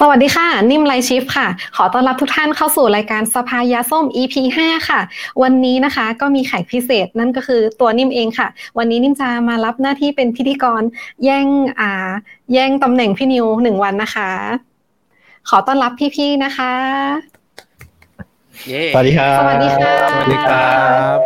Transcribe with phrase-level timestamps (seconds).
[0.00, 5.00] สวัสดีค่ะ นิ่มไลชิฟค่ะ ขอต้อนรับทุกท่านเข้าสู่รายการสภายาส้ม EP 5 ค่ะ
[5.42, 8.48] วันนี้นะคะก็มีแขกพิเศษนั่นก็คือตัวนิ่มเองค่ะ
[8.78, 10.82] วันนี้นิ่มจะมารับหน้าที่เป็นพิธีกร
[11.24, 11.46] แย่ง
[11.80, 11.90] อ่า
[12.52, 14.30] แย่งตำแหน่งพี่นิวหนึ่งวันนะคะ
[15.48, 16.72] ขอต้อนรับพี่ๆนะคะ
[18.94, 20.72] สวัสดีครับ สวัสดีค่ะ สวัสดีครั
[21.14, 21.16] บ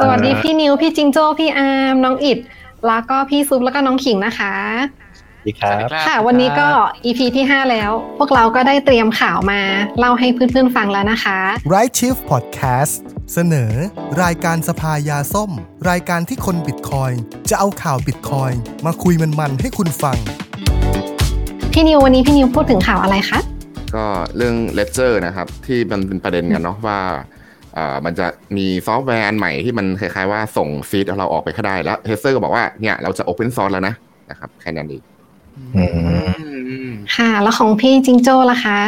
[0.00, 2.38] สวัสดีพี่นิว พี่จิงโจ้ พี่อาร์ม น้องอิด
[2.86, 4.54] แล้วก็พี่ซุปแล้วก็น้องขิงนะคะ
[4.86, 5.05] สวัส
[5.46, 6.68] ดีครับค่ะวันนี้ก็
[7.04, 9.60] EP ที่ 5 แล้ว พวกเราก็ได้เตรียมข่าวมา
[9.98, 11.38] เล่าให้เพื่อนๆฟังแล้วนะคะ
[11.74, 12.94] Right Shift Podcast
[13.34, 13.72] เสนอ
[14.22, 15.50] รายการสภายาส้ม
[15.90, 17.12] รายการที่คนบิตคอยน์
[17.50, 18.50] จะเอาข่าวบิตคอยน์
[18.86, 20.16] มาคุยมันๆให้คุณฟัง
[21.72, 23.40] พี่นิววันนี้พี่นิวพูดถึงข่าวอะไรคะ
[23.94, 24.04] ก็
[24.36, 27.00] เรื่อง Ledger นะครับที่มันเป็นประเด็นกันเนาะว่า
[27.76, 33.94] อ่ามันจะมีซอฟต์แวร์อันใหม่ที่มันคล้ายๆว่าส่ง seed เราออกไปก็ได้แล้วเฮเซอร์ก็บอกว่าเนี่ยเราจะ Open Source แล้วนะ
[34.30, 35.02] นะครับแค่นั้นเอง
[37.16, 38.78] ค่ะ แล้วของพี่จิงโจ้ล่ะคะ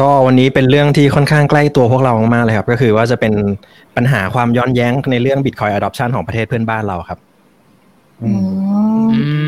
[0.00, 3.32] ก็วันนี้เป็นเรื่องที่ค่อนข้างใกล้ตัวพวกเรามากๆเลยครับ ก็คือว่าจะเป็น
[3.96, 7.18] ปัญหาความย้อนแย้งในเรื่อง Bitcoin Adoption ของประเทศเพื่อนบ้านเราครับ
[8.22, 8.30] อื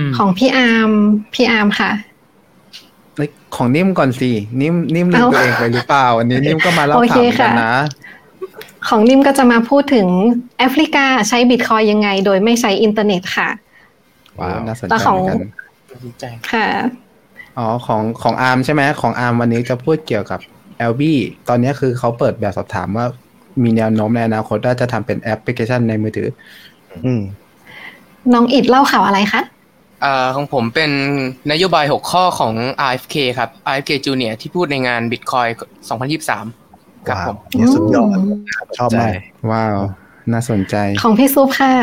[0.00, 0.90] มของพี่อาร์ม
[1.34, 1.90] พี่อาร์มค่ะ
[3.14, 4.30] เฮ้ยของนิ่มก่อนสิ
[4.60, 7.74] นิ่มนิ่มลืมเอ้าตัวเองไปหรือเปล่า อันนี้นิ่มก็มาเล่าโอเคข่าวเหมือนกันค่ะนะ
[8.88, 10.06] ของนิมก็จะมาพูดถึง
[10.58, 13.48] แอฟริกาใช้บิตคอยน์ยังไง โดยไม่ใช้อินเทอร์เน็ตค่ะ
[14.40, 16.68] ว้าวน่าสนใจแต่ของเหมือนกันค่ะ
[17.58, 20.40] อ๋อของของอาร์มใช่ไหมของอาร์มวันนี้จะพูดเกี่ยวกับ
[20.90, 21.02] l b
[21.48, 23.06] ตอนนี้คือเขาเปิดแบบสอบถามว่า
[23.62, 26.28] มีแนวโน้มในอนาคตว่าจะทำเป็นแอปพลิเคชันในมือถือ
[27.04, 27.22] อืม
[28.32, 29.42] น้องอิดเล่าข่าวอะไรคะ
[30.02, 30.90] เอ่อของผมเป็น
[31.52, 32.54] นโยบาย 6 ข้อของ
[32.90, 35.50] RFK ครับ RFK Junior ที่พูดในงาน Bitcoin
[36.28, 38.18] 2023 ครับผมเนี่ยสุดยอด
[38.78, 39.12] ชอบมาก
[39.50, 39.76] ว้าว
[40.32, 41.74] น่าสนใจ ของพี่ซุปค่ะ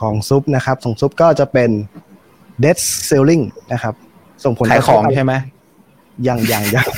[0.00, 1.70] ของซุปนะครับ ของซุปก็จะเป็น
[2.64, 3.94] dead selling นะครับ
[4.44, 5.34] ส่งผลขายของใช่ไหม
[6.28, 6.88] ยังยังยัง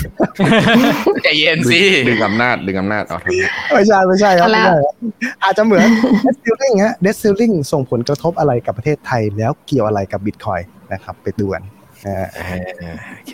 [1.23, 4.95] ใจเย็นสิดึงอำนาจดึงอำนาจเอาทำไม่ใช่ไม่ใช่ครับเอาละไม่ใช่ครับ
[5.43, 5.87] อาจจะเหมือน
[6.25, 10.63] dead selling ฮะ dead selling ส่งผลกระทบอะไรกับประเทศไทยแล้วเกี่ยวอะไรกับ Bitcoin
[10.93, 11.63] นะครับ ไปดูกัน
[12.07, 12.29] นะฮะ
[13.17, 13.33] โอเค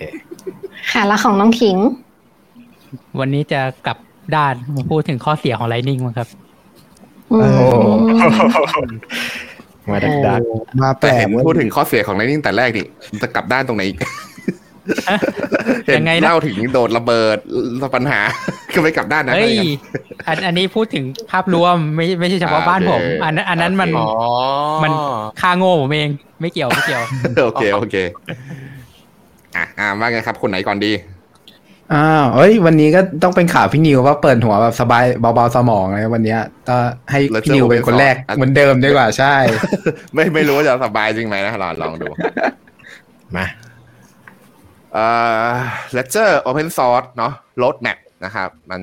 [0.93, 1.77] ค่ะแล้วของน้องขิง
[3.21, 3.99] วันนี้จะกลับ
[4.37, 6.29] ด้านมาพูดถึงข้อเสียของ Lightning มั้งครับ
[7.33, 7.39] อื
[9.89, 10.41] มมาดักดัก
[10.83, 12.83] มาแปลแต่กเห็นเว้ยพูดถึงข้อเสียของ Lightning แต่แรกดิ
[13.13, 13.99] มันจะกลับด้านตรงไหนอีก
[15.87, 17.39] เห็ยันงไงนะเล่าถึงโดดระเบิด
[17.95, 18.21] ปัญหา
[18.75, 19.67] ก็ไม่กลับด้านนะเฮ้ยได้กัน
[20.27, 24.09] อันอันนี้พูดถึงภาพรวมไม่ไม่ใช่เฉพาะอ่าบ้านผมโอเคอันนั้นอันนั้นมันอ๋อ
[24.83, 24.93] มัน
[25.41, 26.11] ค่าโง่ผมเอง
[26.41, 27.03] ไม่เกี่ยวไม่เกี่ยว
[27.45, 27.97] โอเคโอเค
[29.57, 30.93] อะอ่าว่าไงครับ คนไหนก่อนดี
[31.95, 36.77] อ้าวเอ้ย วันนี้ก็ต้องเป็นข่าวพี่นิวว่าเปิดหัวแบบสบายเบาๆสมองเลยวันเนี้ยก็
[37.11, 39.35] ให้พี่นิวเป็นคนแรกเหมือนเดิมดีกว่าใช่
[40.15, 42.09] ไม่ไม่รู้ว่าจะสบายจริงไหมนะลองลองดู
[43.37, 43.47] มา
[44.93, 45.07] เอ่
[45.51, 45.53] อ
[45.97, 47.33] Ledger Open Source เนาะ
[47.63, 48.81] Roadmap นะครับ มัน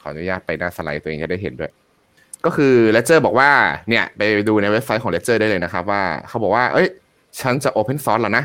[0.00, 1.72] ขออนุญาตไปหน้าสไลด์ตัวเองจะได้เห็นด้วย
[2.44, 3.50] ก็คือ Ledger บอกว่า
[3.88, 6.88] เนี่ย ไปดูในเว็บไซต์ของ Ledger ได้เลยนะครับ ว่าเขาบอกว่า เอ้ย
[7.40, 8.44] ฉันจะ Open Source แล้วนะ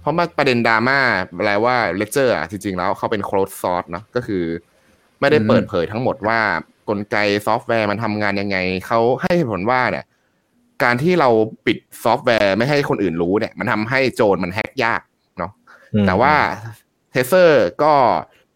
[0.00, 0.98] เพราะมาประเด็นดราม่า
[1.36, 4.44] แปลว่า Ledger อะจริงๆแล้วเขาเป็น closed source เนาะก็คือ
[5.20, 6.40] ไม่ได้เปิดเผยทั้งหมดว่า
[6.88, 7.16] กลไก
[7.46, 8.56] ซอฟต์แวร์มันทำงานยังไง
[8.86, 10.04] เขาให้เหตุผลว่าเนี่ย
[10.82, 11.28] การที่เรา
[11.66, 15.00] ปิดซอฟต์แวร์ไม่ให้คนอื่นรู้เนี่ย มันทำให้โจรมันแฮกยาก
[15.38, 15.52] เนาะ
[16.06, 16.34] แต่ว่า
[17.10, 17.92] Trezor ก็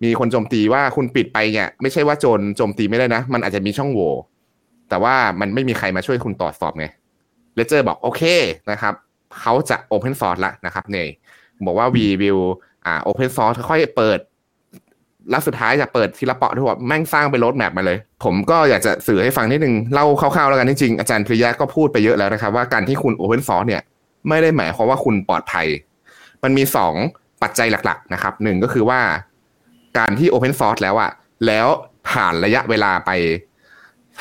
[0.02, 4.10] มีคนโจมตีว่าคุณปิดไปเนี่ย ไม่ใช่ว่าโจรโจมตีไม่ได้นะ มันอาจจะมีช่องโหว่
[4.88, 6.86] แต่ว่ามันไม่มีใครมาช่วยคุณตรวจสอบไง
[7.54, 8.22] Ledger บอกโอเค
[8.70, 8.94] นะครับ
[9.40, 11.08] เขาจะ Open Source ละนะครับเนี่ย
[11.66, 12.42] บอกว่า we will
[12.86, 14.18] อ่า Open Source ค่อยเปิด
[15.30, 23.82] แล้วสุดท้ายจะเปิดทีละเปลาะที่ว่าแม่งสร้างเป็น roadmap มาเลย ผมก็อยากจะสื่อให้ฟังนิดนึงเล่าคร่าวๆแล้วกันจริงๆอาจารย์ปริยะก็พูดไปเยอะแล้วนะครับ ว่าการที่คุณ Open Source เนี่ย
[24.28, 25.66] ไม่ได้หมายความว่าคุณปลอดภัย
[26.42, 26.94] มันมีสอง
[27.42, 29.00] ปัจจัยหลัก ๆ นะครับหนึ่งก็คือว่า
[29.98, 31.10] การที่ Open Source แล้วอะ
[31.46, 31.66] แล้ว
[32.08, 33.10] ผ่านระยะเวลาไป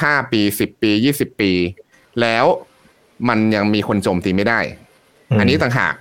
[0.02, 1.52] ห้าปีสิบปียี่สิบปี
[2.22, 2.46] แล้ว
[3.30, 4.60] มันยังมีคนโจมตีไม่ได้
[5.40, 5.96] อันนี้ต่างหาก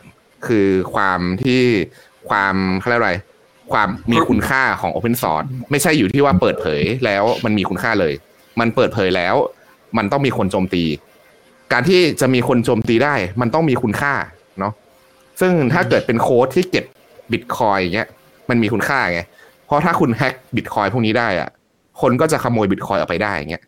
[0.47, 1.61] คือความที่
[2.29, 3.15] ความเขาเรียกอะไร
[3.73, 8.13] ความมีคุณค่าของ Open Source ไม่ใช่อยู่ที่ว่าเปิดเผยแล้วมันมีคุณค่าเลย
[8.61, 9.35] มันเปิดเผยแล้ว
[9.97, 10.85] มันต้องมีคนโจมตี
[11.73, 14.15] การที่จะมีคนโจมตีได้ มันต้องมีคุณค่า
[14.59, 14.73] เนาะ
[15.41, 16.85] ซึ่งถ้าเกิดเป็นโค้ดที่เก็บ
[17.33, 18.09] บิตคอยน์อย่างเงี้ย
[18.51, 19.21] มันมีคุณค่าไง
[19.67, 21.49] เพราะถ้าคุณแฮ็กบิตคอยน์พวกนี้ได้อะ
[22.01, 23.63] คนก็จะขโมยบิตคอยน์ออกไปได้อย่างเงี้ย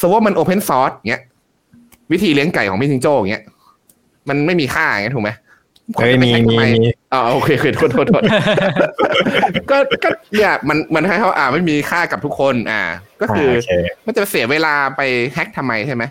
[0.00, 1.22] สมมติว่ามัน open source เงี้ย
[2.12, 3.42] วิธีเลี้ยงไก่ของพี่จิงโจ้อย่างเงี้ย
[4.28, 5.30] มันไม่มีค่าอย่างเงี้ยถูกไหม
[5.96, 8.22] เฮ้ยมีคนจะไปแฮ็กทำมีไหมอ๋อโอเคโอเคโทษโทษโทษ
[9.70, 12.82] ก็ก็เนี่ยมันมันให้เขาอ่าไม่มีค่ากับทุกคนอ่า
[13.20, 13.72] ก็คือโอเค
[14.06, 15.00] มันจะเสียเวลาไป
[15.34, 16.04] แฮ็กทำไมใช่ไหม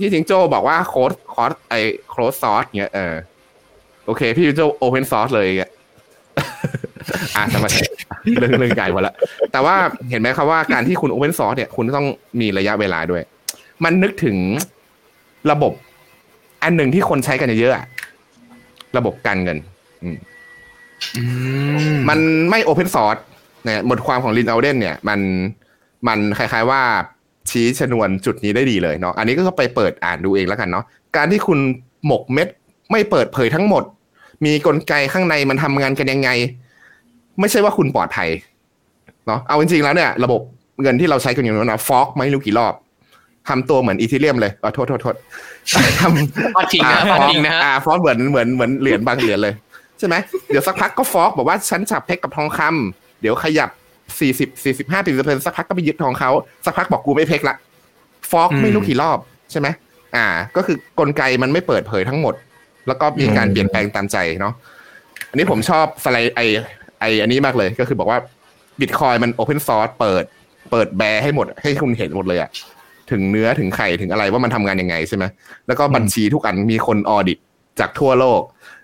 [0.00, 1.74] ที่จิงโจ้บอกว่า closed source ไอ
[2.10, 3.14] closed source เงี้ยเออ
[4.06, 5.70] โอเค พี่จิงโจ้ open source เลยเงี้ย
[7.36, 7.66] อะทำไม
[8.38, 9.14] เรื่องเรื่องใหญ่หมดละ
[9.52, 9.76] แต่ว่า
[10.10, 12.06] เห็นไหมครับว่าการที่คุณ Open Source เนี่ย คุณต้อง
[12.40, 13.22] มีระยะเวลาด้วย
[13.84, 14.36] มันนึกถึง
[15.50, 15.72] ระบบ
[16.62, 17.86] อันหนึ่งที่คนใช้กันเยอะๆอะ
[18.96, 19.58] ระบบการเงิน
[20.02, 20.16] อืม
[21.16, 21.22] อื
[21.94, 22.18] มมัน
[22.50, 23.20] ไม่ Open Source
[23.64, 25.20] เนี่ยบทความของลินเอาเดนเนี่ย มัน
[26.08, 26.82] มันคล้ายๆว่า
[27.50, 30.84] ชี้ชนวนจุดนี้ได้ดีเลยเนาะอันนี้ก็ไปเปิดอ่านดูเองแล้วกันเนาะ
[31.16, 31.58] การที่คุณ
[32.06, 32.48] หมกเม็ด
[32.90, 33.82] ไม่เปิดเผยทั้งหมด
[34.44, 36.30] มีกลไกข้างในมันทำงานกันยังไง
[37.40, 38.28] ไม่ใช่ว่าคุณปลอดภัย
[39.26, 40.40] เนาะเอาจริงๆแล้วเนี่ย ระบบ
[40.82, 42.74] เงินที่เราใช้กันอยู่นั้นนะฟอกไม่รู้กี่รอบ
[43.48, 45.14] ทำตัวเหมือนอีทีเรียมเลยอ๋อโทษโทษโทษ
[46.00, 49.54] ทำพอดทิ้งนะพอดทิ้งนะฮะอ่าฟอกเหมือนเหมือนเหมือนเหรียญบางเหรียญเลย
[49.98, 50.14] ใช่ไหม
[50.48, 53.70] เดี๋ยวสักพักก็ fork บอกว่าฉันจะ peg กับทองคำเดี๋ยวขยับ
[54.20, 56.30] สี่สิบสี่สิบห้าปีเปอร์สักพักก็ไปยึดทองเขา
[56.64, 57.56] สักพักบอกกูไม่ peg ละ
[58.30, 59.18] fork อืมไม่รู้กี่รอบ
[59.50, 59.68] ใช่ไหม
[60.16, 62.34] อ่า ก็คือกลไกมันไม่เปิดเผยทั้งหมด
[62.86, 64.54] แล้วก็มีการเปลี่ยนแปลงตามใจเนาะ
[65.30, 66.40] อันนี้ผมชอบสไลด์ไอ
[67.00, 68.18] ไออันนี้มากเลยก็คือบอกว่า
[68.80, 70.24] บิตคอยน์มัน open source เปิด
[70.70, 72.50] เปิดแบร์ให้หมดให้คุณเห็นหมดเลยอะ
[73.12, 75.24] ถึงเนื้อถึงไข่ถึงอะไรว่ามันทำงานยังไงใช่ไหม
[75.66, 77.38] แล้วก็บัญชีทุกอันมีคนออดิต
[77.80, 78.40] จากทั่วโลก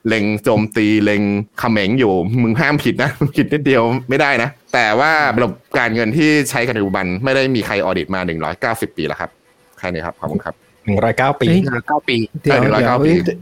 [0.08, 1.22] เล็งโจมตีเล็ง
[1.58, 9.30] เขม็งอยู่ มึงห้ามผิดนะผิดนิดเดียวไม่ได้นะ แต่ว่าระบบการเงินที่ใช้กันในปัจจุบันไม่ได้มีใครออดิตมาหนึ่งร้อยเก้าสิบปีแล้วครับ
[9.78, 10.54] แค่นี้ครับขอบคุณครับ
[10.86, 13.38] หนึ่งร้อยเก้าปีเฮ้ยเก้าปีเดี๋ยวเออเดี๋ยว109ปีเฮ้ย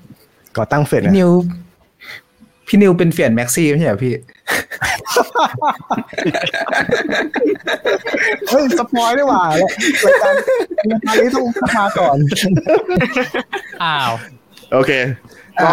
[0.56, 1.30] ก่อตั้งเฟดพี่นิว
[2.66, 4.14] พี่นิวเป็นเฟียนแม็กซี่ไม่ใช่เหรอพี่
[8.48, 9.42] เฮ้ยสปอยได้หว่า
[10.06, 10.34] รายการ
[10.90, 11.44] รายการนี้ต้อง
[11.78, 12.16] มาก่อน
[13.82, 14.12] อ้าว
[14.72, 14.92] โอเค
[15.60, 15.70] อ่า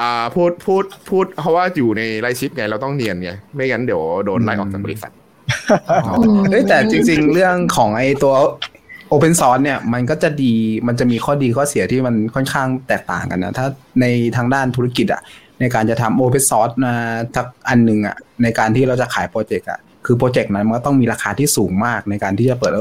[0.00, 5.12] อ่าพูดพูดพูด เพราะว่าอยู่ในไลฟ์ชิปไงเราต้องเนียนไง ไม่งั้นเดี๋ยวโดนไล่ออกจากบริษัท
[6.50, 8.34] เฮ้ยแต่จริง ๆ เรื่องของไอตัว
[9.12, 10.52] Open Source เนี่ยมันก็จะดี
[10.86, 13.66] มันจะมีข้อดีข้อเสียที่มันค่อนข้างแตกต่างกันนะ ถ้า
[14.00, 14.06] ใน
[14.36, 15.22] ทางด้านธุรกิจอะ
[15.60, 16.94] ในการจะทำ Open Source มา
[17.34, 22.72] ทักอันหนึ่งอะในการที่เราจะขายโปรเจกต์อะคือโปรเจกต์นั้นมันก็ต้องมีราคาที่สูงมากในการที่จะเปิด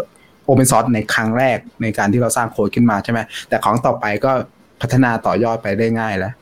[0.47, 3.19] Open Source ในครั้งแรกในการที่เราสร้างโค้ดขึ้นมาใช่ไหม
[3.49, 4.31] แต่ของต่อไปก็
[4.81, 6.33] พัฒนาต่อยอดไปได้ง่ายแล้ว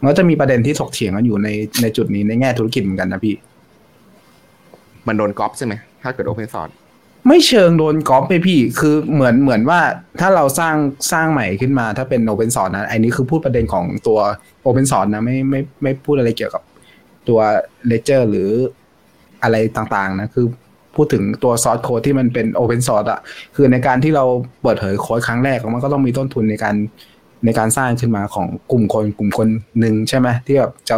[0.00, 1.48] มันก็จะมีประเด็นที่ถกเถียงกันอยู่ใน
[1.82, 3.34] ในจุดนี้ในแง่ธุรกิจเหมือนกันนะพี่
[5.06, 6.70] มันโดนก๊อปใช่ไหมถ้าเกิด open source
[7.28, 9.80] ไม่เชิงโดนก๊อปไปพี่ คือเหมือนเหมือนว่า
[10.20, 10.74] ถ้าเราสร้าง
[11.12, 14.18] สร้างใหม่ขึ้นมาถ้าเป็นโอเ n น o อ c e นะอันนี้คือพูดประเด็นของตัว
[14.62, 16.62] โอเ n น o อ c e นะไม่ไม่ไม่พูดอะไรเกี่ยวกับ
[17.28, 17.40] ตัว
[17.90, 18.48] Ledger หรือ
[19.42, 20.46] อะไรต่างๆนะ คือ
[20.94, 23.20] พูดถึงตัวซอสโค้ดที่มันเป็นโอเ n น o อ c e อะ
[23.56, 24.24] คือในการที่เรา
[24.62, 26.74] เปิดเผยโค้ดครั้งแรกมันก็ต้องมีต้นทุนในการ
[27.44, 29.48] ในการสร้างขึ้นมาของกลุ่มคนกลุ่มคน
[29.80, 30.96] หนึ่งใช่ไหมที่แบบจะ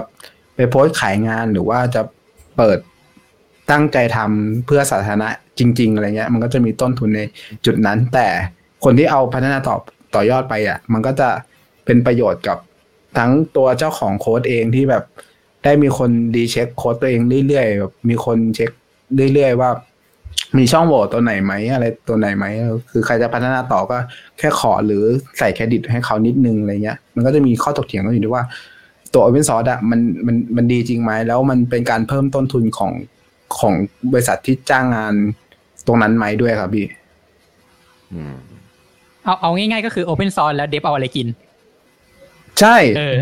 [0.55, 2.03] ไปโพสต์ขายงานหรือว่าจะ
[2.57, 2.79] เปิด
[3.71, 5.29] ตั้งใจทำเพื่อสาธารณะ
[5.59, 7.21] จริง ๆอะไรเงี้ย มันก็จะมีต้นทุนใน
[7.67, 8.27] จุดนั้น แต่
[8.85, 9.77] คนที่เอาพัฒนาต่อ
[10.15, 11.29] ต่อยอดไปอะ มันก็จะ
[11.85, 12.59] เป็นประโยชน์กับ
[13.19, 15.05] ทั้งตัวเจ้าของโค้ดเองที่แบบ
[15.65, 18.71] ได้มีคนดีเช็คโค้ดตัวเองเรื่อยๆแบบมีคนเช็ค
[19.35, 19.71] เรื่อยๆว่า
[20.59, 22.45] มีช่องโหว่ตัวไหนไหมอะไรตัวไหนไหม
[22.91, 23.97] คือใครจะพัฒนาต่อก็
[24.39, 25.03] แค่ขอหรือ
[25.39, 28.45] ใส่เครดิตให้เขานิดนึงอะไรเงี้ย มันก็จะมีข้อถกเถียงกันอยู่ด้วยว่า
[29.15, 32.93] ตัว Open Source อะมันมันมันดีจริงไหมแล้วมันเป็นการเพิ่มต้นทุนของ
[33.59, 33.75] ของ
[34.13, 35.15] บริษัทที่จ้างงาน
[35.87, 36.87] ตรงนั้นไหมด้วยครับพี่
[39.25, 41.29] เอาเอาง่ายๆก็คือ Open Source แล้วเดฟเอาอะไรกิน
[42.61, 43.17] ใช่เออ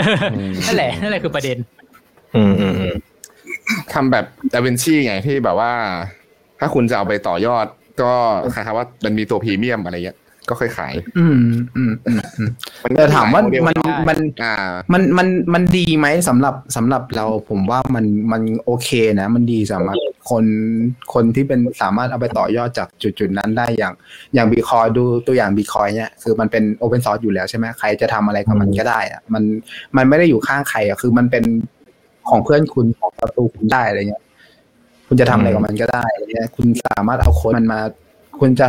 [0.00, 0.02] อ
[0.66, 1.56] นั่นแหละนั่นแหละคือประเด็น
[2.36, 2.94] อืมอืมอืม
[3.92, 5.72] ทำแบบดาวินชีไงที่แบบว่า
[6.58, 7.66] ถ้าคุณจะเอาไปต่อยอด
[8.02, 8.12] ก็
[8.54, 10.18] คล้ายๆว่ามันมีตัวพรีเมียมอะไรเงี้ย
[10.50, 11.40] ก็ค่อยขาย อืม
[11.76, 12.50] อืมอืมอืม
[12.88, 14.54] นก็แต่ถามว่าหลยโมเดลมันมันอ่า
[14.92, 18.88] มันมันมันดีไหมสำหรับสำหรับเราผมว่ามันมันโอเค
[19.20, 19.96] นะ มันดีสำหรับ
[20.30, 20.44] คน
[21.14, 23.94] คนที่เป็นสามารถเอาไปต่อยอดจากจุดจุดๆนั้นได้อย่าง
[24.34, 29.42] อย่างบีคอยดูตัวอย่างบีคอยเนี่ยคือมันเป็นโอเพนซอร์สอยู่แล้วใช่ไหมใครจะทำอะไรกับมันก็ได้อะมัน
[29.96, 31.44] มันไม่ได้อยู่ข้างใครอะคือมันเป็น
[32.28, 34.22] ของเพื่อนคุณของประตูคุณได้อะไรเงี้ย
[35.06, 37.80] คุณจะทำอะไรกับมันก็ได้อะไรเงี้ยคุณสามารถเอาโค้ดมันมา
[38.40, 38.66] คุณจะ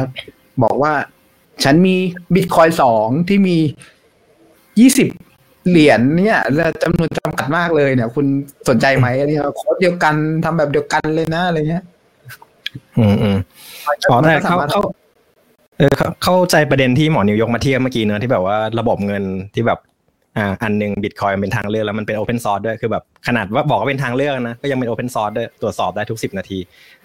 [0.64, 0.94] บอกว่า
[1.64, 1.96] ฉันมี
[2.36, 3.58] บิตคอยน์สองที่มี
[4.80, 5.08] ยี่สิบ
[5.70, 8.26] เหรียญเนี่ยและจำนวนจำกัดมากเลยเนี่ย คุณ
[8.70, 10.16] สนใจไหมอันนี้โค้ดเดียวกัน
[10.46, 11.84] ทำแบบเดียวกันเลยนะอะไรเงี้ย
[12.98, 13.38] อืมอืม
[14.10, 14.82] อ๋อแต่มันก็สาเข้ามารถเข้า
[15.78, 19.24] เออเข้าเข้าใจประเด็นที่หมอนิวยกมาเทียบเมื่อกี้เนอะที่แบบว่าระบบเงิน
[19.56, 19.80] ที่แบบ
[20.38, 26.60] อ่า อันหนึ่งบิตคอยน์เป็นทางเลือกแล้วมันเป็น open source ด้วยคือแบบขนาดว่าบอกว่าเป็นทางเลือกนะก็ยังเป็น open source ด้วยตรวจสอบได้ทุกสิบนาที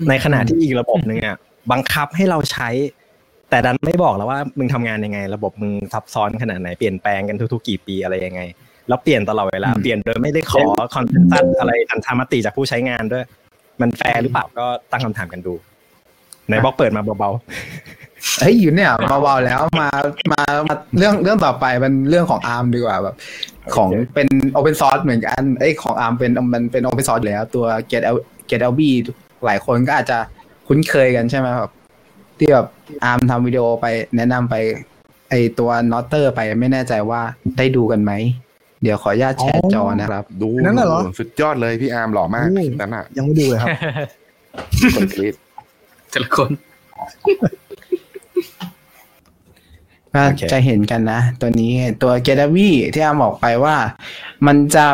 [0.08, 1.36] ในขณะที่อีกระบบหนึ่งอะ
[1.72, 2.68] บังคับให้เราใช้
[3.50, 8.40] แต่ดันไม่บอกแล้วว่ามึงทำงานยังไง ระบบมึงซับซ้อนขนาดไหนเปลี่ยนแปลงกันทุกๆกี่ปีอะไรยังไง
[8.88, 10.62] แล้วเปลี่ยนตลอดเวลาเปลี่ยนโดยไม่ได้ขอ
[10.94, 13.24] consensus อะไรฉันทามติจากผู้ใช้งานด้วย
[13.80, 15.54] มันแฟร์หรือเปล่าก็ตั้งคำถามกันดู
[16.46, 17.30] ไหนบอกเปิดมาเบา
[18.40, 19.88] เฮ้ยอยู่เนี่ยเบาๆแล้วมา
[20.32, 23.16] มามาเรื่องเรื่องต่อไปมันเรื่องของอาร์มดีกว่าแบบ
[23.74, 28.16] ของเป็น open source เหมือนกันไอ้ยของอาร์มเป็นมันเป็น open source แล้วตัว GetAlby
[28.48, 28.80] Get LB
[29.44, 30.18] หลายคนก็อาจจะ
[30.68, 31.70] คุ้นเคยกันใช่ไหมครับ
[32.38, 32.66] ที่แบบ
[33.04, 34.54] อาร์มทำวิดีโอไปแนะนำไป
[35.30, 37.20] ไอตัวนอตเตอร์ไปไม่แน่ใจว่า
[37.56, 38.12] ได้ดูกันไหม
[38.82, 43.68] เดี๋ยวขออนุญาตแชร์จอนะครับ ดูนั่นน่ะเหรอ สุดยอดเลยพี่อาร์มหล่อมากโอ้นั่นน่ะยังไม่ดูเลยครับ
[44.96, 45.34] คนกรี๊ด
[46.10, 46.50] แต่ละคน
[50.14, 53.76] ก็โอเคจะเห็นกันนะ ตัวนี้ตัวเกดวีที่อาบอกไปว่า
[54.46, 54.84] มันจะ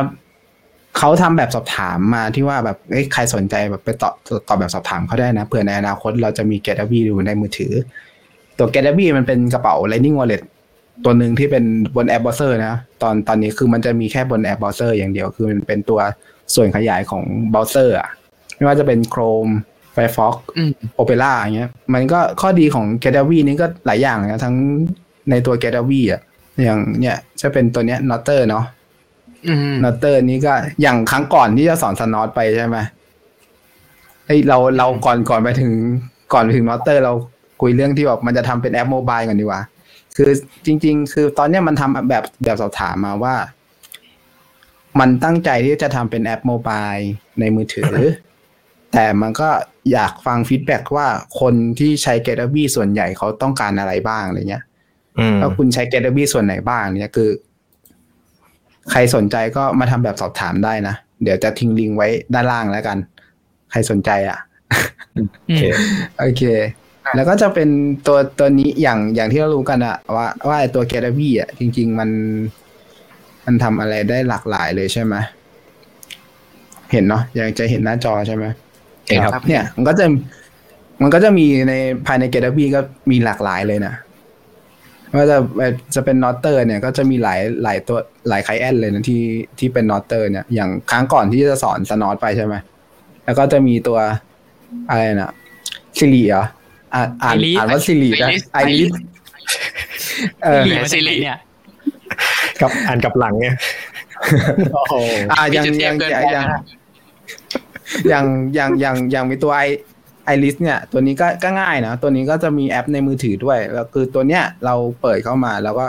[0.98, 4.14] เขาทำแบบสอบถามมาที่ว่าแบบเอ้ยใครสนใจแบบไปตอบ
[4.48, 7.72] ตอบแบบสอบถามเขาได้นะเผื่อในอนาคตเราจะมี GetAlby อยู่ในมือถือ
[8.58, 10.42] ตัว GetAlby มันเป็นกระเป๋า Lightning Wallet
[11.04, 11.64] ตัวหนึ่งที่เป็น
[11.96, 16.00] บนแอปเบราว์เซอร์นะ ตอนตอนนี้คือมันจะมีแค่บนแอปเบราว์เซอร์อย่างเดียวคือมันเป็นตัว
[16.54, 18.08] ส่วนขยายของเบราว์เซอร์อะ
[18.56, 19.52] ไม่ว่าจะเป็น Chrome
[19.94, 24.56] Firefox อืม Opera อย่างเงี้ย มันก็ข้อดีของ g a t a v y นี่ก็หลายอย่างนะทั้ง
[25.30, 26.20] ในตัว g a t a v y อะ
[26.62, 28.64] อย่างเนี่ยจะเป็นตัวเนี้ย n o t e r เนาะ
[29.48, 32.78] อืม n o t e r นี้ก็อย่างครั้งก่อนที่จะสอนสนอตไปใช่ไหม
[34.26, 35.72] ไอยเราเราก่อนก่อนไปถึง
[36.32, 37.12] ก่อนไปถึง n o t e r เรา
[37.60, 39.60] คุยเรื่องที่แบบมันจะทำเป็นแอป mobile กันดีกว่า
[40.16, 40.30] คือ
[40.66, 43.34] จริง ๆ คือตอนเนี้ยมันทำแบบแบบสอบถามมาว่า
[45.00, 46.92] มันตั้งใจที่จะทำเป็นแอป mobile
[47.40, 47.92] ในมือถือ
[48.92, 49.48] แต่มันก็
[49.92, 51.06] อยากฟัง feedback ว่า
[51.40, 54.64] คนที่ใช้ g a t w y ส่วนใหญ่เขาต้องการอะไรบ้างอะไรเงี้ย
[55.18, 57.30] อืมถ้าคุณใช้ g a t w y ส่วนไหนบ้างเนี่ยคือ
[58.90, 62.98] ใครสนใจก็มาทำแบบสอบถามได้นะ เดี๋ยวจะทิ้งลิงก์ไว้ด้านล่างแล้วกัน
[63.70, 64.38] ใครสนใจอะ
[65.44, 65.62] โอเค
[66.20, 66.42] โอเค
[67.14, 67.68] แล้วก็จะเป็น
[68.06, 72.10] ตัวตัวนี้อย่างอย่างที่เรารู้กันอะว่าว่าไอ้ตัว g a t w y อะจริง ๆ มัน
[73.44, 75.14] มันทำอะไรได้หลากหลายเลยใช่ไหม
[76.92, 78.44] เห็นเนาะยังจะเห็นหน้าจอใช่ไหม
[79.06, 80.04] เห็นครับ เนี่ย มันก็จะ
[81.02, 81.74] มันก็จะมีใน
[82.06, 83.94] ภายใน g a t w y ก็มีหลากหลายเลยนะ
[85.16, 85.38] ว่าจะ
[85.94, 89.22] จะเป็นนอตเตอร์เนี่ยก็จะมีหลายหลายตัวหลายไคแอนเลยนะที่
[89.58, 92.54] ที่เป็นนอตเตอร์เนี่ยอย่างครั้งก่อนที่จะสอนสนอตไปใช่ไหม
[93.24, 93.98] แล้วก็จะมีตัว
[94.90, 95.32] อะไรนะ
[95.98, 96.44] ซิริเหรอ
[96.94, 98.92] อ่านอ่าน Iris อ่านว่าซิรินะไอริส
[100.44, 101.38] เออหลีมาจากไหนเนี่ย
[102.60, 103.54] กับอ่านกับหลังเนี่ย
[104.74, 104.94] โอ้โห
[105.32, 106.62] อ่ายังมีจุดเทียยับงเกินยังไปยังนะ
[108.08, 109.62] อย่างอย่างอย่างอย่างมีตัวไอ
[110.24, 115.86] ไอริสเนี่ยตัวนี้ก็ก็ง่ายนะตัวนี้ก็จะมีแอปในมือถือด้วยแล้วคือตัวเนี้ยเราเปิดเข้ามาแล้วก็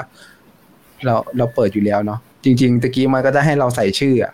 [1.06, 4.34] เราเราเปิดอยู่แล้วเนาะจริงๆตะกี้มันก็จะให้เราใส่ชื่ออะ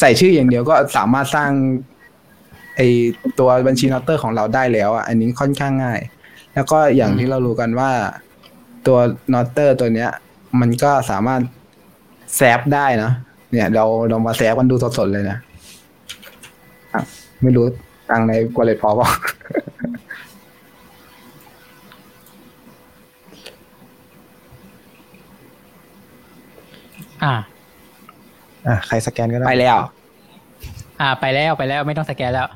[0.00, 1.50] ใส่ชื่ออย่างเดียวก็สามารถสร้าง
[2.76, 2.80] ไอ
[3.38, 6.00] ตัวบัญชีนอตเตอร์ของเราได้แล้วอะอันนี้ค่อนข้างง่าย
[6.54, 7.90] แล้วก็อย่างที่เรารู้กันว่า
[8.86, 8.98] ตัว
[9.32, 10.10] Nostr ตัวเนี้ย
[10.60, 11.40] มันก็สามารถ
[12.36, 13.10] zap ได้นะ
[13.52, 15.38] เนี่ย เราเรามา zap กันดูสดๆเลยนะ
[16.94, 17.02] อะ
[17.42, 17.66] ไม่รู้
[18.10, 19.08] ตังใน wallet พอป่ะ
[27.24, 27.34] อ่า
[28.66, 29.78] อะใครสแกนก็ได้ ไปแล้ว
[31.00, 32.48] อ่า ไปแล้วไปแล้วไม่ต้องสแกนแล้ว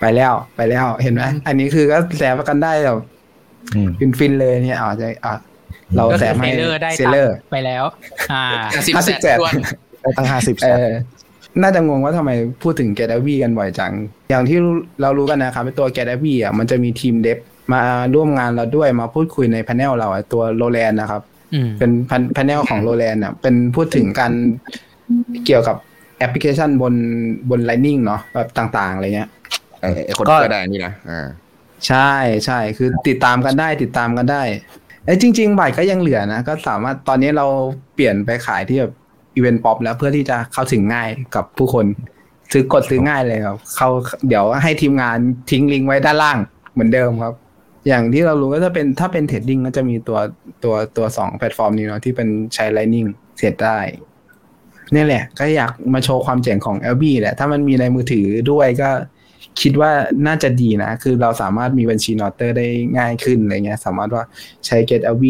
[0.00, 2.98] ไปแล้วไปแล้ว เห็นไหมอันนี้คือก็ zap กันได้แบบ
[3.74, 5.34] อืมฟินฟินๆเลยเนี่ยอ๋อจะอะ
[5.96, 7.84] เราก็แซคือฟเซให้เลอร์ได้เซตังเลอร์ค์ไปแล้ว
[8.32, 8.44] อ่า
[8.86, 9.52] สิบห้าแสสิบนแปดทวน
[10.02, 10.88] ได้ตั้งห้าสิบเออ
[11.62, 12.30] น่าจะงงว่าทำไม
[12.62, 13.92] พูดถึงแกดวีกันบ่อยจัง
[14.30, 14.58] อย่างที่
[15.02, 17.38] เรารู้กันนะครับไอ้ตัวแกดวีอะมันจะมีทีมเดฟ
[17.72, 17.82] มา
[18.14, 21.22] ร่วมงานเราด้วยมาพูดคุยในพ n เนลเราอะตัวโรแลนนะครับ
[21.54, 21.90] อืมเป็น
[22.36, 24.32] พ n เนลของโรแลนอะเป็นพูดถึงการ
[25.46, 25.76] เกี่ยวกับ
[26.18, 26.94] แอปพลิเคชันบน
[27.50, 29.28] บน Lightning เนาะแบบต่างๆอะไรเงี้ย
[29.80, 31.26] ไอ้ไอ้คนก็ก็ได้นี่นะอ่า
[31.86, 32.12] ใช่
[32.46, 34.42] ใช่คือติดตามกันได้ติดตามกันได้
[35.04, 37.46] เอ้ยจริง ๆ บัตรก็ยังเหลือนะ ก็สามารถตอนนี้เรา
[37.94, 38.92] เปลี่ยนไปขายที่แบบ
[39.34, 41.86] Eventpop แล้วเพื่อที่จะเข้าถึงง่ายกับผู้คน
[42.52, 43.88] ซื้อกดซื้อง่ายเลยครับ เขา
[44.28, 45.18] เดี๋ยวให้ทีมงาน
[45.50, 46.38] ทิ้งลิงก์ไว้ด้านล่าง
[46.72, 47.34] เหมือนเดิมครับ
[47.88, 50.18] อย่างที่เรารู้ก็จะเป็นถ้าเป็น trading ก็จะมีตัว
[50.64, 53.08] ตัวตัวสองแพลตฟอร์มนี้เนาะที่เป็นใช้ Lightning
[53.38, 53.78] เสร็จได้
[54.94, 58.90] นี่แหละ ก็อยากมาโชว์ความเจ๋งของ Alby แหละ ถ้ามันมีในมือถือด้วยก็
[59.60, 59.92] คิดว่า
[60.26, 62.66] น่าจะดีนะ คือเราสามารถมีบัญชี Nostr ได้
[62.98, 64.24] ง่ายขึ้นอะไรเงี้ย สามารถว่า
[64.66, 65.24] ใช้ GetAlby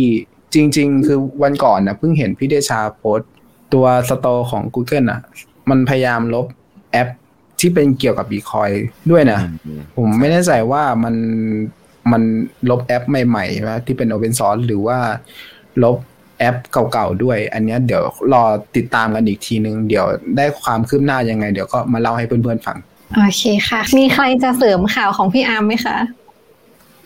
[0.54, 3.20] จริง ๆ คือวันก่อนนะเพิ่งเห็นพี่เดชาโพส
[3.70, 5.20] ต์ตัว store ของ Google อะ
[5.70, 6.46] มันพยายามลบ
[6.92, 7.08] แอป
[7.60, 8.74] ที่เป็นเกี่ยวกับ Bitcoin
[9.10, 9.40] ด้วยนะ
[9.96, 11.14] ผมไม่แน่ใจว่ามัน
[12.12, 12.22] มัน
[12.70, 14.98] ลบแอปใหม่ๆว่าที่เป็น Open Source หรือว่า
[15.82, 15.96] ลบ
[16.38, 16.56] แอป
[16.92, 18.44] เก่าๆด้วย อันเนี้ยเดี๋ยวรอ
[18.76, 22.76] ติดตามกันอีกทีนึง เดี๋ยวได้ความคืบหน้ายังไง เดี๋ยวก็มาเล่าให้เพื่อนๆฟัง
[23.16, 25.96] โอเคค่ะ มีใครจะเสริมข่าวของพี่อาร์มไหมคะ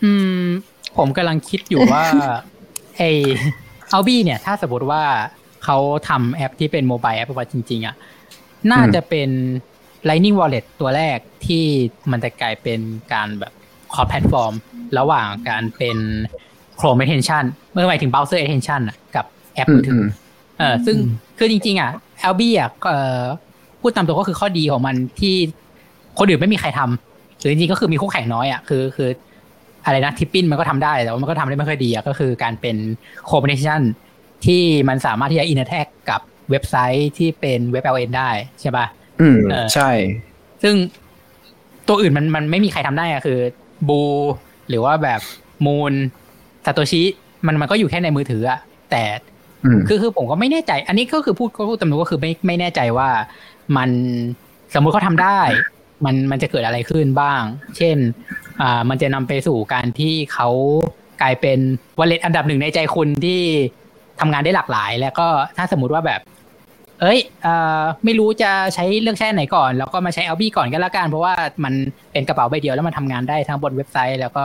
[0.02, 0.44] อืม
[0.97, 2.04] ผมกำลังคิดอยู่ว่า
[2.99, 3.02] ไอ
[3.90, 5.02] Alby เนี่ย ถ้าสมมติว่า
[5.64, 5.78] เขา
[6.09, 7.94] ทำแอปที่เป็น mobile app ว่าจริงๆอะ
[8.73, 9.30] น่าจะเป็น
[10.09, 11.64] Lightning Wallet ตัวแรกที่
[12.11, 12.80] มันจะกลายเป็น
[13.12, 13.52] การแบบ
[13.95, 14.52] cross platform
[14.99, 15.99] ระหว่างการเป็น
[16.78, 20.06] Chrome extension เมื่อหมายถึง browser extension อะกับแอปอืมมือถือืม
[20.59, 20.97] เออซึ่ง
[21.38, 21.90] คือจริง ๆ อะ
[22.33, 23.23] Alby อะเอ่อ
[23.80, 25.35] พูดตามตัวก็คือข้อดีของมันที่
[26.18, 29.09] คนอื่นไม่มีใครทำหรือจริงๆก็คือมีคู่แข่งน้อยอะคือคือ
[29.85, 32.76] อะไรนะ Tippin มันก็ทำได้แต่ว่ามันก็ทำได้ไม่ค่อยดีอะก็คือการเป็น
[33.30, 33.80] combination
[34.47, 36.21] ที่มันสามารถที่จะ interact กับ
[36.51, 38.87] เว็บไซต์ที่เป็นเว็บ LN ได้ใช่ป่ะ
[39.21, 39.91] อืมเออใช่
[40.63, 40.75] ซึ่ง
[41.89, 43.39] ตัวอื่นมันมันไม่มีใครทำได้อะคือ
[43.89, 44.01] บู
[44.69, 45.21] หรือว่าแบบ
[45.67, 45.93] มูน
[46.65, 47.03] ซาโตชิ
[47.47, 48.61] มันมันก็อยู่แค่ในมือถืออะ
[48.91, 49.03] แต่
[49.65, 53.09] อืมคือคือผมก็ไม่แน่ใจ อันนี้ก็คือพูดก็พูดตามตรงก็คือไม่ไม่แน่ใจว่า
[53.77, 53.91] มัน
[54.75, 55.41] สมมุติเขาทำได้
[56.05, 57.43] มันมันจะเกิดอะไรขึ้นบ้าง
[57.77, 57.97] เช่น
[58.61, 60.49] อ่า มันจะนำไปสู่การที่เขา
[61.23, 61.59] กลายเป็น
[61.99, 63.43] วอลเล็ตอันดับหนึ่งในใจคุณที่
[64.21, 66.21] ทำงานได้หลากหลาย แล้วก็ถ้าสมมติว่าแบบ
[67.00, 71.75] เอ้ยเอ่อไม่รู้จะใช้เลือกใช้อันไหนก่อน แล้วก็มาใช้ LB ก่อนก็แล้วกันเพราะว่ามัน
[72.12, 74.44] เป็นกระเป๋าใบเดียวแล้วมันทำงานได้ทั้งบนเว็บไซต์ แล้วก็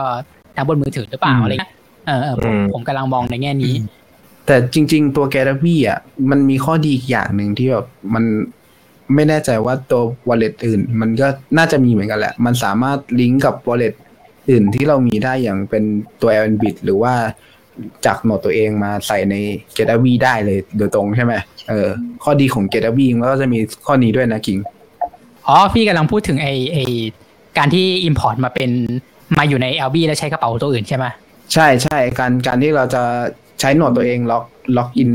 [0.56, 1.72] ทั้งบนมือถือหรือเปล่าอืมอะไรเงี้ย
[2.06, 3.74] เออเออผมอืมผมกำลังมองในแง่นี้
[4.46, 5.98] แต่จริง ๆ ตัวแกลบี้อะ
[6.30, 8.24] มันมีข้อดีอีกอย่างหนึ่งที่แบบมัน
[9.14, 13.94] ไม่แน่ใจว่าตัว wallet อื่น มันก็น่าจะมีเหมือนกันแหละ มันสามารถลิงก์กับ wallet
[14.50, 15.84] อื่นที่เรามีได้อย่างเป็น
[16.20, 17.14] ตัว l n b i t หรือว่า
[18.06, 19.34] จากโหนดตัวเองมาใส่ใน
[19.76, 21.34] g e t a w i ได้เลยโดยตรงใช่ไหม
[21.68, 21.88] เออ
[22.24, 24.58] ข้อดีของ g e t a w i มันก็จะมีข้อนี้ด้วยนะคิง
[25.48, 26.78] อ๋อพี่กำลังพูดถึงไอไอ
[27.58, 28.70] การที่ Import มาเป็น
[29.38, 31.06] มาอยู่ใน Alby แล้วใช้กระเป๋าตัวอื่นใช่ไหม
[31.52, 33.02] ใช่ใช่การการที่เราจะ
[33.60, 34.44] ใช้โหนดตัวเองล็อก
[34.76, 35.12] ล็อกอิน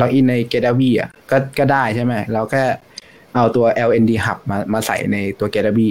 [0.00, 2.64] ล็อกอินใน g e t a w i อะก็ก็ได้ใช่ไหมเราแค่
[3.34, 5.88] เอาตัว LND Hub มามาใส่ในตัว g e t a w i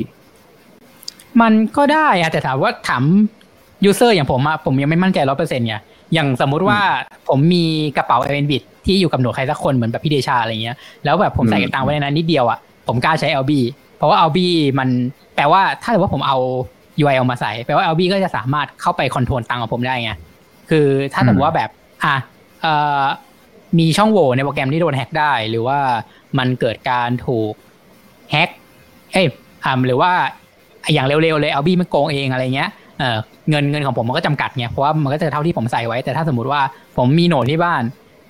[1.42, 3.04] มันก็ได้อะแต่ถามว่าถาม
[3.86, 5.76] user อย่างผมอะผมยังไม่มั่นใจร้อยเปอร์เซ็นต์ไง
[6.14, 6.80] อย่างสมมุติว่า
[7.30, 7.66] ผมมี
[7.98, 13.52] กระเป๋า LNbits ที่อยู่กับโหนดใครสักคนเหมือนแบบพี่เดชาอะไรเงี้ยแล้วแบบผมใส่อืมตังค์ไว้ในนั้นนิดเดียวอะผมกล้าใช้ Alby
[13.98, 14.40] เพราะว่า Alby
[14.80, 14.90] มัน
[15.36, 16.38] แปลว่าถ้าเกิดว่าผมเอา
[17.02, 20.12] URL มาใส่แปลว่า Alby ก็จะสามารถเข้าไป control ตังค์ของผมได้ไง
[20.70, 21.70] คือถ้าสมมติว่าแบบ
[22.04, 22.16] อะ
[22.62, 23.04] เอ่อ
[23.80, 25.80] มีช่องโหว่ในโปรแกรมที่โดนแฮ็กได้ หรือว่า
[26.38, 27.54] มันเกิดการถูก
[28.32, 28.50] แฮ็ก
[29.14, 29.28] เอ้ย
[29.64, 30.12] อ่าหรือว่า
[30.94, 33.18] อย่างเร็วๆเลยเอาบี้มันโกงเองอะไรเงี้ย เออ
[33.50, 36.62] เงินเงินของผมมันก็จำกัดไงเพราะว่ามันก็จะเท่าที่ผมใส่ไว้ แต่ถ้าสมมติว่า
[36.98, 37.84] ผมมีโหนดที่บ้าน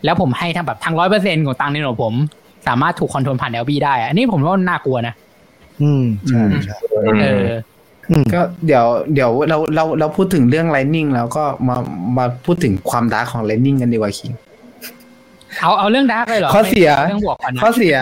[0.05, 2.13] แล้วผมให้ทั้งแบบทั้งร้อยเปอร์เซ็นของตังค์ในโหนดผม
[2.67, 5.13] สามารถถูกคอนโทรลผ่าน LB ได้อะอันนี้ผมว่าน่ากลัวนะ
[5.81, 6.77] อืมใช่ใช่
[7.21, 7.51] เออ
[8.09, 11.77] อืมก็เดี๋ยวเดี๋ยวเราเราเราพูดถึงเรื่อง Lightning แล้วก็มา
[12.17, 14.31] มาพูดถึงความดาร์กของ Lightning กันดีกว่าคิง
[15.59, 17.95] เอาเอาเรื่อง dark เลยเหรอข้อเสียเรื่องบวกก่อนนะข้อเสีย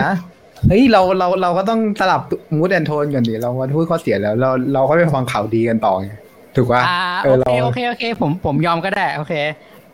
[0.68, 2.20] เฮ้ยเราเราเราก็ต้องสลับ
[2.56, 6.10] mood and tone ก่อนดิเรามาพูดข้อเสียแล้ว เราเราก็ไปฟังข่าวดีกันต่อไง
[6.56, 9.34] ถูกป่ะอ่าเออเราโอเคโอเคโอเค ผมผมยอมก็ได้โอเค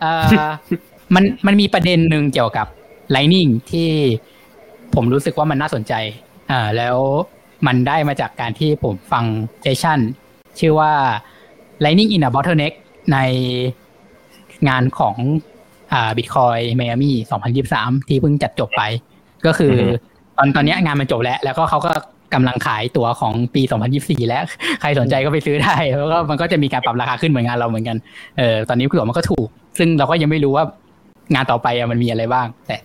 [0.00, 0.26] เอ่อ
[1.14, 2.66] มันมันมีประเด็นหนึ่งเกี่ยวกับ
[3.14, 3.88] Lightning ที่
[4.94, 5.92] ผมรู้สึกว่ามันน่าสนใจ
[6.50, 6.96] อ่าแล้ว
[7.66, 9.24] มันได้มาจากการที่ผมฟัง
[9.62, 9.98] session
[10.58, 10.92] ชื่อว่า
[11.84, 12.74] Lightning in a Bottleneck
[13.12, 13.18] ใน
[14.68, 15.16] งานของ
[15.92, 17.12] อ่า Bitcoin Miami
[17.60, 18.82] 2023 ที่เพิ่งจัดจบไป
[19.46, 19.80] ก็คืออ
[20.36, 21.92] ตอนตอนเนี้ยงานมันจบแล้ว แล้วก็เขาก็
[22.34, 23.62] กำลังขายตั๋วของปี
[23.96, 24.44] 2024 แล้ว
[24.80, 27.96] ใครสนใจก็ไปซื้อได้ แล้วก็มันก็จะมีการปรับราคาขึ้นเหมือนงานเราเหมือนกัน
[28.38, 29.46] เออตอนนี้ตั๋วมันก็ถูก
[29.78, 30.64] ซึ่งเราก็ยังไม่รู้ว่า
[31.34, 32.76] งานต่อไปมันมีอะไรบ้าง แต่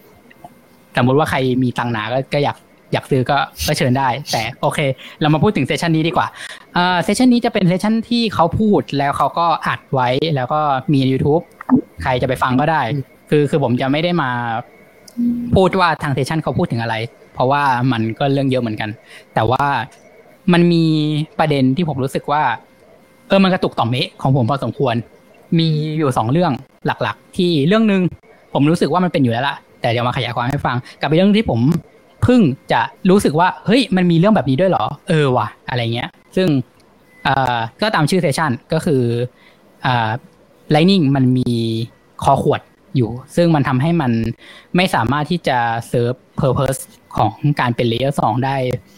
[0.98, 2.58] สมมติว่าใครมีตังค์หนาก็ก็อยาก
[2.94, 4.80] อยากซื้อก็ก็เชิญได้ แต่โอเค
[5.22, 6.28] เรามาพูดถึงเซสชันนี้ดีกว่า
[6.74, 10.60] เอ่อ session นี้จะเป็น session ที่เขาพูดแล้วเขาก็อัดไว้แล้วก็
[10.94, 11.44] มี YouTube
[12.04, 12.82] ใครจะไปฟังก็ได้
[13.30, 14.30] คือคือผมจะไม่ได้มา
[15.56, 16.96] พูดว่าทาง session เขาพูดถึงอะไร
[17.34, 18.90] เพราะว่ามันก็เรื่องเยอะเหมือนกัน
[19.34, 19.66] แต่ว่า
[20.54, 20.86] มันมี
[21.40, 22.44] ประเด็นที่ผมรู้สึกว่า
[23.28, 24.96] เออมันกระตุกต่อมเอ๊ะของผมพอสมควร
[25.60, 25.68] มี
[25.98, 26.52] อยู่สองเรื่อง
[26.86, 28.02] หลักๆ ที่เรื่องหนึ่ง
[28.54, 31.60] ผมรู้สึกว่ามันเป็นอยู่แล้วล่ะแต่เดี๋ยวมาขยายความให้ฟัง กับเรื่องที่ผม
[32.24, 32.42] เพิ่ง
[32.72, 36.48] จะรู้สึกว่าเฮ้ยมันมีเรื่องแบบนี้ด้วยเหรอ เออว่ะอะไรเงี้ย ซึ่ง
[37.24, 39.04] เอ่อก็ตามชื่อเซสชันก็คือ
[39.86, 40.10] อ่า
[40.74, 41.52] Lightning มันมี
[42.24, 42.62] คอขวด
[42.96, 44.12] อยู่ ซึ่งมันทำให้มัน
[44.76, 45.58] ไม่สามารถที่จะ
[45.90, 46.82] เซิร์ฟ Purpose
[47.18, 48.56] ของการเป็น Layer 2ได้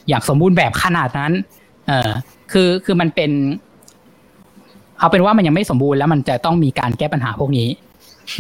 [0.08, 1.32] อย่างสมบูรณ์แบบขนาดนั้น
[1.88, 2.12] เออ
[2.52, 3.32] คือคือมันเป็น
[5.00, 7.70] เอาเป็นว่ามันยังไม่สมบูรณ์แล้วมันจะต้องมีการแก้ปัญหาพวกนี้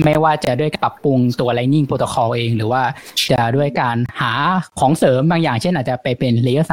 [0.03, 2.81] ไม่ว่าจะด้วยปรับปรุงตัว Lightning Protocol เอง หรือว่า
[3.31, 4.31] จะด้วยการหา
[4.79, 6.67] ของเสริมบางอย่างเช่นอาจจะไปเป็น Layer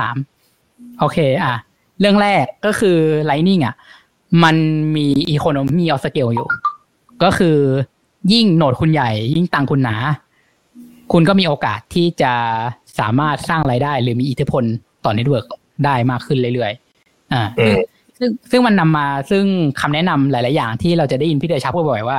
[0.45, 1.55] 3โอเค อะ
[2.01, 2.99] เรื่องแรกก็คือ
[3.31, 3.75] Lightning อะ
[4.45, 4.57] มัน
[4.97, 6.49] มี Economy of Scale อยู่
[7.23, 7.59] ก็คือ
[8.33, 9.97] ยิ่งโหนดคุณใหญ่ ยิ่งตังค์คุณหนา
[11.13, 12.33] คุณก็มีโอกาสที่จะ
[13.01, 14.63] สามารถสร้างรายได้ หรือมีอิทธิพล
[15.05, 15.47] ต่อ network
[15.85, 17.77] ได้มากขึ้นเรื่อยๆอ่าอืม
[18.19, 19.45] ซึ่งซึ่งมันนำมาซึ่ง
[19.81, 22.19] คำแนะนำหลาย ๆ อย่างที่เราจะได้ยินพี่เดชาพูดบ่อยว่า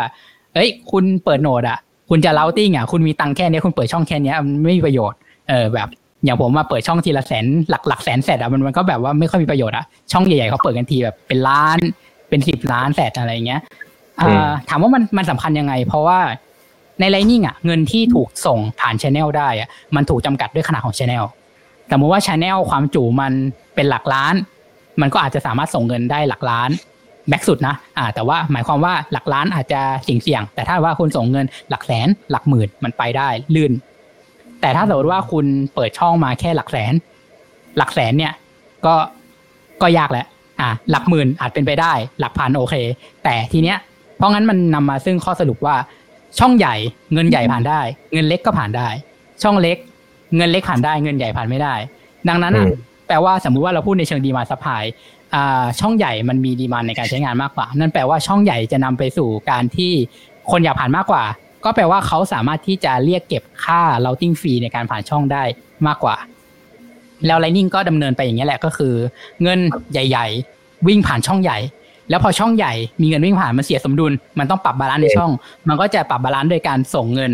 [0.54, 1.78] เอ้ย คุณเปิดโหนดอะ
[2.10, 5.88] คุณจะ routing อะ คุณมีตังค์แค่เนี้ยคุณเปิดช่องแค่เนี้ยมันไม่มีประโยชน์ เออแบบ
[6.26, 11.78] อย่างผมมาเปิดช่องทีละแสนหลักหลักแสนแสนอะมันมันก็แบบว่าไม่ค่อยมีประโยชน์อะ ช่องใหญ่ ๆเขาเปิดกันทีแบบเป็นล้าน
[12.30, 13.62] เป็นสิบล้านแสนอะไรเงี้ย
[14.20, 16.20] อ่าถามว่ามันมันสำคัญยังไง เพราะว่า
[17.00, 21.24] ใน Lightning อะเงินที่ถูกส่งผ่านช n นลได้อะมันถูกจำกัดด้วยขนาดของช n นล
[21.92, 23.34] สมมติว่าช n นลความจุมัน
[23.76, 24.36] เป็นหลักล้าน
[25.02, 26.70] มันก็อาจจะสามารถส่งเงินได้หลักล้าน
[27.30, 33.72] แม็กสุดนะอ่าแต่ว่าหมายความว่าหลักล้านอาจจะเสี่ยงเสี่ยง แต่ถ้าว่าคุณส่งเงินหลักแสนหลักหมื่นมันไปได้ลื่น
[34.62, 36.94] แต่ถ้าสมมติว่าคุณเปิดช่องมาแค่หลักแสน
[37.78, 38.34] หลักแสนเนี่ย
[38.86, 38.96] ก็
[39.82, 40.26] ก็ยากแหละ
[40.60, 42.76] อ่าหลักหมื่นอาจเป็นไปได้ หลักพันโอเค
[43.24, 43.78] แต่ทีเนี้ย
[44.18, 45.76] เพราะงั้นมันนำมาซึ่งข้อสรุปว่า
[46.40, 46.76] ช่องใหญ่
[47.14, 47.82] เงินใหญ่ผ่านได้
[48.14, 48.90] เงินเล็กก็ผ่านได้
[49.44, 49.78] ช่องเล็ก
[50.38, 51.76] เงินเล็กผ่านได้ เงินใหญ่ผ่านไม่ได้
[52.30, 52.68] ดังนั้นอะ
[53.08, 54.84] แปลว่าสมมุติว่าเราพูดในเชิง demand supply
[55.80, 59.92] ช่องใหญ่มันมี demand ในการใช้งานมากกว่า นั่นแปลว่าช่องใหญ่จะนำไปสู่การที่
[60.52, 61.24] คนอยากผ่านมากกว่า
[61.66, 65.44] ก็แปลว่าเขาสามารถที่จะเรียกเก็บค่า routing fee ในการผ่านช่องได้
[65.88, 66.16] มากกว่า
[67.26, 68.94] แล้ว Lightning ก็ดำเนินไปอย่างนี้แหละก็คือ
[69.44, 69.60] เงิน
[69.92, 71.58] ใหญ่ ๆ วิ่งผ่านช่องใหญ่
[72.14, 75.32] แล้วพอช่องใหญ่มีเงินวิ่งผ่านมันเสียสมดุล มันต้องปรับ balance ในช่อง
[75.70, 77.32] มันก็จะปรับ balance โดยการส่งเงิน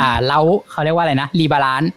[0.00, 1.88] อ่าเล้าเขาเรียกว่าอะไรนะ rebalance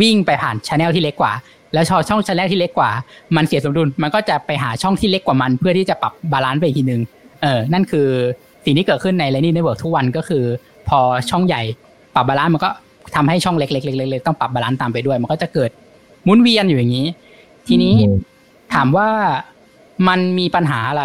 [0.00, 1.32] วิ่งไปผ่าน channel ที่เล็กกว่า
[1.74, 2.90] แล้วช่องช่อง channel ที่เล็กกว่า
[3.36, 7.02] มันเสียสมดุล มันก็จะไปหาช่องที่เล็กกว่ามัน เพื่อที่จะปรับ balance ไปอีกทีนึง
[7.42, 8.08] เออนั่นคือ
[8.64, 10.44] สิ่งที่เกิดขึ้นใน Lightning Network ทุกวันก็คือ
[10.88, 10.98] พอ
[11.30, 11.62] ช่องใหญ่
[12.14, 12.70] ปรับ balance มันก็
[13.14, 15.70] ทำให้ช่องเล็กๆๆๆต้องปรับ balance ตามไปด้วย มันก็จะเกิด
[16.24, 17.06] หมุนเวียนอยู่อย่างนี้
[17.66, 17.94] ทีนี้
[18.74, 19.08] ถามว่า
[20.08, 21.04] มันมีปัญหาอะไร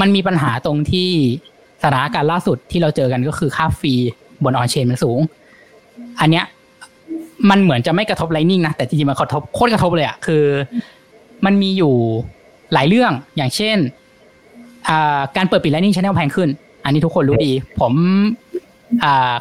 [0.00, 1.08] มันมีปัญหาตรงที่
[1.82, 3.94] สถานการณ์ล่าสุดที่เราเจอกันก็คือค่า fee
[4.44, 5.20] บน on-chain มันสูง
[6.20, 6.44] อันเนี้ย
[7.50, 10.44] มันเหมือนจะไม่กระทบ Lightning นะ แต่จริงๆมันกระทบโคตรกระทบเลยอะคือ
[11.44, 11.94] มันมีอยู่
[12.72, 13.76] หลายเรื่องอย่างเช่น
[15.36, 16.48] การเปิดปิด Lightning channel แพงขึ้น
[16.84, 17.92] อันนี้ทุกคนรู้ดี ผม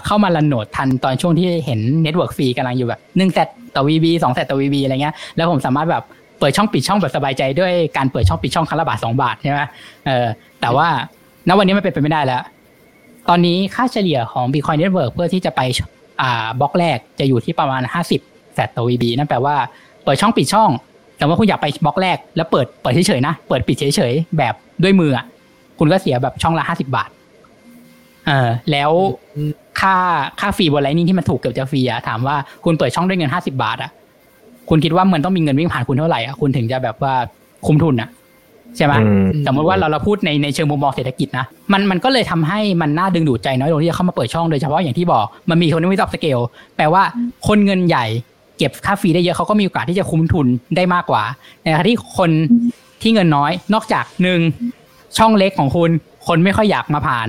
[0.05, 6.03] เข้ามารันโหนดทันตอนช่วงที่เห็น network fee กำลังอยู่แบบหนึ่ง sat ต่อ vB สอง sat ต่อ vB อะไรเงี้ยแล้วผมสามารถแบบ
[6.41, 9.61] เปิดช่องปิดช่องแบบสบายใจด้วยการเปิดช่องปิดช่องครั้งละบาทสองบาทใช่ไหม
[10.05, 10.27] เออ
[10.61, 10.87] แต่ว่า
[11.47, 12.41] ณวันนี้มันเป็นไปไม่ได้แล้ว
[13.29, 15.61] ตอนนี้ค่าเฉลี่ยของ Bitcoin Network เพื่อที่จะไป
[16.21, 18.21] อ่าบล็อกแรกจะอยู่ที่ประมาณห้าสิบ
[18.55, 19.55] แตต่อวีบีนั่นแปลว่า
[20.03, 20.69] เปิดช่องปิดช่อง
[21.17, 25.19] แต่ว่าคุณอยากไปบล็อกแรก แล้วเปิดเปิดเฉยๆนะ เปิดปิดเฉยๆแบบด้วยมือ
[25.79, 27.09] คุณก็เสียแบบช่องละห้าสิบาท
[28.27, 28.91] เออแล้ว
[29.79, 29.95] ค่า
[30.39, 33.91] ค่าฟรีบนไลนิ่งที่มันถูกเกือบจะฟรีอะถามว่าคุณเปิดช่องด้วยเงินห้าสิบาทอะ
[34.69, 37.13] คุณคิดว่ามันต้องมีเงินวิ่งผ่านคุณเท่าไหร่อะคุณถึงจะแบบว่า
[37.65, 38.09] คุ้มทุนอะ
[38.77, 38.93] ใช่ไหม
[39.47, 46.39] สมมติว่าเราเราพูดในในเชิงมุมมองเศรษฐกิจนะ มันมันก็เลยทำให้มันน่าดึงดูดใจน้อยลงที่จะเข้ามาเปิดช่องโดยเฉพาะอย่างที่บอก มันมีคนที่ไม่ตอบสเกล
[46.77, 47.03] แปลว่า
[47.47, 48.05] คนเงินใหญ่
[48.57, 51.23] เก็บค่าฟรีได้เยอะเขาก็มีโอกาสที่จะคุ้มทุนได้มากกว่า
[51.61, 52.29] ในขณะที่คน
[53.01, 54.39] ที่เงินน้อยนอกจากหนึ่ง
[55.17, 55.89] ช่องเล็กของคุณ
[56.27, 57.27] คนไม่ค่อยอยากมาผ่าน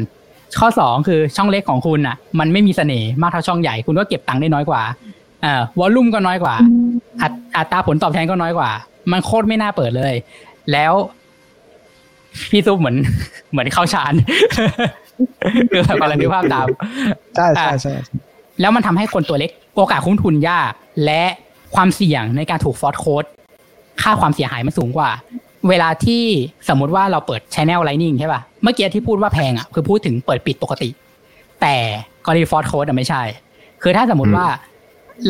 [0.61, 4.83] ข้อสองคือช่องเล็กของคุณอะ มันไม่มีเสน่ห์มากเท่าช่องใหญ่คุณก็เก็บตังค์ได้น้อยกว่า
[5.45, 6.55] อ่า volume ก็น้อยกว่า
[7.57, 8.71] อัตราผลตอบแทนก็น้อยกว่า
[9.13, 10.15] มันโคตรไม่น่าเปิดเลย
[10.73, 10.93] แล้ว
[12.51, 12.97] พี่ซุปเหมือน
[13.51, 14.13] เหมือนเข้าฌาน
[15.71, 16.67] คือแบบกำลังนึกภาพตาม
[17.37, 17.93] ใช่ใช่ใช่
[18.61, 20.71] แล้วมันทำให้คนตัวเล็ก โอกาสคุ้มทุนยาก
[21.05, 21.23] และ
[21.75, 23.25] ความเสี่ยงในการถูก force close
[24.03, 25.11] ค่าความเสียหายมันสูงกว่า
[25.69, 26.23] เวลาที่
[26.69, 30.89] สมมุติว่าเราเปิด channel Lightning ใช่ป่ะ เมื่อกี้ที่พูดว่าแพงอะคือพูดถึงเปิดปิดปกติ
[31.63, 31.75] แต่
[32.25, 33.23] กรณี force close ไม่ใช่
[33.83, 34.47] คือถ้าสมมติว่า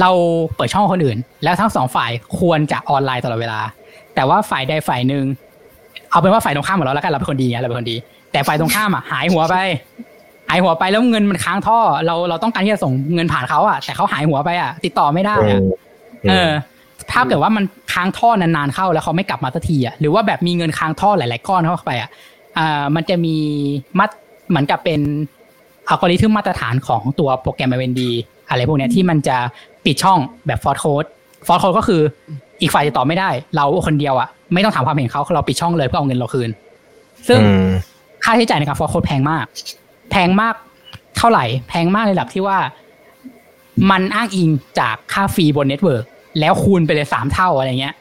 [0.00, 0.10] เรา
[0.56, 3.60] เปิดช่องคนอื่น แล้วทั้งสองฝ่ายควรจะออนไลน์ตลอดเวลา
[4.14, 5.24] แต่ว่าฝ่ายใดฝ่ายหนึ่ง
[6.10, 7.96] เอาเป็นว่าฝ่ายตรงข้ามหมดแล้วแล้วกันเราเป็นคนดีไงเราเป็นคนดี
[8.32, 9.56] แต่ฝ่ายตรงข้ามอะหายหัวไป
[10.48, 15.60] หายหัวไปแล้วเงินมันค้างท่อ เราเราต้องการที่จะส่งเงินผ่านเขาอะแต่เขาหายหัวไปอะ ติดต่อไม่ได้อะ
[16.30, 16.50] เออ
[17.12, 22.08] ถ้าเกิดว่ามันค้างท่อนานๆเข้าแล้วเขาไม่กลับมาสักทีอะหรือว่าแบบมีเงินค้างท่อหลายๆก้อนเข้าไปอะ
[22.58, 23.36] อ่ามันจะมี
[23.98, 24.10] มัด
[24.48, 25.00] เหมือนกับเป็น
[25.88, 28.10] อัลกอริทึมมาตรฐานของตัวโปรแกรม i ดี
[28.48, 29.36] อะไรพวกนี้ที่มันจะ
[29.84, 31.04] ปิดช่องแบบ force close
[31.46, 32.00] force close ก็คือ
[32.62, 36.50] อีกฝ่ายจะตอบไม่ได้ เราคนเดียวอะไม่ต้องถามความเห็นเขาเราปิดช่องเลยเพื่อเอาเงินเราคืน
[37.28, 37.40] ซึ่ง
[38.24, 39.44] ค่าใช้จ่ายในการ force close แพงมาก
[40.10, 40.54] แพงมาก
[41.16, 42.58] เท่าไหร่ แพงมากในระดับที่ว่า
[43.90, 44.48] มันอ้างอิง
[44.80, 46.04] จากค่า fee บน network
[46.40, 47.94] แล้วคูณไปเลยสามเท่าอะไรเงี้ย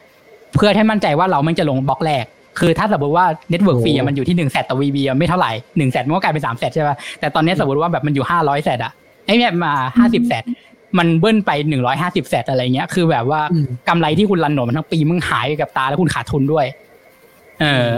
[0.56, 2.24] เพื่อให้มั่นใจว่าเราไม่จะลงบล็อกแรก
[2.58, 8.92] คือถ้าสมมติว่า network fee มันอยู่ที่หนึ่ง sat ต่อ vB ไม่เท่าไหร่หนึ่ง sat มันก็กลายเป็นสาม sat ใช่ป่ะแต่ตอนนี้สมมติว่าแบบมันอยู่ห้าร้อย sat อะ
[9.26, 10.44] ไอ้เนี่ยมาห้าสิบ sat
[10.98, 13.40] มันเบิ้ลไปหนึ่งร้อยห้าสิบ sat อะไรเงี้ย คือแบบว่า
[13.88, 16.66] กำไรที่คุณ run node มันทั้งปีมึงหายไปกับตาแล้วคุณขาดทุนด้วย
[17.60, 17.88] เออ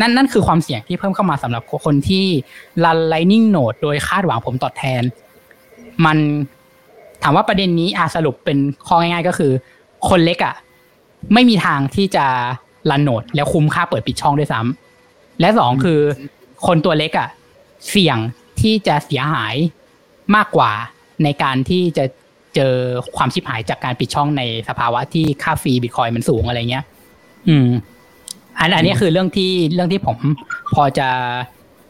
[0.00, 2.24] นั่นนั่นคือความเสี่ยงที่เพิ่มเข้ามาสำหรับคนที่
[2.84, 5.02] รันไลนิ่งโหนดโดยคาดหวังผมตอบแทน
[6.04, 6.18] มัน
[7.22, 9.52] ถามว่าประเด็นนี้อาสรุปเป็นข้อง่ายๆก็คือ
[10.08, 10.54] คนเล็กอะ
[11.34, 12.26] ไม่มีทางที่จะ
[12.90, 16.00] รันโหนดแล้วคุ้มค่าเปิดปิดช่องด้วยซ้ำและสองคือ
[16.66, 17.28] คนตัวเล็กอะ
[17.90, 18.18] เสี่ยง
[18.60, 19.54] ที่จะเสียหาย
[20.36, 20.70] มากกว่า
[21.24, 22.04] ในการที่จะ
[22.54, 22.74] เจอ
[23.16, 26.84] ความชิบหายจากการปิดช่องในสภาวะที่ค่าฟรีบิตคอยมันสูงอะไรเงี้ย
[27.48, 27.68] อืม
[28.58, 30.16] อันอันนี้คือเรื่องที่เรื่องที่ผม
[30.74, 31.08] พอจะ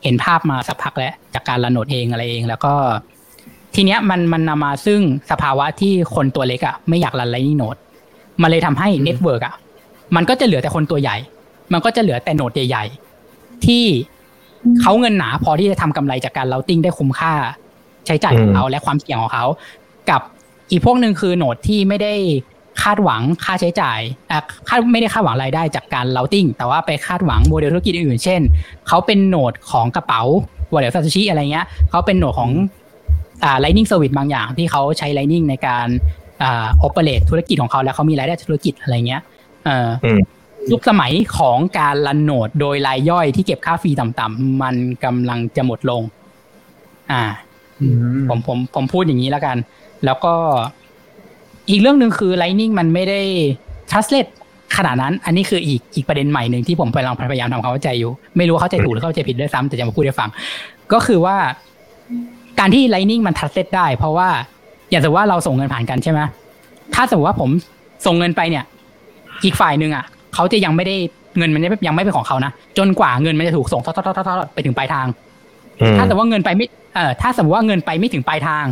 [0.05, 2.75] เห็นภาพมาสักพักแล้วจากการ run node เองอะไรเอง แล้วก็
[3.75, 7.77] ทีเนี้ยมันมันนำมาซึ่งสภาวะที่คนตัวเล็กอะไม่อยาก run Lightning node
[8.42, 9.55] มันเลยทำให้ network อะ
[10.16, 11.16] มันก็จะเหลือแต่คนตัวใหญ่
[11.73, 12.85] มันก็จะเหลือแต่ node ใหญ่
[13.25, 13.85] ๆ ที่
[14.81, 17.33] เขาเงินหนาพอที่จะทำกำไรจากการ routing ได้คุ้มค่า
[18.07, 19.46] ใช้จ่ายของเขาและความเสี่ยงของเขา
[20.11, 20.20] กับ
[20.71, 22.15] อีกพวกหนึ่งคือ node ที่ไม่ได้
[22.83, 28.41] คาดหวังค่าใช้จ่ายอะคาดไม่ได้คาดหวังรายได้จากการเราติ้งแต่ว่าไปคาดหวังโมเดลธุรกิจอื่นๆเช่น
[28.89, 30.23] เขาเป็นโหนดของกระเป๋า
[30.73, 32.51] วอลเล็ตซา t ชิอะไรเงี้ย เขาเป็นโหนดของ
[33.45, 35.89] อ่า Lightning Service บางอย่างที่เขาใช้ Lightning ในการ
[36.43, 39.23] อ่า operate ธุรกิจของเขาแล้วเขามีรายได้ธุรกิจอะไรเงี้ย
[39.65, 40.21] เอ่ออม
[40.73, 46.03] ยุคสมัยของการรันโหนดโดยรายย่อยที่เก็บค่าฟรีต่ำๆมันกำลังจะหมดลง
[47.13, 47.23] อ่า
[48.29, 49.57] ผมผมผมพูดอย่างนี้แล้วกัน
[50.05, 50.35] แล้วก็
[51.71, 53.21] อีกเรื่องหนึ่งคือ Lightning มันไม่ได้
[53.91, 54.31] translate
[54.77, 60.29] ขนาดนั้น อันนี้คืออีกอีกประเด็นใหม่หนึ่งที่ผมกำลังพยายามทำความเข้าใจอยู่ ไม่รู้ว่าเข้าใจถูกหรือเข้าใจผิดด้วยซ้ำแต่จะมาพูดให้ฟัง
[60.93, 61.37] ก็คือว่า
[62.59, 64.29] การที่ Lightning มัน translate ได้ เพราะว่า
[64.91, 66.21] อย่างสมมติว่าเราส่งเงินผ่านกันใช่ไหม
[66.95, 67.51] ถ้าสมมติว่าผม
[68.07, 68.65] ส่งเงินไปเนี่ย
[69.45, 70.97] อีกฝ่ายหนึ่งอะเขาจะยังไม่ได้
[71.39, 75.07] เงินมันยังไม่เป็นของเขานะจนกว่าเงินมันจะถูกส่งทอดๆๆๆไปถึงปลายทาง
[75.81, 78.65] อืมถ้าสมมติว่าเงินไปไม่เอ่อถ้าสมมติว่าเงินไปไม่ถึงปลายทาง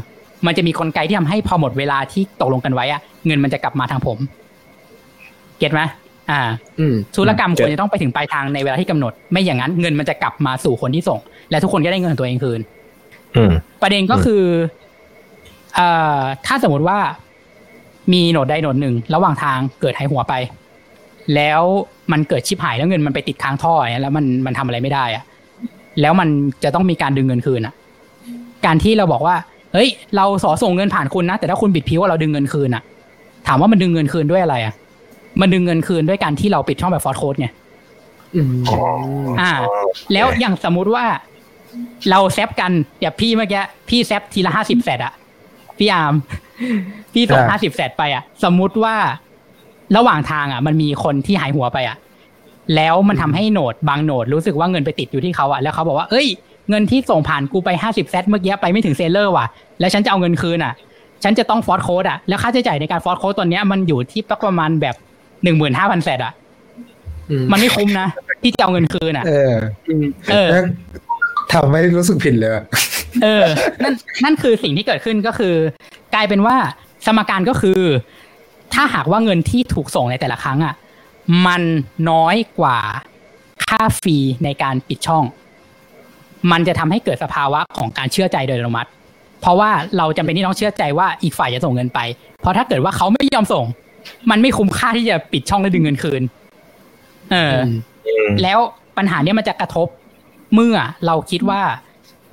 [0.46, 4.18] มันจะมีกลไกที่ทำให้พอหมดเวลาที่ตกลงกันไว้อะเงินมันจะกลับมาทางผม
[5.58, 5.80] เก็ตไหม
[6.30, 6.40] อ่า
[6.78, 11.20] อืมธุรกรรมควรจะต้องไปถึงปลายทางในเวลาที่กำหนด ไม่อย่างนั้นเงินมันจะกลับมาสู่คนที่ส่ง
[11.50, 12.60] และทุกคนก็ได้เงินของตัวเองคืน
[13.36, 14.42] อืมประเด็นก็คือ
[15.74, 16.98] เอ่อถ้าสมมติว่า
[18.12, 20.34] มีโหนดใดโหนดหนึ่งระหว่างทางเกิดหายหัวไป
[21.34, 21.62] แล้ว
[22.12, 25.24] มันเกิดชิบหายแล้วเงินมันไปติดค้างท่ออย่างเงี้ยแล้วมันมันทำอะไรไม่ได้อะ
[26.00, 26.28] แล้วมัน
[26.64, 27.74] จะต้องมีการดึงเงินคืนอะ
[28.66, 29.36] การที่เราบอกว่า
[29.72, 32.82] เฮ้ย เราสอส่งเงินผ่านคุณนะ แต่ถ้าคุณบิดพลิ้วว่าเราดึงเงินคืนอะ
[33.46, 34.74] ถามว่ามันดึงเงินคืนด้วยอะไรอะ
[35.40, 37.48] มันดึงเงินคืนด้วยการที่เราปิดช่องแบบ force close ไง
[39.40, 39.52] อ่า
[40.12, 41.04] แล้วอย่างสมมุติว่า
[42.10, 45.12] เรา zap กันแบบพี่เมื่อกี้พี่ zap ทีละห้าสิบ sat อะ
[45.78, 46.14] พี่อาร์ม
[47.12, 48.96] พี่ส่งห้าอ่าสิบ sat ไปอะสมมุติว่า
[49.96, 51.96] ระหว่างทางอะมันมีคนที่หายหัวไปอะ
[52.76, 56.26] แล้วมันทำให้ node บาง node รู้สึกว่าเงินไปติดอยู่ที่เขาอะแล้วเขาบอกว่า เอ้ย
[56.68, 59.46] เงินที่ส่งผ่านกูไปห้าสิบ sat เมื่อกี้ไปไม่ถึง seller ว่ะ
[59.80, 60.74] แล้วฉันจะเอาเงินคืนอะ
[61.24, 64.96] ฉันจะต้อง force close อะแล้วค่าใช้จ่ายในการ force close ตัวเนี้ยมันอยู่ที่ประมาณแบบ
[65.42, 66.32] หนึ่งหมื่นห้าพัน sat อะ
[67.52, 68.08] มันไม่คุ้มนะ
[68.42, 69.52] ที่จะเอาเงินคืนอะเออ
[70.32, 70.64] เออแล้ว
[71.52, 72.50] ทำให้รู้สึกผิดเลย
[73.22, 73.44] เออ
[73.82, 75.54] นั่นนั่นคือสิ่งที่เกิดขึ้นก็คือ
[76.14, 76.56] กลายเป็นว่า
[77.06, 77.82] สมการก็คือ
[78.74, 80.74] ถ้าหากว่าเงินที่ถูกส่งในแต่ละครั้งอะ
[81.46, 81.62] มัน
[82.10, 82.78] น้อยกว่า
[83.66, 85.24] ค่าฟรีในการปิดช่อง
[86.52, 88.90] มันจะทำให้เกิดสภาวะของการเชื่อใจโดยอัตโนมัติ
[89.40, 92.00] เพราะว่าเราจำเป็นที่ต้องเชื่อใจว่าอีกฝ่ายจะส่งเงินไป
[92.40, 93.64] เพราะถ้าเกิดว่าเขาไม่ยอมส่ง
[94.30, 96.22] มันไม่คุ้มค่าที่จะปิดช่องและดึงเงินคืน
[97.32, 97.56] เออ
[98.42, 98.58] แล้ว
[98.96, 99.88] ปัญหาเนี้ยมันจะกระทบ
[100.54, 101.62] เมื่อเราคิดว่า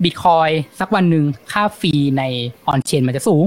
[0.03, 2.23] บิตคอยน์สักวันหนึ่งค่า fee ใน
[2.67, 3.45] on-chain มันจะสูง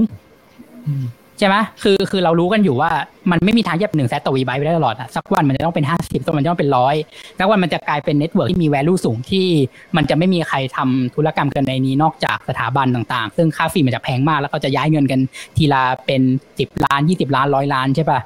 [1.39, 2.89] ใช่ไหมคือคือเรารู้กันอยู่ว่า
[3.31, 6.95] มันไม่มีทางที่จะหนึ่ง sat ต่อ vByte ไปได้ตลอดอะสักวันมันจะต้องเป็นห้าสิบสักวันมันจะต้องเป็นร้อย
[7.39, 9.47] สักวันมันจะกลายเป็น network ที่มี value สูงที่
[9.95, 15.19] มันจะไม่มีใครทำธุรกรรมกันในนี้นอกจากสถาบันต่างๆ ซึ่งค่า fee มันจะแพงมาก แล้วก็จะย้ายเงินกัน
[15.57, 16.21] ทีละเป็น
[16.59, 18.19] สิบล้านยี่สิบล้านร้อยล้านใช่ปะ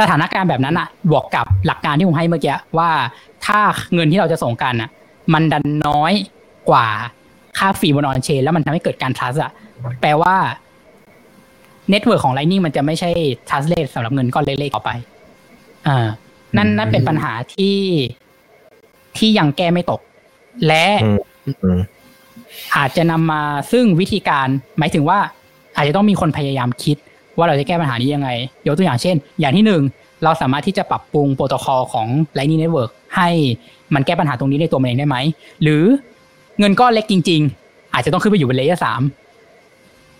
[0.00, 2.90] สถานการณ์แบบนั้นอะบวกกับหลักการที่ผมให้เมื่อกี้ว่า
[3.46, 3.58] ถ้า
[3.94, 4.90] เงินที่เราจะส่งกันอะ
[5.32, 6.12] มันดันน้อย
[6.70, 6.86] กว่า
[7.58, 9.50] ค่า fee บน on-chain แล้วมันทำให้เกิดการ trust อะ
[10.00, 10.34] แปลว่า
[11.90, 13.10] network ของ Lightning มันจะไม่ใช่
[13.48, 14.90] trustless สำหรับเงินก้อนเล็กๆต่อไป
[15.86, 15.98] อ่า
[16.56, 17.78] นั่นนั่นเป็นปัญหาที่
[19.16, 20.00] ที่ยังแก้ไม่ตก
[20.66, 21.18] และอืม
[21.62, 21.78] อืม
[22.76, 23.42] อาจจะนำมา
[23.72, 25.18] ซึ่งวิธีการ หมายถึงว่า
[25.76, 26.96] อาจจะต้องมีคนพยายามคิด
[27.36, 28.28] ว่าเราจะแก้ปัญหานี้ยังไง
[28.66, 29.82] ยกตัวอย่างเช่น อย่างที่หนึ่ง
[30.24, 33.28] เราสามารถที่จะปรับปรุงโปรโตคอลของ Lightning Network ให้
[33.94, 35.16] มันแก้ปัญหาตรงนี้ในตัวมันเองได้ไหม
[35.62, 35.82] หรือ
[36.58, 39.00] เงินก้อนเล็กจริง ๆ อาจจะต้องขึ้นไปอยู่บน layer สาม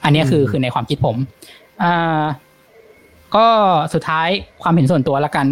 [0.04, 1.16] อันเนี้ยคือคือในความคิดผม
[1.82, 2.22] อ่า
[3.36, 3.46] ก็
[3.94, 4.28] สุดท้าย
[4.62, 5.46] ความเห็นส่วนตัวละกัน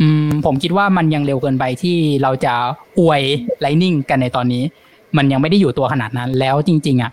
[0.00, 2.54] อืม ผมคิดว่ามันยังเร็วเกินไปที่เราจะ
[2.98, 3.22] อวย
[3.64, 4.62] Lightning กันในตอนนี้
[5.16, 7.12] มันยังไม่ได้อยู่ตัวขนาดนั้น แล้วจริง ๆอะ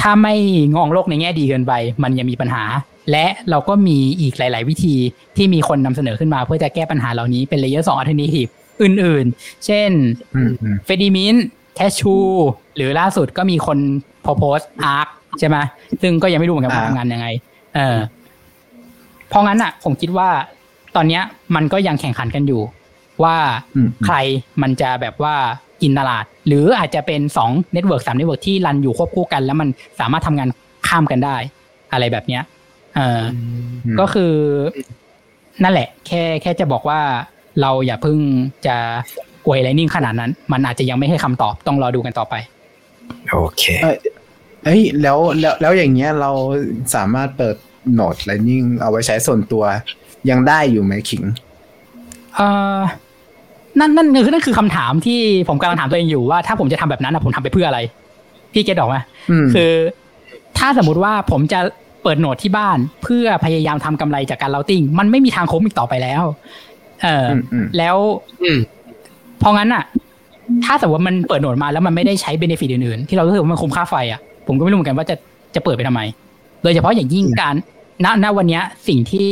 [0.00, 0.34] ถ้าไม่
[0.76, 1.72] มองโลกในแง่ดีเกินไป
[2.02, 2.64] มันยังมีปัญหา
[3.10, 4.94] และเราก็มีอีกหลาย ๆ วิธี
[5.36, 8.46] ที่มีคนนำเสนอขึ้นมา เพื่อจะแก้ปัญหาเหล่านี้เป็น layer สอง alternative
[8.82, 9.90] อื่น ๆ เช่น
[10.34, 11.34] อืมอืม Fedimint
[11.74, 12.14] Cashu
[12.76, 13.78] หรือล่าสุดก็มีคน
[14.24, 15.08] propose Ark
[15.38, 15.56] ใช่ไหม
[16.02, 17.26] ซึ่งก็ยังไม่รู้เหมือนกันว่าอ่าทำงานยังไง
[17.74, 17.98] เออ
[19.28, 20.28] เพราะงั้นอะ ผมคิดว่า
[20.96, 21.22] ตอนเนี้ย
[21.54, 22.62] มันก็ยังแข่งขันกันอยู่
[23.22, 23.36] ว่า
[23.74, 24.16] อืมใคร
[24.62, 25.34] มันจะแบบว่า
[25.82, 29.68] กินตลาด หรืออาจจะเป็นสอง network สาม network ที่ run อยู่ควบคู่กัน แล้วมัน
[30.00, 30.48] สามารถทำงาน
[30.88, 31.36] ข้ามกันได้
[31.92, 32.42] อะไรแบบเนี้ย
[32.96, 33.36] เอออ
[33.94, 34.32] มก็คือ
[35.62, 37.00] นั่นแหละ แค่แค่จะบอกว่า
[37.60, 38.18] เราอย่าเพิ่ง
[38.66, 38.76] จะ
[39.46, 42.34] อวย Lightning ขนาดนั้น มันอาจจะยังไม่ให้คำตอบต้องรอดูกันต่อไป
[43.30, 43.96] โอเคเอ้ย
[44.64, 46.30] เอ้ยแล้วแล้วแล้วอย่างเงี้ยเรา
[46.94, 47.56] สามารถเปิด
[47.92, 49.64] โหนด Lightning เอาไว้ใช้ส่วนตัว
[50.30, 51.22] ยังได้อยู่ไหมขิง
[52.36, 52.80] เอ่อ
[53.78, 57.80] นั่นนั่นคือนั่นคือคำถามที่ผมกำลังถามตัวเองอยู่ว่าถ้าผมจะทำแบบนั้นนะผมทำไปเพื่ออะไร
[58.52, 58.96] พี่เก็ตออกไหม
[59.30, 59.72] อืมคือ
[60.58, 61.60] ถ้าสมมติว่าผมจะ
[62.02, 66.22] เปิดโหนดที่บ้าน เพื่อพยายามทำกำไรจากการเราติ้ง มันไม่มีทางคุ้มอีกต่อไปแล้ว
[67.02, 67.96] เอออมอืมแล้ว
[68.42, 68.58] อืม
[69.44, 69.84] เพราะงั้นอะ
[70.64, 75.16] ถ้าสมมติว่ามันเปิดโหนดมาแล้วมันไม่ได้ใช้เบนฟิตอื่นๆ ที่เรารู้สึกว่ามันคุ้มค่าไฟอะผมก็ไม่รู้เหมือนกันว่าจะ
[75.54, 76.00] จะเปิดไปทำไม
[76.62, 77.54] โดยเฉพาะอย่างยิ่งการ
[78.04, 79.30] ณณวันเนี้ยสิ่งที่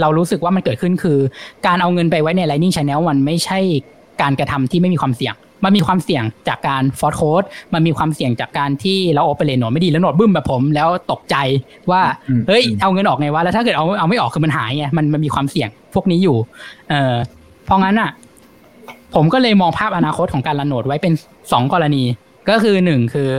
[0.00, 1.18] เรารู้สึกว่ามันเกิดขึ้นคือ
[1.66, 3.58] การเอาเงินไปไว้ใน Lightning Channel มันไม่ใช่
[4.22, 7.42] การกระทำที่ไม่มีความเสี่ยง มันมีความเสี่ยงจากการฟอร์ c โค้ด
[7.74, 11.36] มันมีความเสี่ยงจากการที่เราโอเปเรตโหนดไม่ดีแล้วโหนดบึ้มแบบผม แล้วตกใจ
[11.90, 16.36] ว่าอืมเฮ้ยอืมเอาเงินออกไงวะแล้วถ้าเกิดเอาเอาไม่ออกคือมันหายไงมันมันมีความเสี่ยงพวกนี้อยู่
[16.90, 17.14] เออ
[17.64, 18.10] เพราะงั้นอะ
[19.14, 21.12] ผมก็เลยมองภาพอนาคตของการรันโนดไว้เป็น
[21.52, 22.02] สองกรณี
[22.48, 23.30] ก็คือหนึ่งคือ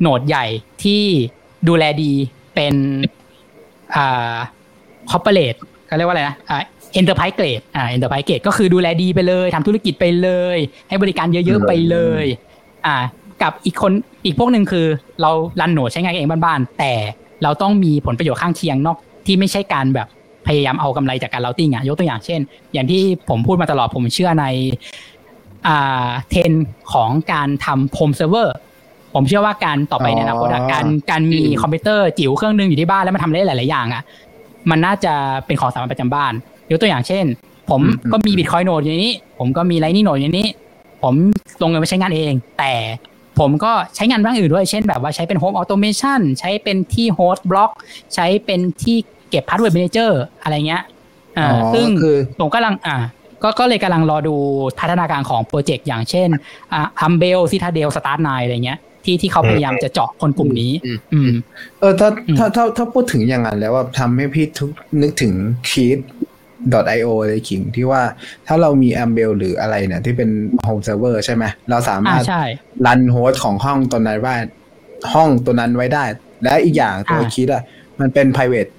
[0.00, 0.46] node ใหญ่
[0.84, 1.02] ที่
[1.68, 2.12] ดูแลดี
[2.54, 2.74] เป็น
[3.96, 4.34] อ่า
[5.10, 5.54] corporate
[5.86, 6.58] เขาเรียกว่าอะไรนะอ่า
[6.94, 10.58] enterprise grade อ่า enterprise grade ก็คือดูแลดีไปเลยทำธุรกิจไปเลย
[10.88, 12.26] ให้บริการเยอะๆไปเลย
[12.86, 12.96] อ่า
[13.42, 13.92] กับอีกคน
[14.24, 14.86] อีกพวกหนึ่งคือ
[15.22, 16.92] เรา run node ใช้งานเองบ้านๆแต่
[17.42, 20.08] เราต้องมีผลประโยชน์ข้างเคียงนอกที่ไม่ใช่การแบบ
[20.46, 22.40] พยายามเอากำไรจากการ routing อะยกตัวอย่างเช่น
[22.72, 24.44] อย่างที่ผมพูดมาตลอดผมเชื่อใน
[26.28, 28.56] เทรนด์ของการทำ home server
[29.14, 34.02] ผมเชื่อว่าการต่อไปในอนาคตอะอ๋อการการมีคอมพิวเตอร์จิ๋วเครื่องหนึงอยู่ที่บ้านแล้วมันทำได้หลาย ๆ อย่างอะ
[34.70, 35.12] มันน่าจะ
[35.46, 36.32] เป็นของสามัญประจำบ้าน
[36.70, 37.24] ยกตัวอย่างเช่น
[37.70, 37.80] ผม
[38.12, 40.48] ก็มี Bitcoin node อยู่ในนี้ ผมก็มี Lightning node อยู่ในนี้
[41.02, 41.14] ผม
[41.62, 42.72] ลงเงินไปใช้งานเอง แต่
[43.38, 47.70] ผมก็ใช้งานอย่างอื่นด้วย เช่นแบบว่าใช้เป็น home automation ใช้เป็นที่ host blog
[48.14, 48.96] ใช้เป็นที่
[49.30, 50.82] เก็บ password manager อะไรเงี้ย
[51.38, 52.96] อ่าอ๋อซึ่งคือผมกำลังอ่า
[53.42, 54.34] ก็ก็เลยกำลังรอดู
[54.80, 56.28] พัฒนาการของ project อย่างเช่น
[56.72, 61.38] อ่า Umbrel Citadel Start9อะไรเงี้ยที่ที่เขาพยายามจะเจาะคนกลุ่มนี้ อืมอืม
[61.80, 64.70] เออถ้าอืมถ้าถ้าถ้าพูดถึงอย่างนั้นแล้วว่าทำให้พี่ทุก
[65.02, 65.32] นึกถึง
[65.70, 68.02] Keet.io เลยขิงที่ว่า
[68.46, 70.30] ถ้าเรามี a m b e l หรืออะไรเนี่ย ที่เป็น
[70.66, 72.42] Home Server ใช่ไหม เราอ่าสามารถใช่
[72.86, 74.34] run host ของห้องตัวนั้นไว้
[75.14, 76.04] ห้องตัวนั้นไว้ได้
[76.42, 77.62] และอีกอย่างตัวอ่า Keet อะ
[78.00, 78.70] มันเป็น private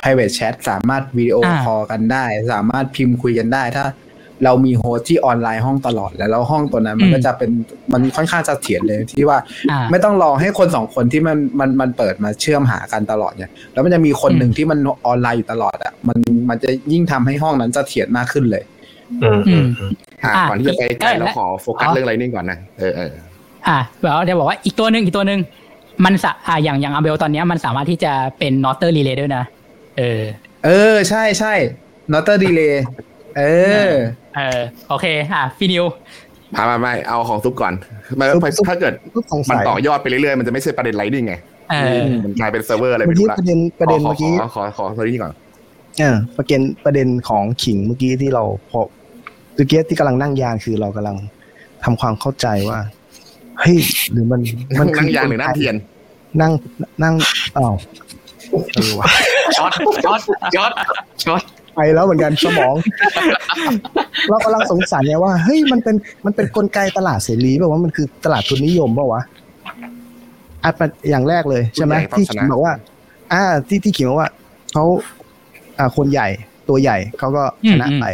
[0.00, 3.84] private chat สามารถวิดีโออ่า call กันได้ สามารถพิมพ์คุยกันได้ ถ้า
[4.44, 7.50] เรามี host ที่ออนไลน์ห้องตลอดแล้วแล้วห้องตัวนั้นมันก็จะเป็น
[7.92, 9.38] มันค่อนข้างเสถียรเลยที่ว่า
[9.70, 16.18] อ่าไม่ต้องรอให้คนสองคนที่มันมันมันเปิดมาเชื่อมหากันตลอดเนี่ยแล้วมันจะมีคนหนึ่งที่มันออนไลน์อยู่ตลอดอะมัน
[16.48, 18.64] มันจะยิ่งทำให้ห้องนั้นเสถียรมากขึ้นเลย
[19.22, 19.66] อืมอืม
[20.22, 23.10] อะอะก่อนที่จะไปไกลเออเราและขอโฟกัสอ๋อเรื่อง Lightning ก่อนนะเออเออ
[23.68, 25.40] อ่าแบบเดี๋ยวบอกว่าอีกตัวหนึ่งอีกตัวหนึ่ง
[26.04, 29.44] มันสะอ่าอย่างอย่างอัมเบลตอนเนี้ยมันสามารถที่จะเป็นนอตเตอร์รีเลย์ด้วยนะ
[29.98, 30.22] เออ
[30.64, 31.52] เออ ใช่ใช่
[32.12, 32.84] นอตเตอร์ดีเลย์
[33.38, 33.42] เอ
[33.88, 33.90] อ
[34.36, 35.84] เออโอเคอะฟินิว
[36.54, 37.72] พามาไม่เอาของซุปก่อน
[38.18, 41.34] มันซุปซุปถ้าเกิดก็สงมันสัยต่อยอดไปเรื่อยๆมันจะไม่ใช่ประเด็นไลนิ่งไง
[41.70, 45.32] เออมันกลายเป็นเซิร์ฟเวอร์อะไรเมื่ไม่อกี้รู้ละประเด็นประเด็นขอเมื่อกี้ขอขอขอขอเรื่องนี้ก่อน
[46.00, 48.80] เออประเด็นประเด็นของขิงเมื่อกี้ที่เราพอ
[49.54, 51.16] เมื่อกี้ที่กำลังนั่งยานคือเรากำลัง
[51.84, 52.78] ทำความเข้าใจว่า
[53.60, 53.78] เฮ้ย
[54.12, 54.40] หรือมัน
[54.80, 55.74] มันคืนั่งยางหรือนั่งเทียน
[56.40, 56.52] นั่ง
[57.02, 57.14] นั่ง
[57.56, 57.74] อ้าว
[58.74, 59.06] เออว่ะ
[59.56, 59.72] ช็อต
[60.04, 60.20] ช็อต
[60.54, 60.70] ช็อต
[61.24, 61.42] ช็อต
[61.76, 62.74] ไปแล้วเหมือนกันสมอง
[64.28, 69.22] เรากำลังสงสัยไงว่าเฮ้ยมันเป็นมันเป็นกลไกตลาดเสรีแบบว่ามันคือตลาดทุนนิยมเปล่าวะ
[70.64, 72.72] อะเป็นอย่างแรกเลยใช่ไหมผู้ใหญ่ต้องชนะที่ขิงบอกว่า
[73.32, 74.30] อ่า ที่ที่ขิงบอกว่า
[74.72, 74.84] เขา
[75.78, 76.28] อ่าคนใหญ่
[76.68, 78.06] ตัวใหญ่เขาก็ชนะอืมไป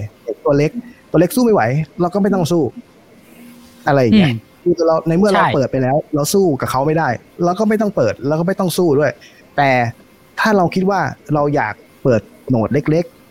[0.45, 0.71] ตัวเล็ก
[1.11, 1.63] ตัวเล็กสู้ไม่ไหว
[2.01, 2.63] เราก็ไม่ต้องสู้
[3.89, 4.33] อะไรอย่างเงี้ย
[4.65, 7.09] อืมคือเราในเมื่อเราใช่เปิดไปแล้ว เราสู้กับเขาไม่ได้
[7.45, 9.11] เราก็ไม่ต้องเปิด เราก็ไม่ต้องสู้ด้วย
[9.57, 9.71] แต่
[10.41, 11.01] ถ้าเราคิดว่า
[11.35, 13.22] เราอยากเปิดโหนดเล็กๆ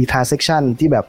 [0.00, 1.06] มีทาเซ c ชันที่แบบ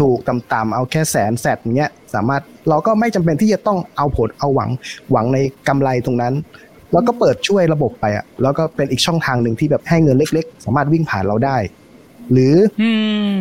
[0.00, 4.70] ถูกๆต่ำๆเอาแค่แสนแสดอย่างเงี้ยสามารถเราก็ไม่จำเป็นที่จะต้องเอาผลเอาหวัง
[5.12, 5.38] หวังใน
[5.68, 6.34] กำไรตรงนั้น
[6.92, 11.56] แล้วก็เปิดช่วยระบบไปอะแล้วก็เป็นอีกช่องทางหนึ่งที่แบบให้เงินเล็ก ๆ สามารถวิ่งผ่านเราได้
[12.32, 12.90] หรืออื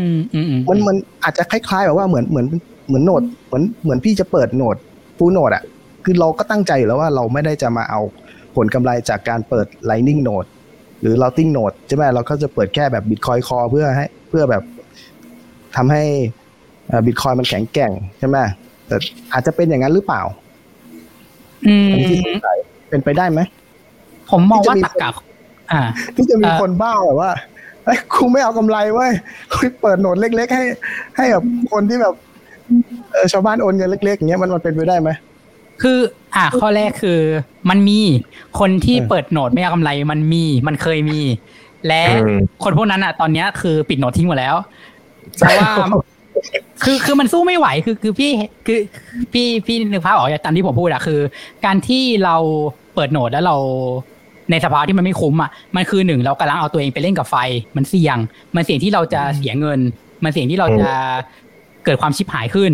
[0.10, 2.47] มอืมอืมมันมันอาจจะคล้ายๆแบบว่าเหมือนเหมือน
[2.88, 4.75] เหมือนโหนดเหมือนเหมือนพี่จะเปิดโหนด
[5.17, 5.63] ฟูโหนดอะ
[6.04, 8.02] คือเราก็ตั้งใจอยู่แล้วว่าเราไม่ได้จะมาเอา
[8.56, 10.50] ผลกำไรจากการเปิด Lightning Node
[11.02, 14.63] หรือ Routing Node ใช่ไหมเราก็จะเปิดแค่แบบ Bitcoin Core เพื่อให้เพื่อแบบ
[15.75, 16.03] ทำให้
[17.05, 18.37] บิตคอยมันแข็งแกร่งใช่ไหม
[18.87, 18.95] แต่
[19.33, 20.21] อาจจะเป็นอย่างนั้นหรือเปล่า
[21.67, 22.57] อืมอันนี้ที่สงสัย
[22.89, 23.39] เป็นไปได้ไหม
[24.29, 25.11] ผมมองว่าที่จะมีตักกะ
[25.71, 25.81] อ่า
[26.15, 27.31] ที่จะมีเอ่อคนบ้าแบบว่า
[27.85, 29.11] เฮ้ยกูไม่เอากำไรเว้ย
[29.51, 30.63] กูเปิดโหนดเล็ก ๆ ให้
[31.17, 32.13] ให้แบบคนที่แบบ
[33.13, 35.09] เออชาวบ้านโอนเงินเล็ก ๆ อย่างเงี้ยมันมันเป็นไปได้ไหม
[35.81, 35.99] คือ
[36.35, 37.19] อ่าข้อแรกคือ
[37.69, 37.99] มันมี
[38.59, 41.21] คนที่เออเปิดโหนดไม่เอากำไร มันมีมันเคยมี
[41.87, 44.55] และอืมคนพวกนั้นอะ ตอนเนี้ยคือปิดโหนดทิ้งหมดแล้ว
[45.38, 45.71] เพราะว่า
[46.84, 48.32] คือคือมันสู้ไม่ไหวคือคือพี่
[48.65, 48.80] คือ
[49.34, 51.19] พี่พี่นึกภาพออกตามที่ผมพูดอะคือ
[51.65, 52.36] การที่เรา
[52.96, 53.56] เปิดโหนดแล้วเรา
[54.52, 57.36] ในสภาวะที่มันไม่คุ้มอะมันคือหนึ่งเรากำลังเอาตัวเองไปเล่นกับไฟ
[57.75, 58.17] มันเสี่ยง
[58.56, 59.80] มันเสี่ยงที่เราจะเสียเงิน
[60.23, 60.92] มันเสี่ยงที่เราจะ
[61.86, 62.71] เกิดความชิบหายขึ้น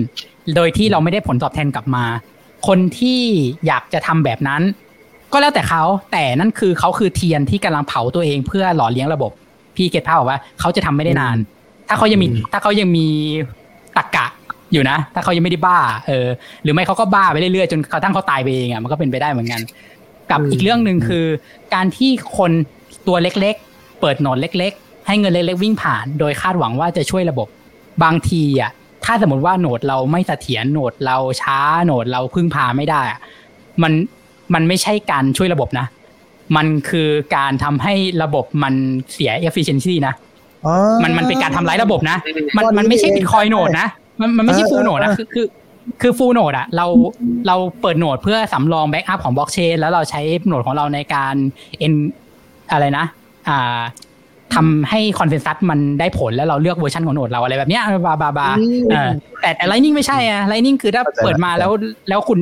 [0.56, 2.06] โดยที่เราไม่ได้ผลตอบแทนกลับมา
[2.68, 3.22] คนที่
[3.68, 4.62] อยากจะทำแบบนั้น
[5.34, 9.32] ก็แล้วแต่เขา แต่นั่นคือเขาคือเทียนที่กำลังเผาตัวเองเพื่อหล่อเลี้ยงระบบ
[9.76, 11.38] พี่เกตภาพออกว่าเขาจะทำไม่ได้นาน
[11.88, 13.08] ถ้าเขายังมีถ้าเขายังมี
[13.98, 14.26] ตะกะ
[14.74, 16.28] อยู่นะ ถ้าเขายังไม่ได้บ้า เออ
[16.64, 19.62] หรือไม่เขาก็บ้าไปเรื่อยๆจนเขาทั้งเขาตายไปเองอะมันก็เป็นไปได้เหมือนกัน
[20.32, 21.26] กับอีกเรื่องหนึ่งคือ
[21.74, 22.52] การที่คน
[23.08, 27.48] ตัวเล็กๆ เปิดโหนดเล็ก ๆ ให้เงินเล็กๆวิ่งผ่าน โดยคาดหวังว่าจะช่วยระบบ
[28.04, 28.72] บางทีอะ
[29.06, 33.20] ถ้าสมมติว่าโหนดเราไม่เสถียรโหนดเราช้าโหนดเราพึ่งพาไม่ได้อะ
[33.84, 33.94] มัน
[34.54, 35.86] มันไม่ใช่การช่วยระบบนะ
[36.56, 38.74] มันคือการทำให้ระบบมัน
[39.14, 40.25] เสีย efficiency นะอ๋อ
[41.04, 42.18] มันมันเป็นการทำร้ายระบบนะ
[42.58, 43.88] มันก้อนนี้มันไม่ใช่เอง Bitcoin node นะ
[44.22, 45.46] มันมันไม่ใช่เออ full node นะเออคือคือ
[46.02, 46.86] คือ full node อะเรา
[47.48, 51.36] เราเปิด node เพื่อสำรอง backup ของบล็อกเชนแล้วเราใช้ node ของเราในการ
[51.80, 51.94] เอ็น
[52.72, 53.06] อะไรนะ
[53.50, 53.80] อ่า
[54.56, 58.48] ทำให้ consensus มันได้ผลแล้วเราเลือกเวอร์ชันของ node เราอะไรแบบเนี้ยบาบาบา
[58.90, 59.10] เออ
[59.42, 61.72] แต่แต่ Lightning ไม่ใช่อะ Lightning คือถ้าเข้าใจเปิดมาแล้ว
[62.10, 62.40] แล้วคุณ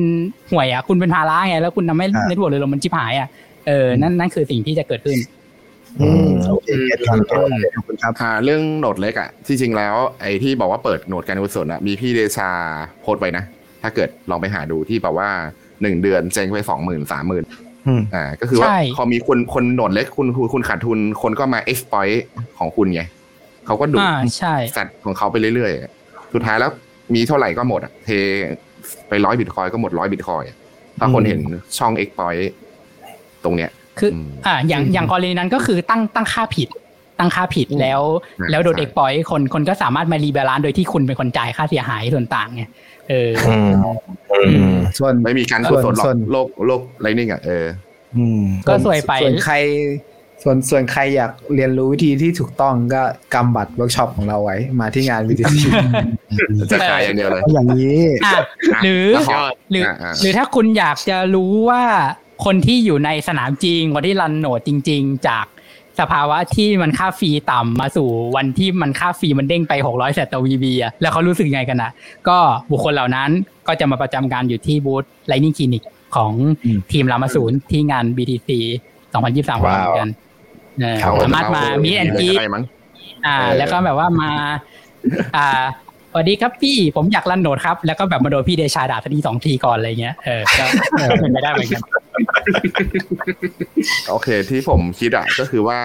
[0.50, 3.28] ห่วยอะคุณเป็นภาระไงแล้วคุณทำให้อ่า network เลยลงมันชิบหายอะ
[3.66, 5.18] เออนั่นนั่นคือสิ่งที่จะเกิดขึ้น
[6.00, 12.50] อืมโอเค get ครับ get ครับขอบคุณครับอ่าเรื่อง node เล็กอะที่จริงแล้ว ไอ้ที่บอกว่าเปิด node การกุศลอะมีพี่เดชา
[13.00, 13.44] โพสต์ไว้นะ
[13.82, 15.28] ถ้าเกิดลองไปหาดูที่แบบว่า
[15.82, 17.44] หนึ่งเดือนเจ๊งไปสองหมื่นสามหมื่น
[17.86, 22.16] อืมอ่าก็คือว่าใช่พอมีคนคน node เล็กคุณคุณคุณขาดทุนคนก็มา exploit
[22.58, 23.02] ของคุณไง
[23.66, 26.70] เขาก็ดูดอ่าใช่ sat ของเขาไปเรื่อยๆ สุดท้ายแล้ว
[27.14, 28.10] มีเท่าไหร่ก็หมดอะเท
[29.08, 30.56] ไปร้อยบิตคอยน์ก็หมดร้อยบิตคอยน์อะ
[30.98, 31.40] ถ้าคนเห็น
[31.78, 32.42] ช่อง exploit
[33.44, 36.68] ตรงเนี้ย คืออืมอ่าอย่างอย่างกรณีนั้นก็คือตั้งตั้งค่าผิด
[37.18, 38.02] ตั้งค่าผิดแล้ว
[38.38, 42.62] ใช่แล้วโดนใช่เด็กปล่อยคนคนก็สามารถมา rebalance โดยที่คุณเป็นคนจ่ายค่าเสียหายส่วนต่างไง
[43.08, 43.70] เอออืม
[44.32, 44.40] อื
[44.74, 47.66] มส่วนไม่มีการกุศลหรอกส่วนโลกโลก Lightning อะเออ
[48.16, 49.54] อืมก็สวยไปส่วนใคร
[50.42, 53.02] ส่วนส่วนใครอยากเรียนรู้วิธีที่ถูกต้องก็
[53.34, 55.44] กำบัตรเวิร์กช็อปของเราไว้ มาที่งานวิทย
[56.72, 58.40] จะขายอย่างเดียวเลยเอาอย่างนี้อะ
[58.84, 59.40] หรือแล้วขอ
[59.70, 61.82] หรืออ่าอ่าหรือถ้าคุณอยากจะรู้ว่า
[62.44, 65.46] คนที่อยู่ในสนามจริงคนที่ run node จริง ๆ จาก
[66.00, 71.90] สภาวะที่มันค่า fee ต่ำมาสู่วันที่มันค่า fee มันเด้งไป 600 sat ต่อ vB อะแล้วเขารู้สึกไงกันอะ
[72.28, 72.36] ก็
[72.70, 73.30] บุคคลเหล่านั้น
[73.68, 75.82] ก็จะมาประจำการอยู่ที่บูธ Lightning clinic
[76.16, 76.32] ของ
[76.64, 78.50] อืมทีมรามาศูนย์ที่งาน BTC
[79.02, 80.10] 2023ของเราเหมือนกัน
[80.80, 82.64] เออเขสามารถมามีแอนเจีได้มั้ง
[83.26, 84.30] อ่าเออแล้วก็แบบว่ามา
[85.36, 85.83] อ่าส
[86.16, 90.64] วัสดีครับพี่ผมอยากรันโหนดครับ แล้วก็แบบมาโดนพี่เดชาด่าสักทีสองทีก่อนอะไรเงี้ยเออก็
[90.98, 91.82] เออเป็นไปได้เหมือนกัน
[94.10, 95.78] โอเค ที่ผมคิดอะก็คือว่า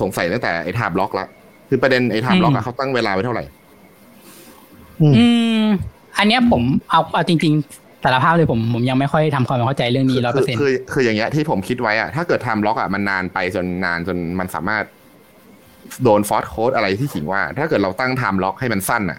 [0.00, 1.26] สงสัยตั้งแต่ไอ้ทาบล็อกละ
[1.68, 3.44] คือประเด็นไอ้ทาบล็อกอือะมเขาตั้งเวลาไว้เท่าไหร่
[5.02, 5.26] อื
[5.62, 5.64] ม
[6.18, 14.84] อันเนี้ยผมเอาเอาจริงๆสารภาพเลยผมผมยังไม่ค่อยทำความเข้าใจเรื่องนี้ร้อยเปอร์เซ็นต์คือคืออย่างเงี้ยที่ผมคิดไว้อะถ้าเกิด time lock อะมันนานไปจนนานจนมันสามารถ
[16.02, 19.18] โดน force close อะไรที่ขิงว่า ถ้าเกิดเราตั้ง time lock ให้มันสั้นอะ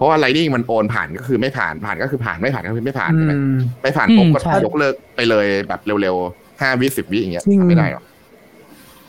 [0.00, 8.04] เพราะว่า Lightning มันโอนผ่านก็คือไม่ผ่านผ่านก็คือผ่านไม่ผ่านก็คือไม่ผ่านอืใช่ไหมมไม่ผ่านอืมปุ๊บก็ใช่ยกเลิกไปเลยแบบเร็วๆห้าวิสิบวิอย่างเงี้ยจริงทำไม่ได้หรอก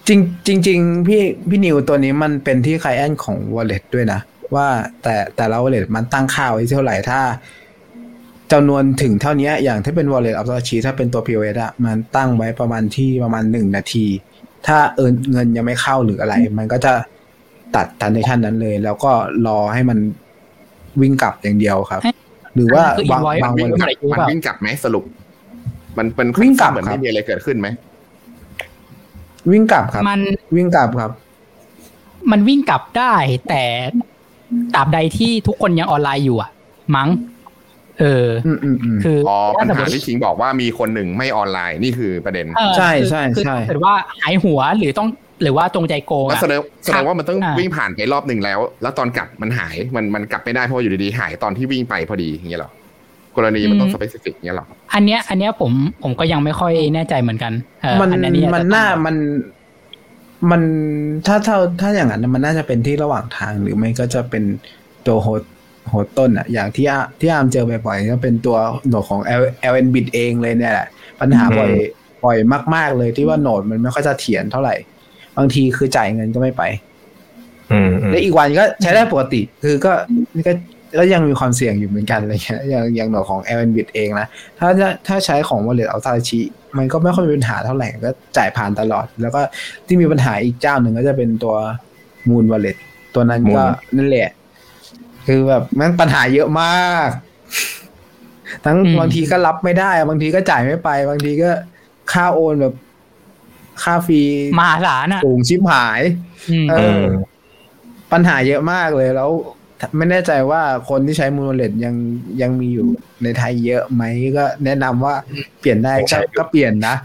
[0.08, 4.20] จริงจริงๆพี่พี่นิวตัวนี้มันเป็นที่ client ของ wallet ด้วยนะ
[4.56, 4.68] ว่า
[5.04, 7.20] แต่แต่ละ wallet มันตั้งค่าไว้เท่าไหร่ถ้า
[8.52, 14.06] จำนวนถึงเท่านี้อย่างถ้าเป็น wallet of the ถ้าเป็นตัว POS อะมันตั้งไว้ประมาณที่ประมาณหนึ่งนาที
[14.68, 16.94] ถ้าเอินเงินยังไม่เข้าหรืออะไร มันก็จะ
[17.76, 19.12] ตัด transaction นั้นเลย แล้วก็
[19.48, 19.98] รอให้มัน
[21.02, 22.02] วิ่งกลับอย่างเดียวครับ
[22.56, 25.04] หรือว่าคือบาง invoice บางวิ่ง wallet กลับมันวิ่งกลับไหมสรุป
[25.98, 27.68] มันเป็นวิ่งกลับเหมือนครับไม่มีอะไรเกิดขึ้นไหม
[29.52, 30.20] วิ่งกลับครับ มัน
[30.56, 31.12] วิ่งกลับครับ
[32.32, 33.14] มันวิ่งกลับได้
[33.50, 33.64] แต่
[34.76, 36.50] ตราบใดที่ทุกคนยังออนไลน์อยู่อะ
[36.96, 37.10] มั้ง
[38.00, 45.08] เอออืมอืมอืมคืออ๋อปัถ้าสมมติที่ขิงบอกว่ามีคนหนึ่งไม่ออนไลน์นี่คือประเด็นเออใช่คือใช่คือใช่ถ้าเกิดว่าหายหัวหรือต้อง
[45.42, 52.72] หรือว่าจงใจโกงก็อะแสดงแสดงว่ามันต้องอ่าวิ่งผ่านไปรอบหนึ่งแล้ว แล้วตอนกลับมันหายมันมันกลับไม่ได้เพราะว่าอยู่ดีๆหายตอนที่วิ่งไปพอดีอย่างเงี้ยเหรอ
[53.38, 55.72] กรณีมันต้อง specific เงี้ยเหรออันเนี้ย อันเนี้ยผม
[56.04, 59.16] ผมก็ยังไม่ค่อยแน่ใจเหมือนกันเออมันอันนี้มันจะต้องน่ามัน
[60.52, 60.62] มัน
[61.28, 64.44] ถ้าถ้าถ้าอย่างนั้นมันน่าจะเป็นที่ระหว่างทางหรือไม่ก็จะเป็น
[65.08, 65.42] ตัวโฮส
[65.90, 70.88] โฮสต้นอะอย่างที่อาที่อามเจอบ่อยๆก็เป็นตัวโหนดของ L L N bit เองเลยเนี่ยแหละ
[71.20, 71.72] ปัญหาบ่อย
[72.26, 72.38] บ่อย
[72.76, 74.76] มาก ๆ เลยที่ว่าโหนดมันไม่ค่อยจะเถียนเท่าไหร่
[75.38, 76.64] บางทีคือจ่ายเงินก็ไม่ไป
[77.72, 79.92] อืมอืมและอีกวันก็ใช้ได้ปกติ คือก็
[80.36, 80.54] นี่ก็
[80.98, 84.28] ก็ยังมีความเสี่ยงอยู่เหมือนกันอะไรเงี้ยอย่างอย่างหน่วยของ l อ b i t เองนะ
[84.60, 86.40] ถ้าจะถ้าใช้ของ Wallet เอาซาชิ
[86.78, 89.42] มันก็ไม่ค่อยมีปัญหาเท่าไหร่ ก็จ่ายผ่านตลอด แล้วก็
[89.88, 91.56] ที่มีปัญหาอีกเจ้าหนึ่งก็จะเป็นตัว
[92.30, 92.78] Moon Wallet
[93.16, 93.64] ตัวนั้นก็
[93.98, 94.30] นั่นแหละ
[95.28, 97.10] คือแบบแมันปัญหาเยอะมาก
[98.66, 101.50] ทั้งอืมบางทีก็รับไม่ได้ บางทีก็จ่ายไม่ไป บางทีก็
[102.12, 102.74] ค่าโอนแบบ
[103.84, 104.22] ค่าฟรี
[104.60, 106.02] มหาศาลอะสูงชิบหาย
[106.52, 107.08] อืมเอเอออ
[108.12, 109.32] ปัญหาเยอะมากเลยแล้ว
[109.98, 111.96] ไม่แน่ใจว่าคนที่ใช้ Muun wallet ยัง
[112.42, 112.86] ยังมีอยู่
[113.24, 114.04] ในไทยเยอะไหม
[114.38, 115.16] ก็แนะนำว่า
[115.60, 116.96] เปลี่ยนได้ใช่ก็ก็เปลี่ยนนะ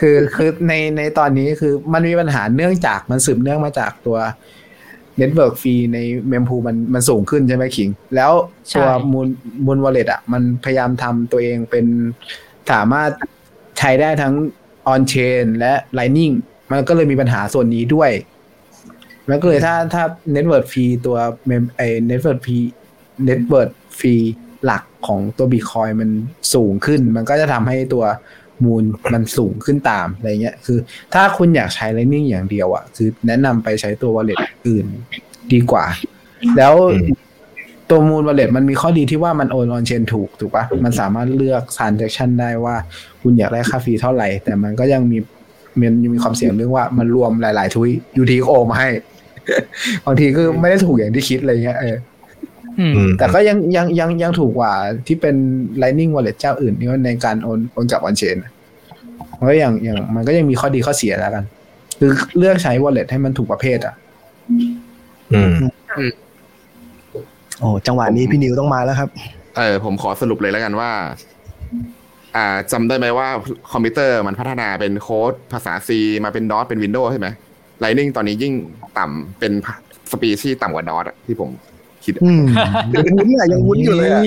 [0.00, 4.18] คือคือในในตอนนี้คือมันมีปัญหาเนื่องจากมันสืบเนื่องมาจากตัว
[5.16, 8.32] network fee ใน mempool มันมันสูงขึ้นใช่ไหมขิง แล้ว
[8.76, 9.26] ตัวใช่ Muun
[9.64, 11.86] Muun wallet อะมันพยายามทำตัวเองเป็น
[12.72, 13.10] สามารถ
[13.78, 14.34] ใช้ได้ทั้ง
[14.90, 16.34] on chain และ lightning
[16.70, 18.10] มันก็เลยมีปัญหาส่วนนี้ด้วย
[19.28, 21.16] แล้วก็เลยถ้าถ้า network fee ตัว
[21.46, 24.14] เมไอ network fee network fee
[24.64, 26.10] หลักของตัวบิตคอยน์มัน
[26.54, 28.04] สูงขึ้น มันก็จะทำให้ตัว
[28.64, 30.78] Muun มันสูงขึ้นตามอะไรเงี้ย คือ
[31.14, 34.86] ถ้าคุณอยากใช้ Lightning อย่างเดียวอะ คือแนะนำไปใช้ตัว wallet อื่น
[35.52, 35.84] ดีกว่า
[36.56, 36.74] แล้ว
[37.88, 42.74] อืมตัวมูล wallet มันมีข้อดีที่ว่ามันโอน on-chain ถูก ถูกปะมันสามารถเลือก transaction ได้ว่า
[43.22, 45.18] คุณอยากได้ค่า fee เท่าไหร่ แต่มันก็ยังมี
[45.80, 48.88] มันยังมีความเสี่ยงเรื่องว่ามันรวมหลาย ๆทุยยูทีโอมาให้
[50.06, 51.96] บางทีก็ไม่ได้ถูกอย่างที่คิดอะไรเงี้ยเออ
[52.78, 54.72] อืมอืมแต่ก็ยังยังยังยังถูกกว่า
[55.06, 55.34] ที่เป็น
[55.82, 58.36] Lightning Wallet เจ้าอื่นนี่ว่าในการโอนโอนกลับออนเชน
[59.38, 61.44] มันก็ยังยังมันก็ยังมีข้อดีข้อเสียแล้วกัน
[61.98, 63.94] คือเลือกใช้ wallet ให้มันถูกประเภท อะ
[65.32, 65.52] อืม
[67.60, 69.08] โอ้จังหวะนี้พี่นิวต้องมาแล้วครับ
[69.56, 70.90] เออผมขอสรุปเลยแล้วกันว่า
[72.36, 73.28] อ่าจำได้ไหมว่า
[73.72, 75.90] คอมพิวเตอร์มันพัฒนาเป็นโค้ดภาษา C
[76.24, 77.28] มาเป็นดอทเป็น Windows ใช่ไหม
[77.82, 78.52] Lightning ตอนนี้ยิ่ง
[78.98, 79.52] ต่ำเป็น
[80.10, 81.50] สปีชีส์ต่ำกว่าดอทที่ผม
[82.04, 82.44] คิดอืม
[82.92, 84.22] ยังวุ้นอะยังวุ้นอยู่เลยอะ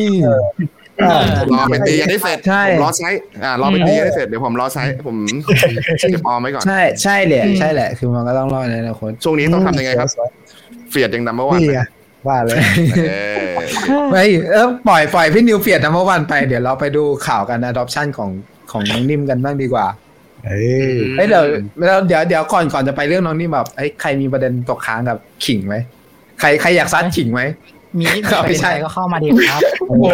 [0.99, 1.23] เออ
[1.53, 3.09] รอไปตีกันได้เสร็จใช่ผมรอใช้
[3.43, 5.17] อ่ารอไปตีกันได้เสร็จเดี๋ยวผมรอใช้ ผม
[6.11, 10.09] เก็บออมไว้ก่อน ใช่ใช่แหละใช่แหละคือมันก็ต้องรอดในอนาคตช่วงนี้ต้องทำยังไงครับ
[10.89, 11.81] เฟียดยังนัมเบอร์วันนี่ไง
[12.27, 12.59] ว่าเลย
[13.09, 13.43] เออ
[14.11, 18.29] ไม่เออปล่อยปล่อยพี่นิวเฟียดนะเมื่อวันไปเดี๋ยวเราไปดูข่าวกัน adoption ของ
[18.71, 19.85] ของน้องนิ่มกันบ้างดีกว่า
[20.45, 20.61] เอ้
[20.91, 21.43] ยเอ้ยเดี๋ยว
[21.79, 25.75] เดี๋ยวเดี๋ยวเดี๋ยวก่อนก่อนจะไปเรื่องน้องนิ่มแบบเอ้ยใครมีประเด็นตกค้างกับขิงไหม
[26.39, 27.41] ใครใครอยากซัดขิงไหม
[27.99, 30.05] มีครับประเด็นใช่อะไรก็เข้ามาดีครับโอ้โห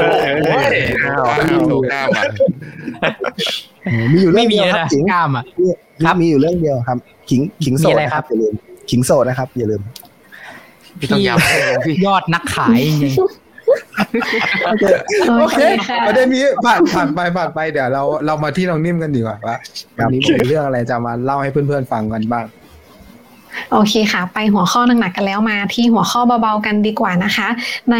[1.71, 2.21] ถูกหน้ามา
[4.13, 5.67] มีอยู่เรื่ไม่องมีเดียวเลยครับนะขิงกล้ามอะมี
[6.05, 6.97] ครับมีอยู่เรื่องเดียวครับ
[7.29, 8.53] ขิงขิงโสมีดอะไรนะคครัรับบอย่าลืม
[8.89, 9.81] ขิงโสดนะครับอย่าลืม
[10.99, 13.15] พี่ต้องย้ำเลยพี่ยอดนักขายจริง
[15.39, 19.57] โอเคค่ะประเด็นนี้ผ่านผ่านไปผ่านไปเดี๋ยวเราเรามาที่น้องนิ่มกันดีกว่าว่า
[19.97, 22.45] วันนี้มีเรื่องอะไรจะมาเล่าให้เพื่อนๆฟังกันบ้าง
[23.71, 27.47] โอเคค่ะ ไปหัวข้อหนักๆกันแล้วมาที่หัวข้อเบาๆกันดีกว่านะคะ
[27.91, 27.95] ใน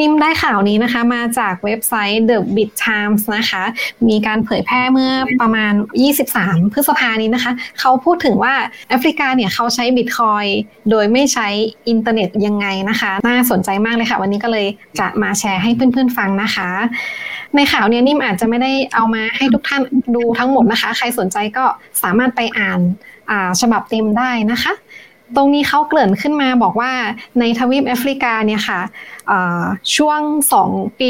[0.00, 3.62] นิ่มได้ข่าวนี้นะคะ มาจากเว็บไซต์ The Bit Times นะคะ
[4.08, 5.72] มีการเผยแพร่เมื่อประมาณ
[6.22, 8.54] 23 พฤษภานี้นะคะ เขาพูดถึงว่า
[8.88, 10.44] แอฟริกาเนี่ยเขาใช้บิตคอยน์
[10.90, 11.48] โดยไม่ใช้
[11.88, 14.66] อินเทอร์เน็ตยังไงนะคะ น่าสนใจมากเลยค่ะ วันนี้ก็เลย
[15.00, 16.68] จะมาแชร์ให้เพื่อนๆฟังนะคะ
[17.56, 19.82] ในข่าวเนี้ยนิ่มอาจจะไม่ได้เอามาให้ทุกท่าน
[20.14, 21.64] ดูทั้งหมดนะคะ ใครสนใจก็
[22.02, 22.80] สามารถไปอ่าน
[23.60, 24.74] ฉบับเต็มได้นะคะ
[25.36, 26.92] ตรงนี้เขาเกริ่นขึ้นมาบอกว่า
[27.38, 28.80] ในทวีปแอฟริกาเนี่ยค่ะ
[29.30, 29.64] อ่า
[29.96, 30.20] ช่วง
[30.60, 31.08] 2 ปี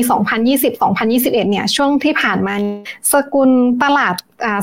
[0.54, 2.54] 2020-2021 เนี่ย ช่วงที่ผ่านมา
[3.12, 3.50] สกุล
[3.82, 4.14] ตลาด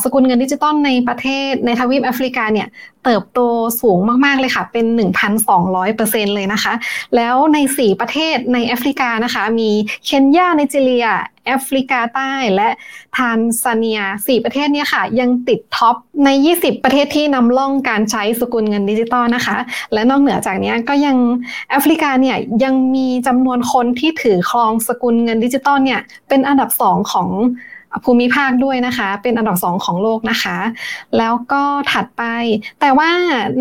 [0.04, 2.68] สกุลเงินดิจิตอลในประเทศในทวีปแอฟริกาเนี่ย
[3.06, 3.40] เติบโต
[3.82, 4.86] สูงมาก ๆ เลยค่ะ เป็น
[5.62, 6.74] 1,200%เลยนะคะ
[7.16, 9.70] แล้วใน 4 ประเทศในแอฟริกานะคะ มี
[10.06, 11.08] เคนยาไนจีเรีย
[11.46, 12.70] แอฟริกาใต้และ
[13.18, 19.58] ทานซาเนีย 4 ประเทศนี้ค่ะ ยังติด top ใน 20 ประเทศที่นำร่องการใช้สกุลเงินดิจิตอลนะคะ
[19.94, 21.18] และนอกเหนือจากนี้ก็ยัง
[21.70, 27.30] แอฟริกาเนี่ยยังมีจำนวนคนที่ถือครองสกุลเงินดิจิตอลเนี่ยเป็นอันดับสองของ
[28.06, 30.58] ภูมิภาคด้วยนะคะ เป็นอันดับสองของโลกนะคะ
[31.18, 32.24] แล้วก็ถัดไป
[32.80, 33.10] แต่ว่า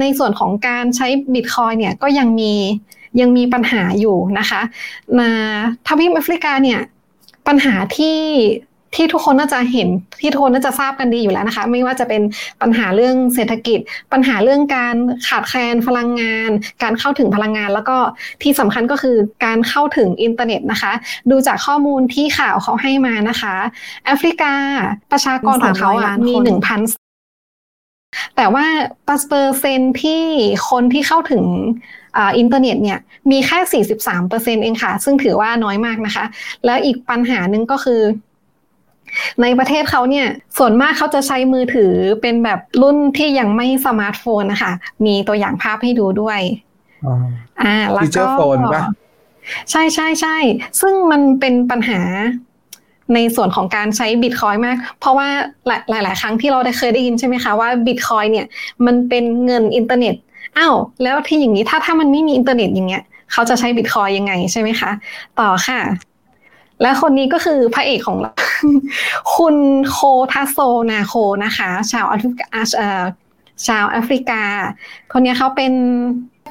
[0.01, 2.53] ในส่วนของการใช้บิตคอยเนี่ยก็ยังมี
[3.21, 4.61] ยังมีปัญหาอยู่นะคะ
[5.19, 5.31] นา
[5.87, 6.81] ทวีปแอฟริกาเนี่ย
[7.47, 8.19] ปัญหาที่
[8.95, 9.89] ที่ทุกคนน่าจะเห็น
[10.21, 12.23] ที่ทุกคนน่าจะทราบกันดีอยู่แล้วนะคะ ไม่ว่าจะเป็น
[12.63, 13.79] ปัญหาเรื่องเศรษฐกิจ
[14.13, 14.97] ปัญหาเรื่องการ
[15.29, 16.51] ขาดแคลนพลังงาน
[16.83, 17.97] การเข้าถึงพลังงาน แล้วก็
[18.43, 20.93] ที่สำคัญก็คือการเข้าถึงอินเทอร์เน็ตนะคะ
[21.31, 23.55] ดูจากข้อมูลที่ข่าวเขาให้มานะคะ
[24.05, 24.55] แอฟริกา
[25.13, 26.81] ประชากรของเขาอะ300ล้านคนมีหนึ่งพัน
[28.37, 28.67] แต่ว่า
[29.05, 30.23] เปอร์เซ็นต์ที่
[30.71, 31.45] คนที่เข้าถึง
[32.17, 32.99] อ่าอินเทอร์เน็ตเนี่ย
[33.31, 36.25] มีแค่ 43เปอร์เซ็นต์เองค่ะ ซึ่งถือว่าน้อยมากนะคะ
[36.65, 38.01] แล้วอีกปัญหาหนึ่งก็คือ
[39.43, 40.27] ในประเทศเขาเนี่ย
[40.59, 41.93] ส่วนมากเขาจะใช้มือถือ
[42.23, 44.73] เป็นแบบรุ่นที่ยังไม่สมาร์ทโฟนนะคะ
[45.07, 46.41] มีตัวอย่างภาพให้ดูด้วย
[47.63, 48.83] อ่าแล้ว feature phone ปะ
[49.71, 50.37] ใช่ใช่ใช่
[50.81, 52.01] ซึ่งมันเป็นปัญหา
[53.15, 55.29] ในส่วนของการใช้บิตคอยน์มาก เพราะว่า
[55.89, 58.47] หลายหลาย ๆ ครั้งที่เราได้เคยได้ยินใช่ไหมคะว่าบิตคอยน์เนี่ย
[58.87, 60.15] มันเป็นเงินอินเทอร์เน็ต
[60.59, 63.03] อ้าวแล้วที่อย่างนี้ถ้าถ้ามันไม่มีอินเทอร์เน็ตอย่างเงี้ย
[63.33, 64.91] เขาจะใช้บิตคอยน์ยังไงใช่ไหมคะ
[65.41, 65.81] ต่อค่ะ
[66.83, 68.33] และคนนี้ก็คือพระเอกของเรา
[69.37, 69.57] คุณ
[69.91, 69.99] โค
[70.33, 70.59] ทัสโซ
[70.91, 71.15] นาโค
[71.45, 73.03] นะคะ ชาวแอฟริกาเอ่อ
[73.67, 74.43] ชาวแอฟริกา
[75.13, 75.73] คนนี้เขาเป็น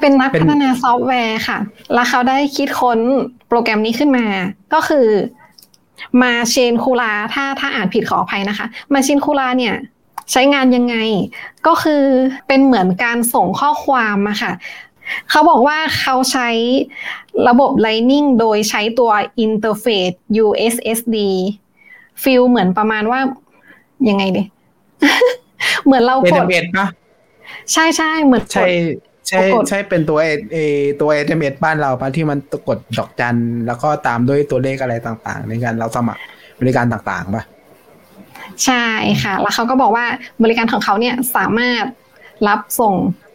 [0.00, 1.58] เป็นนักเป็นพัฒนาซอฟต์แวร์ค่ะ
[1.94, 2.98] แล้วเขาได้คิดค้น
[3.48, 4.26] โปรแกรมนี้ขึ้นมา
[4.74, 5.06] ก็คือ
[6.22, 9.74] Machankura ถ้าถ้าอ่านผิดขออภัยนะคะ Machankura เนี่ย
[10.32, 10.96] ใช้งานยังไง
[11.66, 12.02] ก็คือ
[12.48, 14.52] เป็นเหมือนการส่งข้อความอะค่ะ
[15.30, 16.48] เขาบอกว่าเขาใช้
[17.48, 20.10] ระบบ Lightning โดยใช้ตัวอินเทอร์เฟซ
[20.44, 21.16] USSD
[22.22, 23.20] ฟิลเหมือนประมาณว่า
[24.08, 24.42] ยังไงดี
[25.84, 26.86] เหมือนเราเอกดเมดปะ
[27.72, 28.68] ใช่ใช่เหมือนกดใช่
[29.28, 30.58] ใช่กดใช่เป็นตัวเอเอ
[31.00, 32.38] ตัวเอเมดบ้านเราปะที่มัน
[32.68, 33.36] กดดอกจัน
[33.66, 36.22] แล้วก็ตามด้วยตัวเลขอะไรต่างๆ ในการเราสมัคร
[36.60, 37.44] บริการต่างๆปะ
[38.64, 38.86] ใช่
[39.22, 40.04] ค่ะ แล้วเขาก็บอกว่า
[40.42, 41.84] บริการของเขาเนี่ยสามารถ
[42.48, 42.94] รับส่ง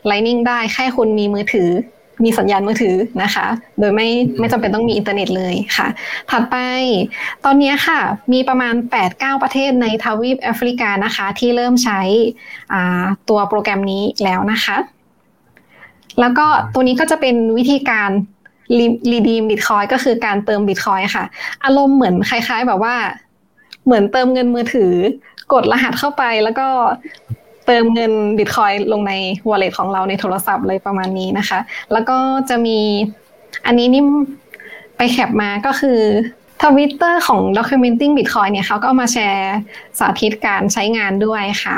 [0.09, 1.69] Lightning ได้แค่คุณมีมือถือ
[2.23, 3.45] มีสัญญาณมือถือนะคะ
[3.79, 4.07] โดยไม่
[4.39, 5.87] ไม่จำเป็นต้องมีอินเทอร์เน็ตเลยค่ะ
[6.29, 6.55] ถัดไป
[7.45, 7.99] ตอนนี้ค่ะ
[8.33, 8.73] มีประมาณ
[9.09, 12.01] 8-9 ประเทศในทวีปแอฟริกานะคะ ที่เริ่มใช้
[13.29, 14.77] ตัวโปรแกรมนี้แล้วนะคะ
[16.19, 18.09] แล้วก็ตัวนี้ก็จะเป็นวิธีการ
[19.11, 21.25] redeem บิตคอยน์ก็คือการเติมบิตคอยน์ค่ะ
[21.65, 22.95] อารมณ์เหมือนคล้าย ๆ แบบว่า
[23.85, 24.93] เหมือนเติมเงินมือถือ
[25.53, 26.67] กดรหัสเข้าไปแล้วก็
[27.65, 29.13] เติมเงินบิตคอยลงใน
[29.49, 31.59] wallet ของเราในโทรศัพท์เลยประมาณนี้นะคะ
[31.91, 32.17] แล้วก็
[32.49, 32.79] จะมี
[33.65, 34.07] อันนี้นิ่ม
[34.97, 35.99] ไปแคปมาก็คือ
[36.63, 39.55] ทวิตเตอร์ของ documenting bitcoin เนี่ยเขาก็ามาแชร์
[39.99, 41.77] สาธิตการใช้งานด้วยค่ะ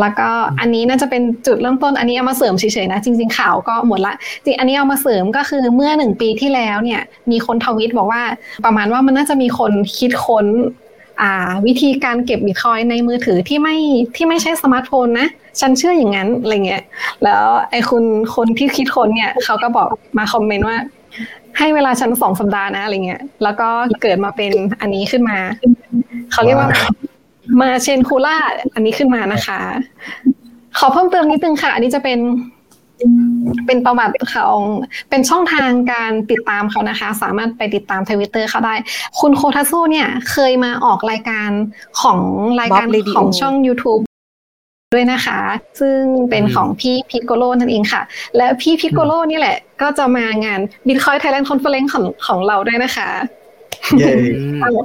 [0.00, 4.14] แล้วก็อันนี้น่าจะเป็นจุดเริ่มต้น อันนี้เอามาเสริมเฉยๆนะ จริง ๆข่าวก็หมดละ
[4.44, 8.22] จริงอันนี้เอามาเสริมก็คือเมื่อหนึ่งปีที่แล้วเนี่ย มีคนทวิตบอกว่า
[8.64, 10.46] ประมาณว่ามันน่าจะมีคนคิดค้น
[11.66, 13.76] วิธีการเก็บบิตคอยน์ในมือถือที่ไม่
[14.16, 15.28] ที่ไม่ใช่สมาร์ทโฟนนะ
[15.60, 16.82] ฉันเชื่ออย่างนั้นอะไรเงี้ย
[17.24, 18.04] แล้วไอ้คุณ
[18.34, 19.88] คนที่คิดค้นเนี่ยเขาก็บอก
[20.18, 20.78] มา comment ว่า
[21.58, 23.68] ให้เวลาฉันสองสัปดาห์นะอะไรเงี้ย แล้วก็
[24.02, 25.38] เกิดมาเป็นอันนี้ขึ้นมา
[26.32, 26.70] เขาเรียกว่า
[27.60, 28.36] Machankura
[28.74, 29.58] อันนี้ขึ้นมานะคะ
[30.78, 32.18] ขอเพิ่มเติมนิดนึงค่ะ อันนี้จะเป็น
[33.66, 34.60] เป็นประวัติของ
[35.10, 38.74] เป็นช่องทางการติดตามเขานะคะ สามารถไปติดตามทวิตเตอร์เขาได้
[39.20, 41.50] คุณโคทัสุเนี่ยเคยมาออกรายการ
[42.00, 42.20] ของ
[42.60, 44.02] รายการ Bob Radio ของช่อง YouTube
[44.94, 45.38] ด้วยนะคะ
[45.80, 48.02] ซึ่งเป็นของพี่พิโกโลนั่นเองค่ะ
[48.36, 53.08] และพี่พิโกโลนี่แหละ ก็จะมางาน Bitcoin Thailand Conference ของของเราด้วยนะคะ
[53.98, 54.12] เย้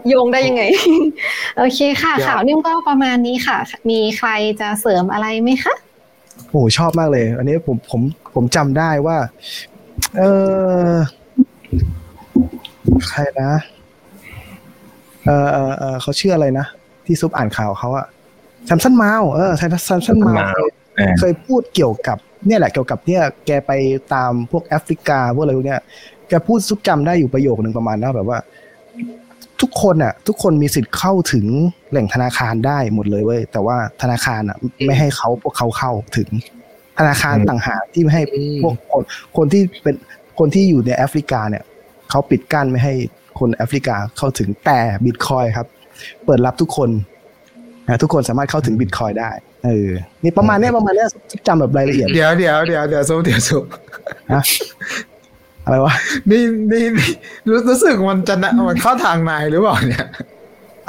[0.08, 0.64] โยงได้ยังไง
[1.58, 3.58] โอเคค่ะ ข่าวนิ่มก็ประมาณนี้ค่ะ
[3.90, 4.30] มีใคร
[4.62, 5.76] จะเสริมอะไรไหมคะ
[6.50, 8.02] โอ้โหชอบมากเลย อันนี้ผมผม
[8.36, 9.18] ผมจำได้ว่า
[10.18, 10.24] เอ
[10.92, 10.94] อ
[13.10, 13.52] ใครนะ
[15.26, 16.66] เออเออเออเขาชื่ออะไรนะ
[17.06, 18.06] ที่ซุปอ่านข่าวเขาอะ
[18.66, 20.64] แซมสันมาเออแซมสันมา Mao
[20.96, 22.18] เออเคยพูดเกี่ยวกับ
[22.48, 23.72] เนี่ยแหละเกี่ยวกับเนี่ยแกไป
[24.14, 25.82] ตามพวกแอฟริกาพวกอะไรพวกเนี้ย
[26.30, 28.40] แกพูดซุปจำได้อยู่ประโยคหนึ่งประมาณนะแบบว่า
[29.62, 31.46] ทุกคนอะ ทุกคนมีสิทธิ์เข้าถึง
[31.92, 36.30] แหล่งธนาคารได้หมดเลยเว้ยแต่ว่าธนาคารอะ ไม่ให้เขาพวกเขาเข้าถึง
[37.00, 38.24] ธนาคารอืมต่างหากที่ไม่ให้
[38.64, 39.04] พวกคน
[39.38, 39.96] คนที่เป็น
[40.40, 41.64] คนที่อยู่ในแอฟริกาเนี่ย
[42.10, 42.94] เขาปิดกั้นไม่ให้
[43.40, 45.68] คนแอฟริกาเข้าถึงแต่บิตคอยครับ
[46.26, 46.90] เปิดรับทุกคน
[47.88, 49.32] นะทุกคนสามารถเข้าถึงบิตคอยได้
[49.66, 49.90] เออ
[50.24, 51.08] นี่ประมาณเนี้ยประมาณเนี้ย
[51.48, 53.64] จำแบบรายละเอียด เดี๋ยวเดี๋ยวเดี๋ยวเดี๋ยวซุปเดี๋ยวซุป
[54.34, 54.42] ฮะ
[55.64, 55.94] อะไรวะ
[56.30, 57.10] นี่นี่นี่
[57.48, 60.08] รู้รู้สึกมันจะนะมันเข้าทางนายหรือเปล่าเนี่ย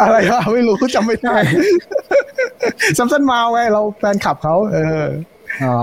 [0.00, 1.36] อะไรวะไม่รู้จำไม่ได้
[2.98, 5.02] ซัมซันมาไว้เราแฟนคลับเขาเออ
[5.64, 5.74] อ๋อ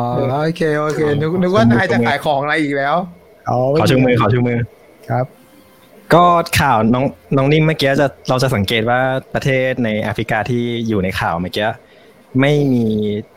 [0.43, 2.95] โอเคโอเคนึกนึกว่านายจะขายของอะไรอีกแล้ว
[3.45, 4.59] เอาขอชูมือขอชูมือ
[5.09, 5.25] ครับ
[6.13, 6.25] ก็
[6.59, 7.05] ข่าวน้อง
[7.37, 8.99] น้องนิ่มเมื่อกี้จะเราจะสังเกตว่า
[9.33, 11.67] ประเทศในแอฟริกาที่อยู่ในข่าวเมื่อกี้
[12.41, 12.86] ไม่มี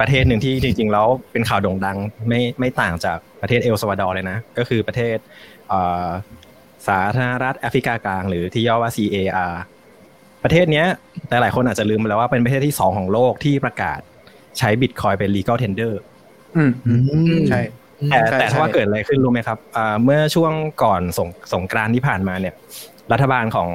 [0.00, 5.16] ประเทศหนึ่งที่จริง ๆ แล้วเป็นข่าวโด่งดัง ไม่ไม่ต่างจากประเทศเอลซาวาดอร์เลยนะ ก็คือประเทศ
[5.68, 6.08] เอ่อ
[6.88, 9.52] สาธารณรัฐแอฟริกากลาง หรือที่ย่อว่า CAR
[10.44, 10.86] ประเทศเนี้ย
[11.28, 14.00] แต่หลายคนอาจจะลืมไปแล้วว่าเป็นประเทศที่สองของโลกที่ประกาศ
[14.58, 15.92] ใช้บิตคอยเป็น legal tender
[16.56, 16.94] อืมอื
[17.38, 17.60] มใช่
[18.10, 22.54] แต่ใช่แต่ใช่ว่าเกิดอะไรขึ้นรู้ไหมครับอ่าเมื่อช่วงก่อนสงสงกรานต์ที่ผ่านมาเนี่ย
[23.12, 23.70] รัฐบาลของ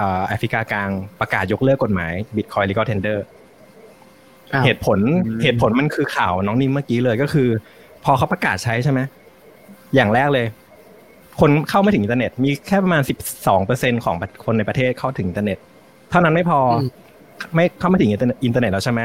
[0.00, 0.90] อ่าแอฟริกากลาง
[1.20, 4.98] ประกาศยกเลิกกฎหมาย Bitcoin Legal Tender อ้าวเหตุผล
[5.42, 7.48] เหตุผลมันคือข่าวน้องนิ่มเมื่อกี้เลยก็คือ
[8.04, 9.00] พอเขาประกาศใช้ใช่ไหม
[9.94, 10.46] อย่างแรกเลย
[11.40, 15.58] คนเข้าไม่ถึงอินเทอร์เน็ต มีแค่ประมาณสิบสองเปอร์เซ็นต์ของคนในประเทศเข้าถึงอินเทอร์เน็ต
[16.10, 16.80] เท่านั้นไม่พออม
[17.54, 19.00] ไม่เข้าไม่ถึงอินเทอร์เน็ตอินเทอร์เน็ตแล้วใช่ไหม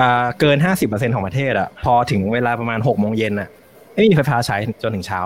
[0.00, 3.48] อ่าเกินห้าสิบเปอร์เซ็นต์ของประเทศอะพอถึงเวลาประมาณหกโมงเย็นอะ
[3.94, 5.20] ไม่มีไฟฟ้าใช้จนถึงเช้า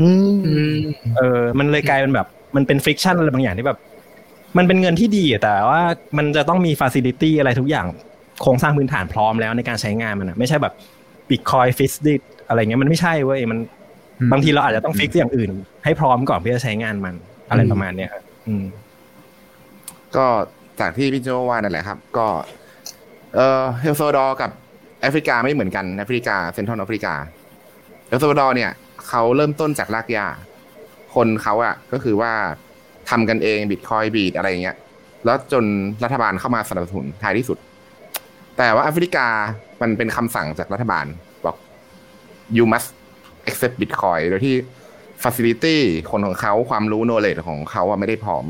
[0.00, 0.78] อืมอืม
[1.16, 2.26] เออ มันเลยกลายเป็นแบบ
[2.56, 3.78] มันเป็น friction อะไรบางอย่างที่แบบ
[4.58, 5.80] มันเป็นเงินที่ดีอะแต่ว่า
[6.16, 7.86] มันจะต้องมีฟ a ซิลิตี้อะไรทุกอย่าง
[8.42, 10.74] โครงสร้างพื้นฐานพร้อมแล้วในการใช้งานมันอะไม่ใช่แบบ
[11.30, 12.14] Bitcoin fix this
[12.48, 13.58] อะไรเงี้ยมันไม่ใช่เว้ยมัน
[14.20, 15.50] อืมบางทีเราอาจจะต้อง fixอย่างอื่น
[15.84, 17.14] ให้พร้อมก่อนเพื่อจะใช้งานมัน
[17.48, 18.64] อะไรประมาณเนี้ยครับอืม
[20.16, 20.26] ก็
[20.80, 22.26] จากที่พี่โจว่านั่นแหละครับ ก็
[23.34, 24.50] เออเอลซัลวาดอร์กับ
[25.00, 28.70] แอฟริกาไม่เหมือนกันแอฟริกา Central Africa เอลซัลวาดอร์เนี่ย
[29.08, 30.26] เขาเริ่มต้นจากรากหญ้า
[31.14, 32.32] คนเขาอะก็คือว่า
[33.10, 34.76] ทำกันเอง Bitcoin Beach อะไรอย่างเงี้ย
[35.24, 35.64] แล้วจน
[36.04, 37.58] รัฐบาลเข้ามาสนับสนุนท้ายที่สุด
[38.58, 39.26] แต่ว่าแอฟริกา
[39.80, 41.06] มันเป็นคำสั่งจากรัฐบาล
[41.44, 41.56] บอก
[42.56, 42.88] you must
[43.48, 44.54] accept bitcoin โดยที่
[45.22, 45.76] facility
[46.10, 48.44] คนของเขาความรู้ knowledge ของเขาอะไม่ได้พร้อม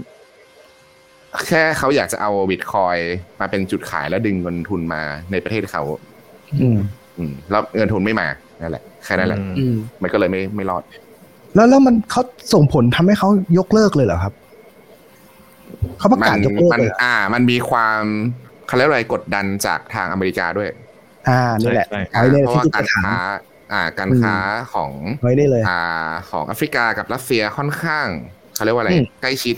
[1.48, 2.96] แค่เขาอยากจะเอาบิตคอย
[3.40, 5.82] มาเป็นจุดขายแล้วดึงเงินทุนมาในประเทศเขา
[6.62, 6.78] อืม
[7.18, 8.28] อืม แล้วเงินทุนไม่มา
[8.62, 10.82] นั่นแหละแค่นั้นแหละอืมมันก็เลยไม่ไม่รอด
[11.54, 13.28] แล้วแล้วมันเขาส่งผลทำให้เขา
[13.58, 14.32] ยกเลิกเลยเหรอครับ
[15.98, 18.02] เขาประมักาศยกเลิกมันเลยเหรออ่า มันมีความ
[18.66, 20.70] เขาเรียกอะไรกดดันจากทางอเมริกาด้วย
[21.28, 23.16] อ่านี่แหละใช่ใช่เอาไว้เนี่ยเพราะที่ว่าจะการถามค้า
[23.72, 24.34] อ่าการค้า
[24.74, 24.90] ของ
[25.22, 25.80] ไว้ได้เลยอ่า
[26.30, 28.06] ของแอฟริกากับรัสเซียค่อนข้าง
[28.54, 29.56] เขาเรียกว่าอะไรอืมใกล้ชิด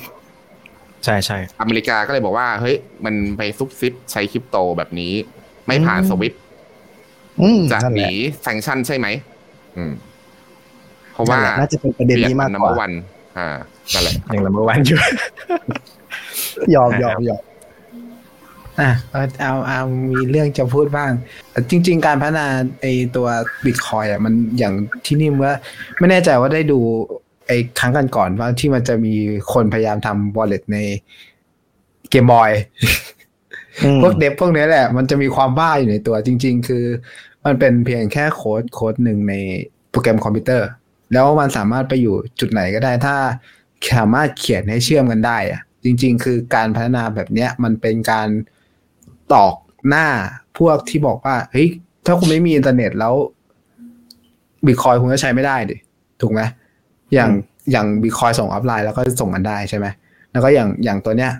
[1.04, 5.12] ใช่ใช่อเมริกาก็เลยบอกว่า เฮ้ย มันไปซุบซิบใช้คริปโตแบบนี้
[5.66, 6.34] ไม่ผ่านสวิฟ
[7.40, 9.06] อืมจะนั่นหแหนีละแซงชั่นใช่ไหม
[9.76, 9.92] อืม
[11.12, 12.92] เพราะว่านั่นแหละน่าจะเป็นประเด็นนี้มากนัมกเบอว่าร์วัน
[13.38, 13.48] อ่า
[13.94, 14.98] นั่นแหละยังลำบากวันอยู่
[16.74, 17.42] ยอมยอมยอม
[18.81, 21.12] อะเอาเอาเอามีเรื่องจะพูดบ้าง
[21.51, 22.47] แต่จริง ๆ การพัฒนา
[22.81, 23.26] ไอตัว
[23.64, 24.74] บิตคอยอะมันอย่าง
[25.07, 25.55] ที่นี่ว่า
[25.99, 26.81] ไม่แน่ใจว่าได้ดู
[27.47, 29.14] ไอครั้งกันก่อนๆว่าที่มันจะมี
[29.53, 30.79] คนพยายามทำ wallet ใน
[32.11, 32.51] เกมบอย
[33.83, 36.85] อืมพวก dev พวกนี้แหละ มันจะมีความบ้าอยู่ในตัวจริง ๆ คือ
[37.45, 39.35] มันเป็นเพียงแค่โค้ดโค้ดหนึ่งใน
[39.91, 40.68] โปรแกรมคอมพิวเตอร์
[41.12, 43.16] แล้วมันสามารถไปอยู่จุดไหนก็ได้ ถ้า
[43.95, 48.29] สามารถเขียนให้เชื่อมกันได้อะจริง ๆ คือการพัฒนาแบบเนี้ย มันเป็นการ
[49.35, 49.55] ตอก
[49.89, 50.07] หน้า
[50.59, 51.68] พวกที่บอกว่าเฮ้ย
[52.07, 53.14] ถ้าคุณไม่มีอินเทอร์เน็ตแล้ว
[54.66, 55.76] บิตคอยน์คุณก็ใช้ไม่ได้ดิ
[56.20, 56.41] ถูกไหม
[57.14, 57.31] อย่าง
[57.70, 59.87] อย่างบิตคอยน์ส่งอัพไลน์แล้วก็ส่งกันได้ใช่ไหม
[60.33, 61.33] แล้วก็อย่างอย่างตัวเนี้ย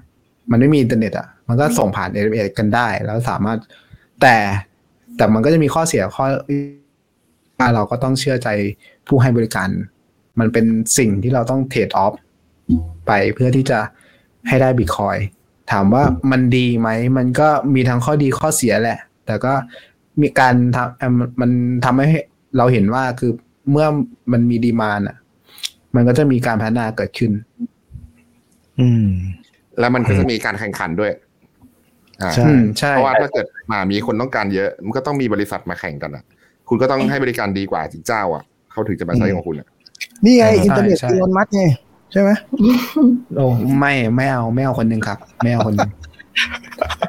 [0.51, 3.59] มันไม่มีอินเทอร์เน็ตอะมันก็ส่งผ่าน SMS กันได้ แล้วสามารถ
[4.23, 4.37] แต่
[5.17, 6.25] แต่มันก็จะมีข้อเสียข้อ
[7.59, 8.49] ว่าเราก็ต้องเชื่อใจ
[9.07, 9.69] ผู้ให้บริการ
[10.41, 10.67] มันเป็น
[10.99, 12.13] สิ่งที่เราต้องเทรดออฟ
[13.07, 13.79] ไปเพื่อที่จะ
[14.49, 15.17] ให้ได้บิตคอย
[15.71, 19.53] ถามว่ามันดีไหม มันก็มีทั้งข้อดีข้อเสียแหละ แต่ก็
[20.21, 21.51] มีการทำเอ่อมัน
[21.85, 22.19] ทำให้
[22.57, 23.33] เราเห็นว่าคือ
[23.71, 23.87] เมื่อ
[24.33, 25.17] มันมี demand อะ
[25.95, 27.33] มันก็จะมีการพัฒนาเกิดขึ้น
[28.81, 29.09] อืม
[29.79, 31.13] แล้วมันก็จะมีการแข่งขันด้วย
[32.23, 36.25] อ่าใช่อืมใช่เพราะว่าถ้าเกิดมามีคนต้องการเยอะ มันก็ต้องมีบริษัทมาแข่งกันอะ
[36.69, 39.69] คุณก็ต้องให้บริการดีกว่าถึงเจ้า อะ เขาถึงจะมาใช้ของคุณอะ
[40.25, 41.63] นี่ไงใช่อินเทอร์เน็ตใช่อีลอนมัสก์ไง
[42.13, 42.31] ใช่ไหม
[43.37, 43.47] โอ้
[43.79, 45.91] ไม่ไม่เอาไม่เอาคนหนึ่งครับ ไม่เอาคนหนึ่ง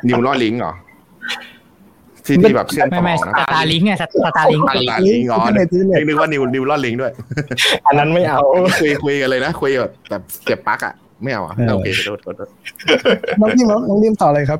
[0.08, 0.74] Neuralink เหรอ
[2.26, 3.94] ที่ที่แบบเชื่อมไม่ต่ไม่อสนะตาร์ลิงไง
[4.26, 4.74] สตาร์ลิงตา
[5.08, 7.12] ลิงอ๋ออินเทอร์เน็ตอินเทอร์เน็ตนึกว่านิวนิวรอลิงด้วย
[7.88, 8.40] อันนั้นไม่เอา
[8.80, 10.94] คุยคุยกันเลยนะคุยแบบแบบเก็บปลั๊กอะ
[11.24, 12.50] ไม่เอาอะเออโอเคขอโทษขอโทษ
[13.40, 14.60] น้องนิ่มครับน้องนิ่มต่อเลยครับ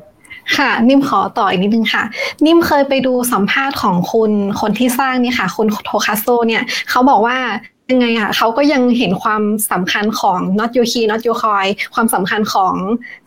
[0.56, 2.02] ค่ะนิ่มขอต่ออีกนิดนึงค่ะ
[2.46, 4.30] นิ่มเคยไปดูสัมภาษณ์ของคุณ
[4.60, 7.36] คนที่สร้างเนี่ยค่ะ คุณโทคัสโซเนี่ยเขาบอกว่า
[7.90, 12.74] ยังไงอะเขาก็ยังเห็นความสำคัญของ not your key not your coin ความสำคัญของ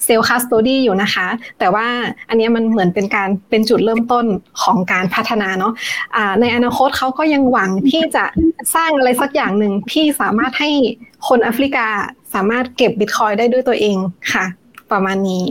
[0.05, 1.27] self custody อยู่นะคะ
[1.59, 1.87] แต่ว่า
[2.29, 4.25] อันเนี้ยมันเหมือนเป็นการเป็นจุดเริ่มต้น
[4.61, 5.73] ของการพัฒนาเนาะ
[6.15, 8.23] อ่าในอนาคตเขาก็ยังหวังที่จะ
[8.75, 10.69] สร้างอะไรสักอย่างหนึ่งที่สามารถให้
[11.27, 11.87] คนแอฟริกา
[12.33, 13.97] สามารถเก็บบิตคอยได้ด้วยตัวเอง
[14.33, 14.45] ค่ะ
[14.91, 15.43] ประมาณนี้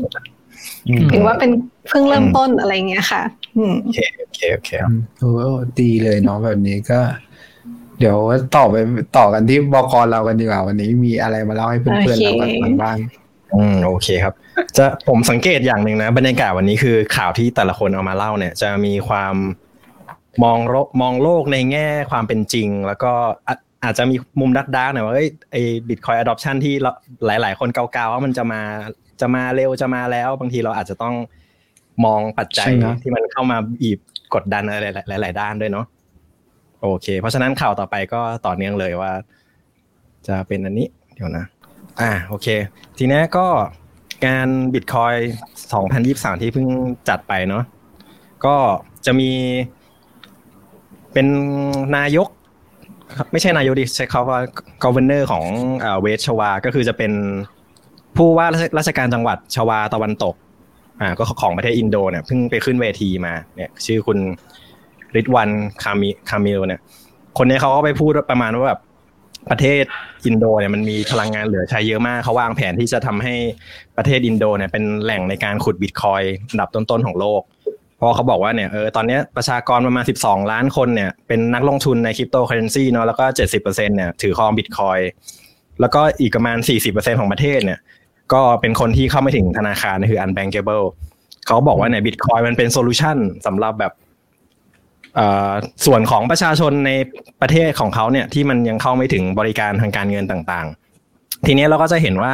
[1.12, 1.50] ถือว่าเป็น
[1.88, 3.22] เพิ่งเริ่มต้นอะไรเงี้ยค่ะ
[3.56, 5.30] อืมโอเคโอเคโอเคอืมโอ้
[5.80, 7.00] ดีเลยเนาะแบบนี้ก็
[8.02, 8.20] เดี๋ยว
[8.56, 8.76] ต่อไป
[9.18, 12.96] ต่อกันที่บกเรากันดีกว่าวันนี้มีอะไรมาเล่าให้เพื่อนๆเรากันฟังบ้าง
[13.54, 14.34] อืมโอเคครับ
[14.76, 19.34] จะผมสังเกตอย่างหนึ่งนะบรรยากาศวันนี้คือข่าวที่แต่ละคนเอามาเล่าเนี่ย จะมีความ
[20.44, 23.12] มองโลกมองโลกในแง่ความเป็นจริง แล้วก็
[23.48, 26.90] อาอาจจะมีมุมดักดาร์กหน่อยว่าเอ้ยไอ้บิตคอยอะดอปชันที่เรา
[27.26, 28.62] หลาย ๆ คนเกาๆว่ามันจะมา
[29.20, 31.14] จะมาเร็วจะมาแล้ว บางทีเราอาจจะต้อง
[32.04, 33.98] มองปัจจัยใช่นะที่มันเข้ามาบีบ
[34.34, 35.86] กดดันอะไรหลาย ๆ ด้านด้วยเนาะ
[36.82, 39.12] โอเค เพราะฉะนั้นข่าวต่อไปก็ต่อเนื่องเลยว่า
[40.26, 41.44] จะเป็นอันนี้เดี๋ยวนะ
[42.00, 42.46] อ่าโอเค
[42.98, 43.46] ทีนี้ก็
[44.26, 45.14] งานบิตคอย
[45.78, 46.66] 2023 ที่เพิ่ง
[47.08, 47.64] จัดไปเนาะ
[48.44, 48.56] ก็
[49.06, 49.30] จะมี
[51.12, 51.26] เป็น
[51.96, 52.28] นายก
[53.32, 54.40] ไม่ใช่นายกดิใช้คำว่า
[54.84, 55.44] governor ของ
[56.00, 57.12] เวชชวา ก็คือจะเป็น
[58.16, 58.46] ผู้ว่า
[58.78, 60.34] ราชการจังหวัดชวาตะวันตก
[61.00, 64.18] อ่าก็ของประเทศอินโดเนี่ยเพิ่งไปขึ้นเวทีมาเนี่ย ชื่อคุณ
[65.16, 65.48] ริดวัน
[65.82, 66.80] คามิคามิลเนี่ย
[67.38, 68.80] คนนี้เขาก็ไปพูดประมาณว่าแบบ
[69.50, 69.84] ประเทศ
[70.26, 73.34] อินโดเนี่ยมันมีพลังงานเหลือใช้เยอะมากเขาวางแผนที่จะทำให้
[73.96, 77.42] ประเทศอินโดเนี่ยเป็นแหล่งในการขุดบิตคอยน์อันดับต้นๆของโลก
[77.96, 83.24] เพราะเขาบอกว่าเนี่ยเออตอนนี้ประชากรประมาณ 12 ล้านคนเนี่ยเป็นนักลงทุนในคริปโตเคอเรนซีเนาะแล้วก็
[83.60, 84.98] 70%เนี่ยถือครองบิตคอยน์
[85.80, 86.58] แล้วก็อีกประมาณ
[86.88, 87.78] 40%ของประเทศเนี่ย
[88.32, 90.84] ก็เป็นคนที่เข้าไม่ถึงธนาคารคือ unbankable
[91.46, 93.92] เขาบอกว่าเนี่ยบิตคอยน์มันเป็น solution สำหรับแบบ
[95.86, 96.90] ส่วนของประชาชนใน
[97.40, 102.32] ประเทศของเขาเนี่ยที่มันยังเข้าไม่ถึงบริการทางการเงินต่างๆ ทีนี้เราก็จะเห็นว่า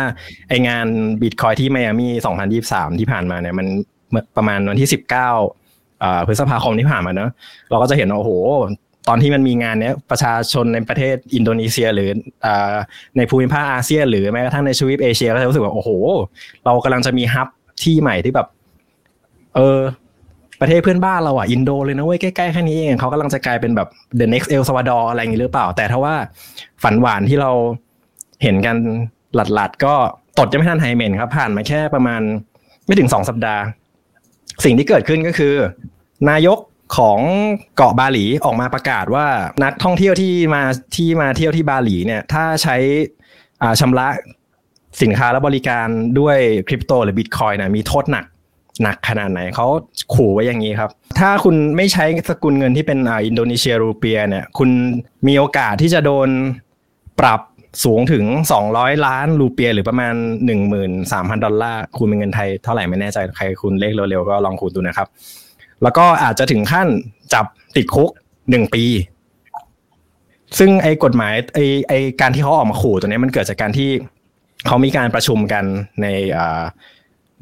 [0.48, 0.86] ไองาน
[1.22, 3.66] บิตคอยน์ที่ไมอามี่ 2023 ที่ผ่านมาเนี่ยมัน
[4.36, 4.88] ประมาณวันที่
[5.56, 7.30] 19พฤษภาคมที่ผ่านมาเนอะ
[7.70, 8.32] เราก็จะเห็นว่าโอ้โห
[9.08, 12.10] ตอนที่มันมีงานเนี้ยประชาชนในประเทศอินโดนีเซียหรือ
[13.16, 15.90] ในภูมิภาคอาเซียนหรือแม้กระทั่งในทวีปเอเชียก็จะรู้สึกว่าโอ้โห
[16.64, 17.48] เรากำลังจะมีฮับ
[17.82, 18.48] ที่ใหม่ที่แบบ
[19.56, 19.78] เออ
[20.60, 23.88] ประเทศเพื่อนบ้านเราอะอินโดเลยนะเว้ยใกล้ๆแค่นี้เองเขากำลังจะกลายเป็นแบบ
[24.20, 26.14] the next El Salvador อะไรอย่างนี้หรือเปล่า แต่ถ้าว่า
[26.82, 27.50] ฝันหวานที่เรา
[28.42, 28.76] เห็นกัน
[29.34, 29.94] หลัดๆ ก็
[30.38, 32.20] ตดจะไม่ทันไฮเมนครับผ่านมาแค่ประมาณ
[32.86, 33.62] ไม่ถึงสองสัปดาห์
[34.64, 35.54] สิ่งที่เกิดขึ้นก็คือ
[36.30, 36.58] นายก
[36.98, 37.18] ของ
[37.76, 39.26] เกาะบาหลีออกมาประกาศว่า
[39.64, 40.62] นักท่องเที่ยวที่มา
[40.96, 42.76] ที่มาเที่ยวที่บาหลีเนี่ยถ้าใช้
[43.80, 44.08] ชำระ
[45.02, 45.86] สินค้าและบริการ
[46.20, 46.36] ด้วย
[46.68, 48.24] คริปโตหรือบิตคอยนะมีโทษหนัก
[48.82, 49.66] หนักขนาดไหนเขา
[50.14, 54.70] ขู่ไว้อย่างนี้ครับ ถ้าคุณไม่ใช้สกุลเงินที่เป็นอินโดนีเซียรูเปียเนี่ย คุณ
[55.26, 56.28] มีโอกาสที่จะโดน
[57.20, 57.40] ปรับ
[57.84, 58.24] สูงถึง
[58.64, 60.14] 200 ล้านรูเปียหรือประมาณ
[60.78, 65.08] 13,000 ดอลลาร์คุณเป็นเงินไทยเท่าไหร่ไม่แน่ใจใครคุณเลขเร็วๆก็ลองคูณดูนะครับ
[65.82, 66.88] แล้วก็อาจจะถึงขั้น
[67.34, 67.44] จับ
[67.76, 68.10] ติดคุก
[68.50, 68.84] หนึ่งปี
[70.58, 73.90] ซึ่งไอ้กฎหมายไอ้ไอ้การที่เขาออกมาขู่ตัวนี้มันเกิดจากการที่
[74.66, 75.64] เขามีการประชุมกัน
[76.02, 76.06] ใน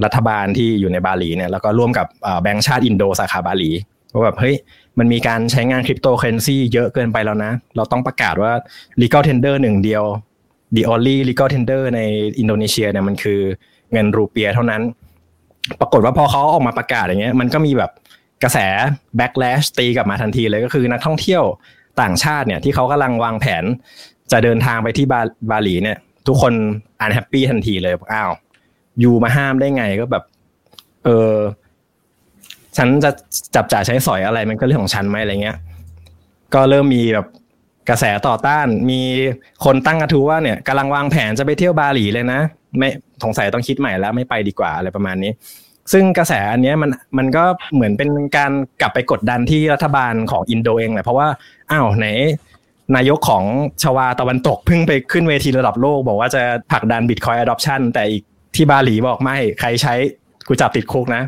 [0.04, 2.06] รัฐบาลที่อยู่ในบาหลีเนี่ยแล้วก็ร่วมกับ
[2.42, 3.70] แบงก์ชาติอินโดสาขาบาหลี
[4.12, 4.54] ว่าแบบเฮ้ย
[4.98, 8.52] มันมีการใช้งานคริปโตเคอเรนซีเยอะเกินไปแล้วนะ เราต้องประกาศว่า
[9.00, 10.04] legal tender หนึ่งเดียว
[10.76, 12.00] the only legal tender ใน
[12.38, 13.40] อินโดนีเซียเนี่ยมันคือ
[13.92, 14.82] เงินรูเปียเท่านั้น
[15.80, 17.90] ปรากฏว่าพอเขาออกมาประกาศอย่างเงี้ยมันก็มีแบบ
[18.42, 18.58] กระแส
[19.18, 21.42] backlash ตีกลับมาทันทีเลยก็คือนักท่องเที่ยว
[22.00, 23.64] ต่างชาติเนี่ยที่เขากำลังวางแผน
[24.32, 25.06] จะเดินทางไปที่
[25.50, 26.52] บาหลีเนี่ย ทุกคน
[27.00, 28.30] อันแฮปปี้ทันทีเลยอ้าว
[29.02, 30.24] ยูมาห้ามได้ไงก็แบบ
[31.04, 31.34] เออ
[32.76, 33.10] ฉันจะ
[33.54, 35.56] จับจ่ายใช้สอยอะไรมันก็เรื่องของฉันไหมอะไรเงี้ย
[36.54, 37.26] ก็เริ่มมีแบบ
[37.88, 39.00] กระแสต่อต้าน มี
[39.64, 42.40] คนตั้งกระทู้ว่าเนี่ยกำลังวางแผนจะไปเที่ยวบาหลีเลยนะ
[42.78, 42.88] ไม่
[43.22, 45.32] สงสัยต้องคิดใหม่แล้วไม่ไปดีกว่าอะไรประมาณนี้
[45.92, 47.44] ซึ่งกระแสอันนี้มันมันก็
[47.74, 51.28] เหมือนเป็นการกลับไปกดดันที่รัฐบาลของอินโดเองแหละเพราะว่า
[51.70, 52.06] อ้าวไหน
[52.96, 53.44] นายกของ
[53.82, 56.42] ชวาตะวันตกเพิ่งไปขึ้นเวทีระดับโลก บอกว่าจะ
[56.72, 58.22] ผลักดันบิตคอย adoption แต่อีก
[58.56, 59.94] ที่บาหลีบอกไม่ใครใช้
[60.48, 61.22] กูจับติดคุกนะ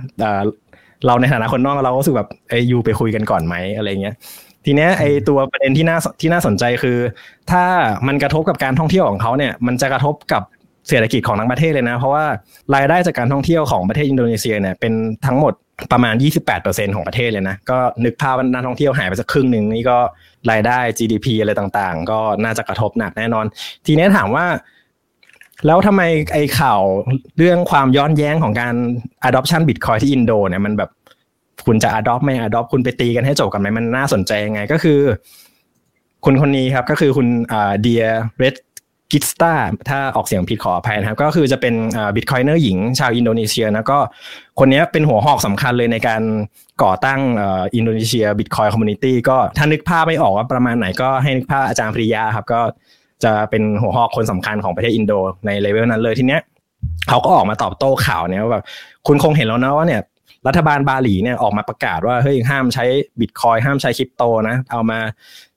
[1.07, 4.15] เราในฐานะคนนอกเราก็รู้สึกแบบไอ้ยูไปคุยกันก่อนไหมอะไรเงี้ย
[4.65, 6.99] ทีเนี้ยไอ้ตัวประเด็นที่น่าที่น่าสนใจคือ
[7.51, 7.65] ถ้า
[8.07, 10.43] มันกระทบกับการท่องเที่ยวของเขาเนี่ยมันจะกระทบกับ
[10.89, 12.25] เศรษฐกิจของทั้งประเทศเลยนะ เพราะว่า
[12.75, 14.93] รายได้จากการท่องเที่ยวของประเทศอินโดนีเซียเนี่ยเป็น
[15.27, 15.53] ทั้งหมด
[15.93, 16.15] ประมาณ
[16.55, 19.99] 28%ของประเทศเลยนะ ก็นึกภาพว่านักท่องเที่ยวหายไปสักครึ่งหนึ่งนี่ก็
[20.51, 23.45] รายได้ GDP อะไรต่างๆ ก็น่าจะกระทบหนักแน่นอน
[23.87, 24.47] ทีนี้ถามว่า
[25.67, 26.03] แล้วทำไม
[26.33, 26.81] ไอ้ข่าว
[27.39, 28.75] เรื่องความย้อนแย้งของการ
[29.29, 30.91] adoption bitcoin ที่อินโดเนี่ยมันแบบ
[31.67, 35.01] คุณจะ adopt ไม่ adopt คุณไปตีกันให้จบกันไหมมันน่าสนใจยังไงก็คือ
[36.25, 37.27] คุณคนนี้ครับก็คือคุณ
[37.83, 38.05] เดีย
[38.39, 38.57] เรด
[39.13, 39.53] กิสตา
[39.89, 41.75] ถ้าออกเสียงผิดขออภัยนะครับ ก็คือจะเป็น
[42.17, 43.99] bitcoiner หญิงชาวอินโดนีเซียนะก็
[44.59, 46.23] คนนี้เป็นหัวหอกสำคัญเลยในการ
[46.83, 47.21] ก่อตั้ง
[47.77, 52.61] Indonesia Bitcoin Community ก็ถ้านึกภาพไม่ออกว่าประมาณไหนก็ให้นึกภาพอาจารย์ปริยาครับ ก็
[53.25, 55.13] จะเป็นหัวหอกคนสำคัญของประเทศอินโด
[55.47, 56.41] ในเลเวลนั้นเลยทีเนี้ย
[57.09, 58.65] เขาก็ออกมาตอบโต้ข่าวเนี่ยว่าแบบ
[59.07, 60.03] คุณคงเห็นแล้วนะว่าเนี่ย
[60.47, 62.85] รัฐบาลบาหลีเนี่ยออกมาประกาศว่าเฮ้ยห้ามใช้
[63.21, 64.99] บิตคอยห้ามใช้คริปโตนะ เอามา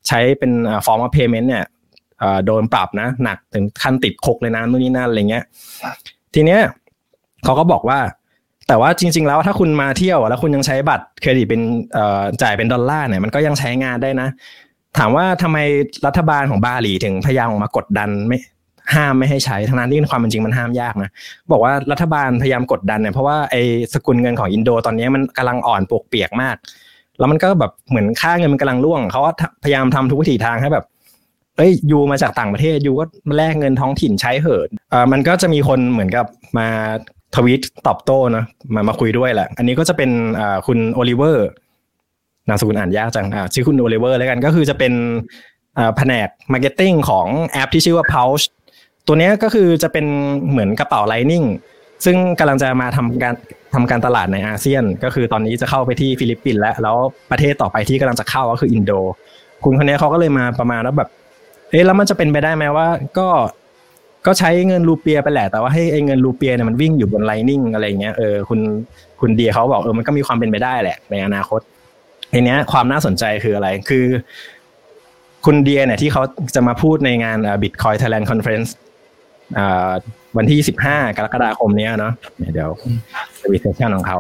[0.08, 0.52] ใช้เป็น
[0.86, 1.66] ฟอร์มเพย์เมนต์เนี่ย
[2.46, 5.44] โดนปรับนะ หนักถึงขั้นติดคุกเลยนะนู่นนี่นั่นอะไรเงี้ย
[6.34, 6.62] ทีเนี้ย
[7.44, 8.00] เขาก็บอกว่า
[8.68, 11.62] แต่ว่าจริง ๆ แล้วถ้าคุณมาเที่ยวแล้วคุณยังใช้บัตรเครดิตเป็น
[12.42, 14.28] จ่ายเป็นดอลลาร์เนี่ยมันก็ยังใช้งานได้นะ
[14.98, 15.58] ถามว่าทำไม
[16.06, 18.38] รัฐบาลของบาหลีถึงพยายามออกมากดดันไม่
[18.94, 21.10] ห้ามไม่ให้ใช้ทั้งนั้นที่ความเป็นจริงมันห้ามยากนะ
[21.52, 23.62] บอกว่ารัฐบาลพยายามกดดันเนี่ยเพราะว่าไอ้
[23.94, 26.56] สกุลเงินของอินโดตอนนี้มันกำลังอ่อนปวกเปียกมาก
[27.20, 29.22] แล้วมันก็แบบเหมือนค่าเงินมันกำลังร่วงเขา
[29.64, 30.86] พยายามทำทุกวิถีทางให้แบบ
[31.58, 33.06] เอ้ย you มาจากต่างประเทศ you ก็
[33.38, 36.26] แลกเงินท้องถิ่นใช้เหินอ่ามันก็จะมีคนเหมือนกับ
[36.58, 36.68] มา
[37.36, 41.48] ทวิตตอบโต้นะมามาคุยด้วยแหละ อันนี้ก็จะเป็นอ่าคุณโอลิเวอร์
[42.52, 44.94] นามสกุลอ่านยากจังชื่อคุณโอลิเวอร์แล้วกันก็คือจะเป็น
[45.98, 48.44] แผนก marketing ของแอปที่ชื่อว่า Pouch
[49.08, 50.06] ตัวนี้ก็คือจะเป็น
[50.50, 51.44] เหมือนกระเป๋า Lightning
[52.06, 53.34] ซึ่งกำลังจะมาทำการ
[53.74, 56.96] ทำการตลาดในอาเซียน ก็คือตอนนี้จะเข้าไปที่ฟิลิปปินส์แล้ว แล้ว
[57.32, 58.92] ประเทศต่อไปที่กำลังจะเข้าก็คืออินโด
[59.64, 61.10] คุณคนนี้เขาก็เลยมาประมาณแล้วแบบ
[61.72, 62.88] เอ๊ะแล้วมันจะเป็นไปได้ไหมว่า
[63.18, 63.28] ก็
[64.26, 68.60] ก็ใช้เงินรูเปียไปแหละ แต่ว่าให้ไอ้เงินรูเปียเนี่ยมันวิ่งอยู่บน Lightning อะไรเงี้ยเออคุณ
[69.22, 71.62] คุณเดียเขาบอกเออมันก็มีความเป็นไปได้แหละ ในอนาคต
[72.34, 74.06] ทีเนี้ยความน่าสนใจคืออะไรคือ
[75.46, 76.24] คุณเดียเนี่ยที่เขา
[76.56, 78.70] จะมาพูดในงาน Bitcoin Thailand Conference
[79.58, 79.92] อ่า
[80.38, 82.14] วันที่ 15 กรกฎาคมเนี้ยเนาะ
[82.54, 82.70] เดี๋ยว
[83.42, 84.18] จะมี session ของเขา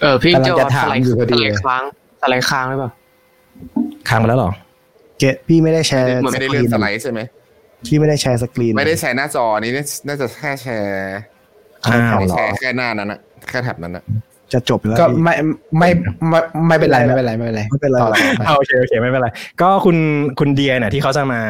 [0.00, 1.82] เออพี่กำลังโจจะถามสไลด์อยู่พอดีสไลด์ค้าง
[2.22, 2.90] สไลด์ค้างหรือเปล่า
[4.08, 4.52] ค้างไปแล้วเหรอ
[5.18, 7.20] เกะพี่ไม่ได้แชร์มันไม่ได้เลื่อนสไลด์ใช่ไหม
[7.86, 9.72] พี่ไม่ได้แชร์สกรีน ไม่ได้แชร์หน้าจอนี้
[10.08, 11.16] น่าจะแค่แชร์
[11.84, 14.04] อ้าวไม่เหรอแชร์แค่หน้านั้นอะแค่ tab นั้นอะ
[14.52, 15.34] จะจบอยู่แล้วก็พี่ไม่
[15.78, 15.90] ไม่
[16.28, 19.28] ไม่ไม่เป็นไรไม่เป็นไรไม่เป็นไรไม่เป็นไรต่อต่อไปอ่าโอเคโอเคไม่เป็นไร
[19.60, 19.96] ก็คุณ
[20.38, 21.40] คุณเดียเนี่ยที่เขาจะมา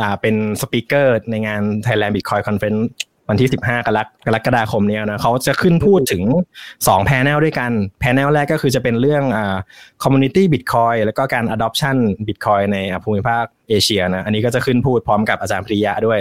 [0.00, 2.82] อ่าเป็นสปีกเกอร์ในงาน Thailand Bitcoin Conference
[3.30, 6.22] วันที่ 15 กรกกรกฎาคมเนี้ยนะเขาจะขึ้นพูดถึง
[6.66, 7.70] 2 panel ด้วยกัน
[8.02, 9.56] panel แรกก็คือจะเป็นเรื่องอ่า
[10.02, 16.18] community Bitcoin แล้วก็การ adoption Bitcoin ในอ่าภูมิภาคเอเชียนะอันนี้ก็จะขึ้นพูดพร้อมกับอาจารย์ปริยะด้วย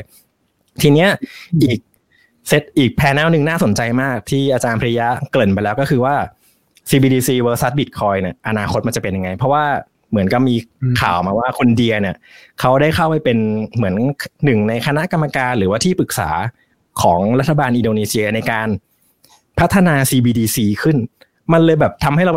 [0.82, 1.09] ทีเนี้ย
[1.63, 1.80] อีก
[2.48, 6.16] เซตอีกแพนแนลหนึ่งน่าสนใจมากที่อาจารย์พริยะเกริ่นไปแล้วก็คือว่า
[6.89, 9.64] CBDC versus Bitcoin เนี่ยอนาคตมันจะเป็นยังไง เพราะว่า
[10.12, 10.56] เหมือนกับมี
[11.02, 12.16] ข่าวมาว่าคุณเดียเนี่ย
[12.60, 13.38] เขาได้เข้าไปเป็น
[13.76, 13.96] เหมือน
[14.46, 16.30] หนึ่งในคณะกรรมการหรือว่าที่ปรึกษา
[17.02, 18.68] ของรัฐบาลอินโดนีเซียในการ
[19.60, 20.98] พัฒนา CBDC ขึ้น
[21.54, 22.34] มันเลยแบบทำให้เรา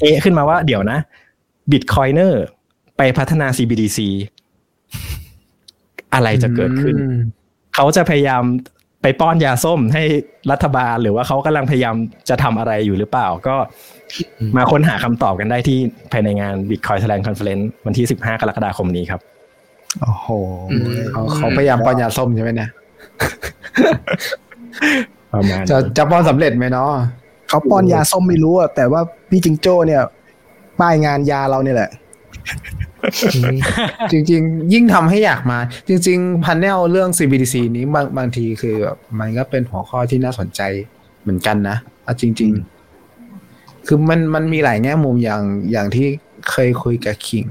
[0.00, 0.98] เอะขึ้นมาว่าเดี๋ยวนะ
[1.70, 2.32] Bitcoiner
[2.96, 3.98] ไปพัฒนา CBDC
[6.14, 7.16] อะไรจะเกิดขึ้นอืม
[7.74, 8.42] เขาจะพยายาม
[9.02, 10.02] ไปป้อนยาส้มให้
[10.50, 11.94] รัฐบาล หรือว่าเขากำลังพยายาม
[12.28, 13.56] จะทำอะไรอยู่หรือเปล่า ก็
[14.56, 15.78] มาค้นหาคำตอบกันได้ที่
[16.12, 19.20] ภายในงาน Bitcoin Thailand Conference วันที่ 15 กรกฎาคมนี้ครับ
[20.00, 20.28] โอ้โห
[20.70, 22.70] อืมเขาเขาพยายามป้อนยาส้มใช่ไหมเนี่ย
[25.32, 26.90] ประมาณจะจะป้อนสำเร็จไหมเนาะ
[27.48, 30.02] เขาป้อนยาส้มไม่รู้อะแต่ว่าพี่จิงโจ้เนี่ย
[30.80, 31.90] ป้ายงานยาเราเนี่ยแหละ
[34.12, 40.60] จริง ๆ ยิ่งทำให้อยากมา จริง ๆ panel เรื่อง CBDC นี้บางบางทีคือแบบมันก็เป็นหัวข้อที่น่าสนใจ
[41.22, 42.52] เหมือนกันนะเอาจริง
[43.18, 45.42] ๆ คือมันมันมีหลายแง่มุมอย่าง
[45.72, 46.06] อย่างที่
[46.50, 47.46] เคยคุยกับขิง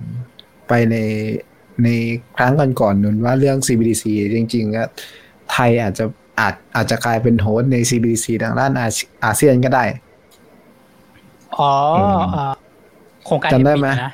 [0.67, 0.95] ไปใน
[1.83, 1.89] ใน
[2.37, 4.03] ครั้งก่อนๆนู้นว่าเรื่อง CBDC
[4.35, 4.83] จริงๆก็
[5.51, 6.05] ไทยอาจจะ
[6.39, 9.83] อาจอาจจะกลายเป็น host ใน CBDC ทางด้านอาเซีย อาเซียนก็ได้
[11.59, 11.71] อ๋อ
[12.35, 12.53] อ่า
[13.25, 14.11] โครงการจำได้ไหมเอพิกนะ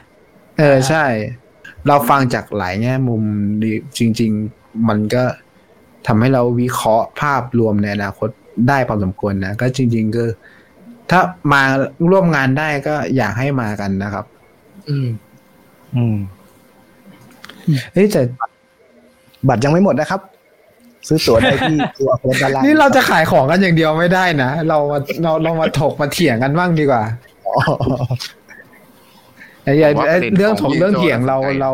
[0.57, 1.05] เออใช่
[1.87, 3.23] เราฟังจากหลายแง่มุม
[3.63, 5.23] ดีจริง ๆ มันก็
[6.07, 8.29] ทำให้เราวิเคราะห์ภาพรวมในอนาคต
[8.67, 10.23] ได้พอสมควรนะ ก็จริง ๆ ก็
[11.11, 11.21] ถ้า
[11.53, 11.61] มา
[12.11, 14.25] ร่วมงานได้ก็อยากให้มากันนะครับ
[14.89, 15.07] อืม
[15.95, 16.17] อืม
[17.93, 18.21] เฮ้ยแต่
[19.47, 20.21] บัตรยังไม่หมดนะครับ
[21.07, 27.03] ซื้อตั๋วได้ที่ตัวโค้ดด้านล่างนี่เราจะขายของกันอย่างเดียวไม่ได้นะ เรามาเราเรามาถกมาเถียงกันบ้างดีกว่า
[27.45, 27.53] อ๋อ
[29.65, 31.71] ไอ้ไอ้ผมว่าไอ้ประเด็นเรื่องถของกพี่เรื่องโจ้เถียงเราน่าสนใจเรา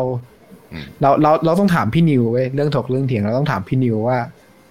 [0.72, 4.18] อืมเราเราเราต้องถามพี่นิวเว้ยเรื่องถกเรื่องเถียงเราต้องถามพี่นิวว่า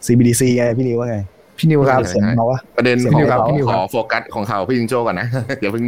[0.05, 1.17] CBDC ไงพี่นิวว่าไง
[1.57, 5.27] พี่นิวครับเสียงเบาวะประเด็นเสียงของพี่นิวครับขอพี่นิวครับขอโฟกัสของข่าวพี่จิงโจ้ก่อนนะ
[5.59, 5.85] เดี๋ยวเพิ่ง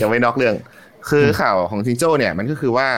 [0.00, 0.54] ยังไม่นอกเรื่อง
[1.10, 2.88] คือข่าวของจิงโจ้เนี่ย มันก็คือว่า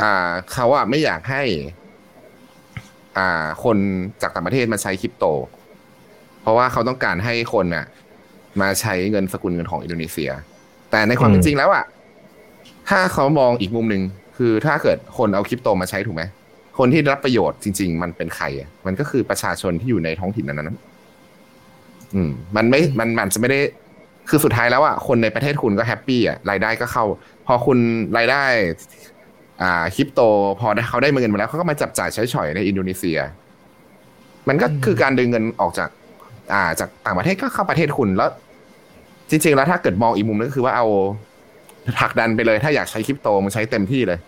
[0.00, 1.42] อ่าเขาอะไม่อยากให้
[3.18, 3.76] อ่า คน
[4.22, 5.24] จากต่างประเทศมาใช้คริปโต
[6.42, 7.84] เพราะว่าเขาต้องการให้คนน่ะ
[8.60, 10.30] มาใช้เงินสกุลเงินของอินโดนีเซีย
[10.90, 11.84] แต่ในความเป็นจริงแล้วอะ
[12.90, 14.02] ถ้าเขามองอีกมุมหนึ่ง
[14.36, 16.22] คือถ้าเกิดคนเอาคริปโตมาใช้ถูกไหม
[16.78, 23.60] คนที่รับประโยชน์จริง ๆ มันเป็นใครอะมันก็คือประชาชนที่อยู่ในท้องถิ่นนั้นๆอืม มันไม่มันมันจะไม่ได้
[24.28, 27.04] คือสุดท้ายแล้วอะคนในประเทศคุณก็ happy อะรายได้ก็เข้า
[27.46, 27.78] พอคุณ
[28.16, 28.44] รายได้
[29.62, 30.20] อ่าคริปโต
[30.60, 33.18] พอได้เขาได้เงินมาแล้วเขาก็มาจับจ่ายใช้สอยในอินโดนีเซีย
[34.48, 35.88] มันก็คือการดึงเงินออกจาก
[36.52, 38.30] อ่า จากต่างประเทศก็เข้าประเทศคุณแล้ว
[39.30, 40.86] จริง ๆ แล้วถ้าเกิดมองอีกมุมนึงก็คือว่าเอา
[41.98, 44.18] ผลักดันไปเลย ถ้าอยากใช้คริปโตมันใช้เต็มที่เลย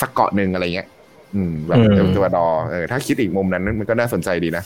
[0.00, 0.88] สักเกาะหนึ่งอะไรเงี้ย
[1.34, 4.64] อืม แบบอืมเอลตัวดอเออถ้าคิดอีกมุมนั้นมันก็น่าสนใจดีนะ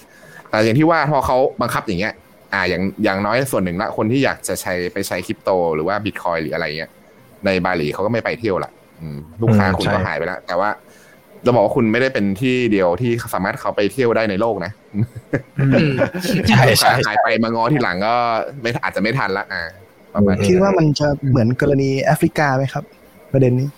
[0.51, 2.13] แต่อย่างที่ว่าพอเขาบังคับอย่างเงี้ย
[2.55, 6.91] อ่า อย่างอย่างน้อยส่วนหนึ่งละคนที่อยากจะใช้ไปใช้คริปโต หรือว่าบิตคอยหรืออะไรเงี้ย
[7.45, 10.71] ในบาหลีเขาก็ไม่ไปเที่ยวละอืมลูกค้าอืมคุณใช่ก็หายไปแล้วแต่ว่า
[11.45, 14.73] เราบอกว่าคุณไม่ได้เป็นที่เดียวที่สามารถเขาไปเที่ยวได้ในโลกนะ
[15.61, 15.93] อืม
[16.49, 18.15] ใช่ลูกใช่ค้าหายไปมาง้อที่หลังก็
[18.61, 19.63] ไม่อาจจะไม่ทันละอ่า
[20.17, 22.85] ประมาณนี้คิดว่ามันจะเหมือนกรณีแอฟริกาไหมครับ
[23.33, 23.69] ประเด็นนี้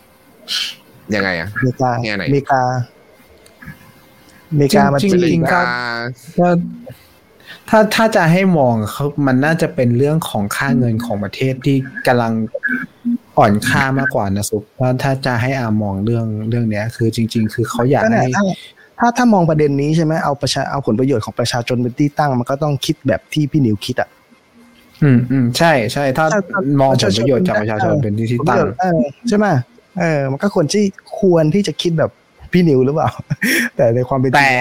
[1.14, 2.62] ยังไงอะอเมริกาแง่ไหนอเมริกา
[4.50, 5.60] อเมริกามันจริงจะๆลิงก์ก็
[6.38, 6.48] ก็
[7.68, 11.76] ถ้าถ้าจะให้มองเขามันน่าจะเป็นเรื่องของค่าเงินของประเทศที่
[12.06, 12.32] กำลัง
[13.38, 18.44] อ่อนค่ามากกว่านะซุปว่าถ้าจะให้อามองเรื่องเรื่องเนี้ย คือจริง ๆ คือเขาอยากก็เนี่ยให้ถ้า
[18.98, 24.08] ถ้าถ้ามองประเด็นนี้ใช่ไหมเอาประชาเอาผลประโยชน์ของประชาชนเป็นที่ตั้งมันก็ต้องคิดแบบที่พี่นิวคิดอะ
[25.02, 29.46] อืมอืมใช่ใช่ถ้าถ้าถ้ามองผลประโยชน์จากประชาชนเป็นที่ที่ตั้งเออใช่ไหม
[30.00, 30.84] เออ มันก็ควรที่
[31.20, 32.10] ควรที่จะคิดแบบ
[32.52, 33.10] พี่นิวหรือเปล่า
[33.76, 34.52] แต่ในความเป็นจริงแต่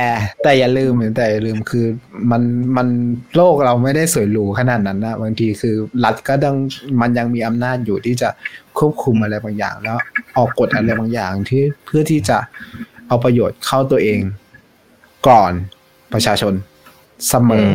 [0.44, 1.86] แต่อย่าลืมแต่อย่าลืมคือ
[2.32, 2.42] มัน
[2.78, 2.88] มัน
[3.36, 6.58] โลกเราไม่ได้สวยหรูขนาดนั้นนะบางทีคือรัฐก็ต้อง
[7.02, 8.30] มันยังมีอำนาจอยู่ที่จะ
[8.78, 9.98] ควบคุมอะไรบางอย่าง แล้ว
[10.38, 12.38] ออกกฎอะไรบางอย่างที่เพื่อที่จะ
[13.08, 14.20] เอาประโยชน์เข้าตัวเอง
[15.28, 15.52] ก่อน
[16.14, 16.54] ประชาชน
[17.30, 17.70] เสมอ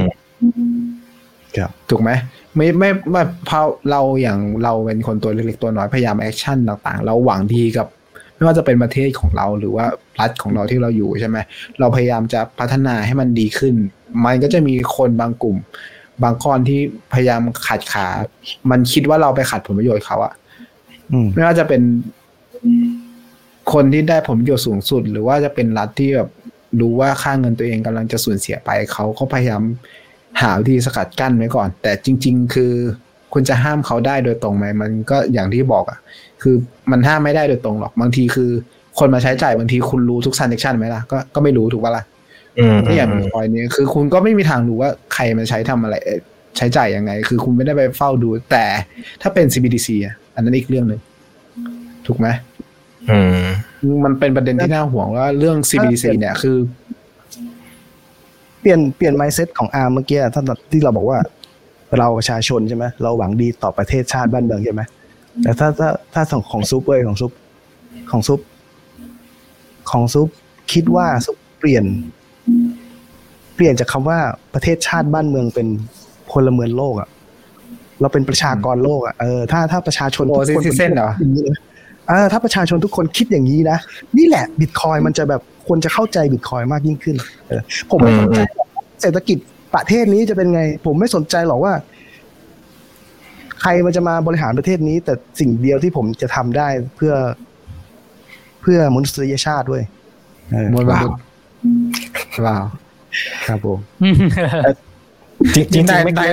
[1.57, 2.11] ครับถูกไหม
[2.57, 7.87] ไม่ไม่ไม่เพราะเราอย่างเราเป็นคนตัวเล็กๆตัวน้อยพยายาม action ต่างๆ เราหวังดีกับ
[8.35, 9.87] ไม่ว่าจะเป็นประเทศของเราหรือว่า
[10.21, 11.39] รัฐของเราที่เราอยู่ใช่ไหม
[11.81, 13.75] เราพยายามจะพัฒนาให้มันดีขึ้น
[14.25, 15.57] มันก็จะมีคนบางกลุ่ม
[16.23, 16.81] บางก้อนที่
[17.13, 18.07] พยายามขัดขา
[18.71, 20.33] มันคิดว่าเราไปขัดผลประโยชน์เขาอะ
[21.13, 21.83] อืมไม่ว่าจะเป็น
[23.73, 26.31] คนที่ได้ผลประโยชน์สูงสุด หรือว่าจะเป็นรัฐที่แบบ
[26.81, 29.63] รู้ว่าค่าเงินตัวเองกำลังจะสูญเสียไปเขาก็พยายาม
[30.41, 32.73] หาวิธีสกัดกั้นไว้ก่อน แต่จริง ๆ คือ
[33.33, 35.99] คุณจะห้ามเขาได้โดยตรงไหมมันก็อย่างที่บอกอะ
[36.43, 36.55] คือ
[36.91, 38.51] มันห้ามไม่ได้โดยตรงหรอกบางทีคือ
[38.99, 42.05] คนมาใช้จ่ายบางทีคุณรู้ทุก transaction ไหมล่ะก็ก็ไม่รู้ถูกปะล่ะ
[42.59, 46.21] อืมก็อย่างบิตคอยนี้คือคุณก็ไม่มีทางรู้ว่าใครมันใช้ทำอะไรเอ่อ
[46.57, 48.65] ใช้จ่ายยังไง คือคุณไม่ได้ไปเฝ้าดู แต่
[49.23, 51.01] ถ้าเป็น CBDC อะอันนั้นอีกเรื่องหนึ่ง
[52.07, 52.29] ถูกไหม
[53.11, 53.47] อืม
[54.05, 56.57] มันเป็นประเด็นที่น่าห่วงว่าเรื่อง CBDC เนี่ยคือ
[58.63, 61.19] เปลี่ยนเปลี่ยน mindset ของอาร์มเมื่อกี้ท่านที่เราบอกว่า
[61.99, 64.83] เราประชาชนใช่ไหมเราหวังดีต่อประเทศชาติบ้านเมืองใช่ไหม
[65.43, 67.33] แต่ถ้าถ้าถ้าของของซุปเว้ยของซุป
[68.11, 68.41] ของซุป
[69.91, 70.29] ของซุป
[70.73, 71.85] คิดว่าซุปเปลี่ยน
[73.55, 74.19] เปลี่ยนจากคำว่า
[74.55, 75.67] ประเทศชาติบ้านเมืองเป็น
[76.31, 77.09] พลเมืองโลกอะ
[78.01, 81.61] เราเป็นประชากรโลกอะเออถ้าถ้าประชาชนโอ้ทุกคน citizen เหรอย่างนี้นะ
[82.09, 83.79] เออถ้าประชาชนทุกคนคิดอย่างนี้นะ
[84.19, 87.17] นี่แหละบิตคอยมันจะแบบ คนจะเข้าใจบิตคอยมากยิ่งขึ้น
[87.49, 88.69] เออผมไม่สนใจหรอก
[89.03, 89.39] เศรษฐกิจ
[89.75, 91.75] ประเทศนี้จะเป็นไง ผมไม่สนใจหรอกว่า
[93.61, 97.15] ใครมันจะมาบริหารประเทศนี้ แต่สิ่งเดียวที่ผมจะทำได้เพื่อ
[98.63, 99.83] เพื่อมนุษยชาติด้วย
[100.53, 101.19] เออมวลมนุษย์
[102.47, 102.65] ว้าว
[103.49, 103.79] ครับผม
[105.55, 106.31] จริงจริงได้ๆเมื่อได้กี้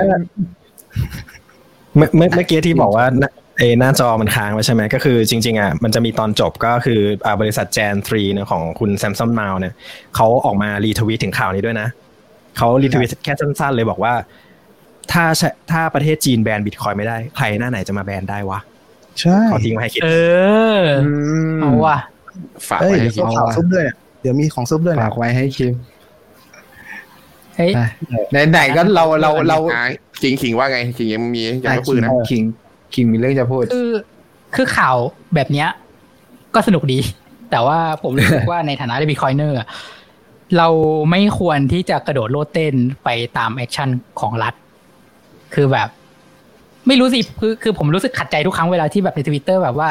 [1.95, 3.29] เมื่อเมื่อเมื่อกี้ที่บอกว่าหน้า
[3.59, 9.73] เออหน้าจอมันค้างไว้ใช่ไหมก็คือจริง ๆอะมันจะมีตอนจบก็คืออ่าบริษัทแจนทรีเนี่ยของคุณแซมซัมนาวเนี่ย
[10.15, 11.87] เขาออกมารีทวีตถึงข่าวนี้ด้วยนะ
[12.57, 14.13] เขารีทวีตแค่สั้นๆเลยบอกว่า
[15.11, 18.59] ถ้าใช่ถ้าประเทศจีนแบนบิตคอยไม่ได้ใครหน้าไหนจะมาแบนได้วะ
[19.19, 20.09] ใช่ขอทิ้งไว้ให้คิดเอ
[20.79, 20.83] อ
[21.61, 21.97] เอาว่ะ
[22.67, 23.85] ฝากเอ้ยไว้เดี๋ให้ยวคิดเขาข่าวซุปด้วย
[24.21, 25.71] เดี๋ยวมีของซุปด้วยฝานะกไว้ให้คิด
[27.55, 27.71] เฮ้ย
[28.51, 29.83] ไหนๆก็เราเราเราอะ
[30.21, 32.43] ขิงขิงว่าไงขิงยังมียังไม่คุยนะคิง
[32.93, 33.91] คิงมีเรื่องจะพูด คือ
[34.55, 34.95] คือข่าว
[35.35, 35.67] แบบเนี้ย
[36.55, 36.99] ก็สนุกดี
[37.51, 39.57] แต่ว่าผมรู้สึกว่าในฐานะที่ Bitcoiner
[40.57, 40.67] เรา
[41.11, 44.53] ไม่ควรที่จะกระโดดโลดเต้นไปตาม action ของรัฐ
[45.53, 45.89] คือแบบ
[46.87, 49.89] ไม่รู้สิคือคือผมรู้สึกขัดใจทุกครั้งเวลาที่แบบในทวิตเตอร์แบบว่า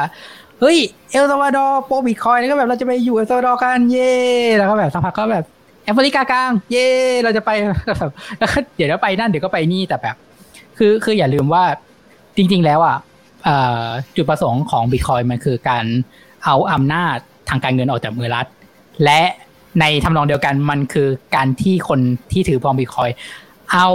[0.61, 0.79] เฮ้ย
[1.13, 4.15] เอลซาวาดอร์ pro Bitcoin แล้วก็แบบเราจะไปอยู่เอลซาวาดอร์กันเย่
[4.57, 5.45] แล้วก็แบบสักพักก็แบบ
[5.85, 6.89] แอฟริกากลาง เย่
[7.25, 7.51] เราจะไป
[7.99, 10.17] แบบแล้วเดี๋ยวก็ไปนั่นเดี๋ยวก็ไปนี่แต่แบบ
[10.79, 11.65] คือคืออย่าลืมว่า
[12.39, 12.97] จริง ๆ แล้วอะ
[14.17, 15.85] จุดประสงค์ของบิตคอยมันคือการ
[16.45, 17.17] เอาอำนาจ
[17.49, 18.47] ทางการเงินออกจากมือรัฐ
[19.05, 19.21] และ
[19.81, 22.01] ในทำนองเดียวกันมันคือการที่คน
[22.33, 23.11] ที่ถือพอมบิตคอย
[23.73, 23.89] เอา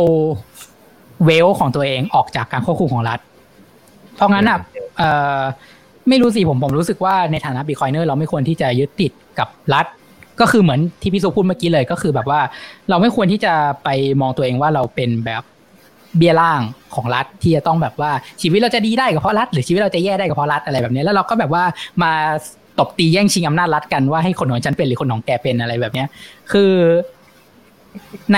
[1.25, 3.19] เวลของตัวเองออกจากการควบคุมของรัฐ
[4.15, 4.59] เพราะงั้นอะ
[6.09, 9.85] ไม่รู้สิผมผมรู้สึกว่าในฐานะบิตคอยเนอร์เราไม่ควรที่จะยึดติดกับรัฐ
[10.39, 12.41] ก็คือเหมือนที่พี่สุพูดเมื่อกี้เลยก็คือแบบว่า
[12.89, 13.89] เราไม่ควรที่จะไป
[14.21, 15.43] มองตัวเองว่าเราเป็นแบบ
[16.17, 16.61] เบี้ยล่าง
[16.95, 18.11] ของรัฐที่จะต้องแบบว่า
[18.41, 21.63] ชีวิตเราจะดีได้ก็เพราะรัฐ หรือชีวิตเราจะแย่ได้ก็เพราะรัฐอะไรแบบนี้แล้วเราก็แบบว่า
[22.03, 22.11] มา
[22.79, 26.07] ตบตีแย่งชิงอำนาจรัฐกันว่าให้คนของฉันเป็นหรือคนของแกเป็นอะไรแบบเนี้ย
[26.51, 26.71] คือ
[28.33, 28.37] ใน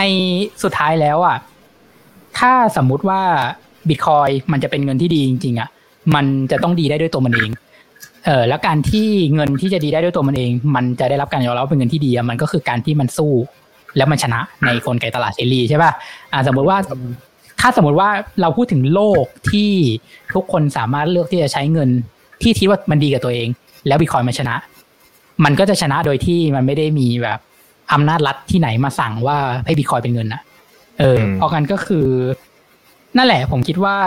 [0.64, 1.38] สุดท้ายแล้วอะ
[2.40, 3.22] ถ้าสมมุติว่า
[3.90, 5.70] บิตคอยมันจะเป็นเงินที่ดีจริง ๆอะ
[6.16, 7.50] มันจะต้องดีได้ด้วยตัวมันเอง
[8.26, 13.34] เออแล้วการที่เงินที่จะดีได้ด้วยตัวมันเอง มันจะได้รับการยอมรับเป็นเงินที่ดีมันก็คือการที่มันสู้
[13.98, 15.92] แล้วมันชนะในกลไกตลาดเสรีใช่ป่ะ
[16.32, 16.78] อ่าสมมติว่า
[17.60, 18.10] ถ้าสมมติว่า
[18.42, 19.72] เราพูดถึงโลกที่
[20.36, 21.90] ทุกคนสามารถเลือกที่จะใช้เงิน
[22.42, 23.48] ที่คิดว่ามันดีกับตัวเอง
[23.88, 24.56] แล้วบิตคอยมันชนะ
[25.46, 27.40] มันก็จะชนะโดยที่มันไม่ได้มีแบบ
[27.94, 30.42] อำนาจรัฐที่ไหนมาสั่งว่าให้บิตคอยเป็นเงินนะ
[31.00, 32.08] เอออืมเพราะงั้นก็คือ
[33.18, 33.98] นั่นแหละ ผมคิดว่า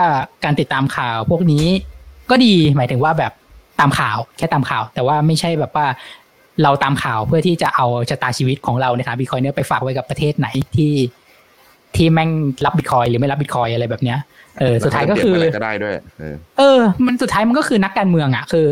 [0.43, 1.65] การติดตามข่าวพวกนี้
[2.29, 3.31] ก็ดีหมายถึงว่าแบบ
[3.79, 5.87] ตามข่าวแค่ตามข่าว แต่ว่าไม่ใช่แบบว่า
[6.63, 10.91] เราตามข่าวเพื่อที่จะเอาชะตาชีวิตของเราในฐานะบิตคอยเนอร์ไปฝากไว้กับประเทศไหนที่
[11.95, 12.29] ที่แม่ง
[12.65, 14.19] รับบิตคอยหรือไม่รับบิตคอยอะไรแบบเนี้ย
[14.59, 18.67] เออสุดท้ายก็คือเปลี่ยนเมื่อไหร่ก็ได้ด้วยเออเออ มันสุดท้ายมันก็คือนักการเมืองอะ คือ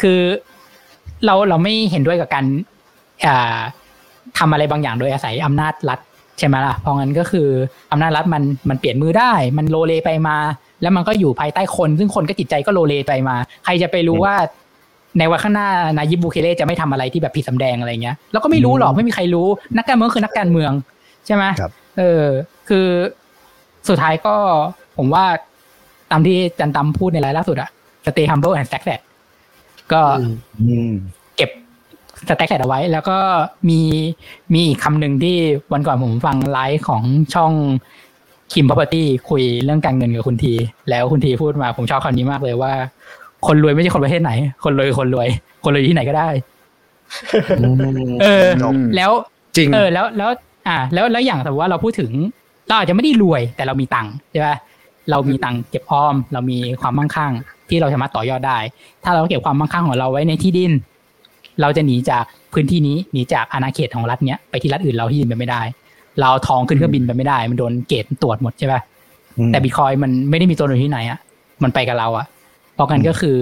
[0.00, 0.20] คือ
[1.24, 2.44] เราเราไม่เห็นด้วยกับการ
[3.26, 3.58] อ่า
[4.38, 6.00] ทำอะไรบางอย่างโดยอาศัยอำนาจรัฐ
[6.38, 7.48] ใช่ไหมล่ะ เพราะงั้นก็คือ
[7.92, 10.36] อำนาจรัฐมันมันเปลี่ยนมือได้ มันโลเลไปมา
[10.82, 14.34] แล้วมันก็อยู่ภายใต้คน ซึ่งคนก็จิตใจก็โลเลไปมา ใครจะไปรู้ว่า
[15.18, 19.46] ในวันข้างหน้านายยิบบูเคเล่จะไม่ทำอะไรที่แบบผิดสำแดงอะไรเงี้ยเราก็ไม่รู้หรอกไม่มีใครรู้
[19.76, 20.72] นักการเมืองคือนักการเมือง
[21.26, 22.24] ใช่ไหมครับเออ
[22.68, 22.88] คือ
[23.88, 24.36] สุดท้ายก็
[24.98, 25.24] ผมว่า
[26.10, 27.70] ตามที่จันตำพูดในรายล่าสุดอะ
[28.06, 29.00] stay humble and stack that
[29.92, 30.00] ก็
[30.60, 30.92] อืม
[31.36, 31.50] เก็บ
[32.28, 33.18] สแต็กแเอาไว้ แล้วก็
[33.68, 33.80] มี
[34.54, 35.36] มีอีกคำหนึ่งที่
[35.72, 37.02] วันก่อนผมฟังไลฟ์ของ
[37.34, 37.52] ช่อง
[38.52, 40.54] คิม property คุยเรื่องการเงินกับคุณที
[40.90, 42.72] แล้วคุณทีพูดมาผมชอบคำนี้มากเลยว่า
[43.46, 44.32] คนรวยไม่ใช่คนประเทศไหน
[44.64, 45.28] คนรวยคือคนรวย
[45.64, 46.28] คนรวยอยู่ที่ไหนก็ได้
[48.22, 49.10] เออจบแล้ว
[49.56, 50.30] จริงเออแล้วแล้ว
[50.68, 52.10] อ่า แล้วแล้วอย่างสมมติว่าเราพูดถึง
[52.68, 54.56] เราอาจจะไม่ได้รวยแต่เรามีตังค์ใช่ป่ะ
[55.10, 57.32] เรามีตังค์เก็บออม เรามีความมั่งคั่ง
[57.68, 58.58] ที่เราสามารถต่อยอดได้
[59.04, 60.72] ถ้าเราเก็บความมั่งคั่งของเราไว้ในที่ดิน
[61.60, 65.62] เราจะหนีจากพื้นที่นี้หนีจากอาณาเขตของรัฐเนี้ยไปที่รัฐอื่นเราที่ดินไปไม่ได้
[66.18, 68.80] เราเอาทองขึ้นเครื่องบินไปไม่ได้ มันโดน gate ตรวจหมดใช่ป่ะ
[69.52, 71.18] แต่บิตคอยมันไม่ได้มีตัวอยู่ที่ไหนอะ
[71.62, 72.26] มันไปกับเราอะ
[72.74, 73.38] เพราะงั้นก็คือ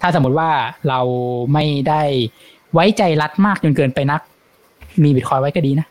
[0.00, 0.50] ถ้าสมมติว่า
[0.88, 1.00] เรา
[1.52, 2.02] ไม่ได้
[2.74, 4.20] ไว้ใจรัฐมากจนเกินไปนัก
[5.04, 5.86] มีบิตคอยไว้ก็ดีนะ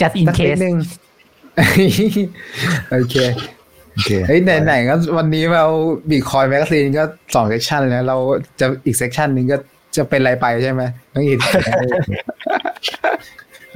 [0.00, 0.76] just in สักนิด case นึง
[2.92, 3.16] โอเค
[3.92, 5.66] โอเคเฮ้ยไหนๆก็วันนี้เรา
[6.10, 7.04] Bitcoin Magazine ก็
[7.34, 8.16] สอง session แล้ว เรา
[8.60, 9.56] จะอีก session หนึ่งก็
[9.96, 10.82] จะเป็นอะไรไปใช่ไหม
[11.14, 11.38] น้องอิน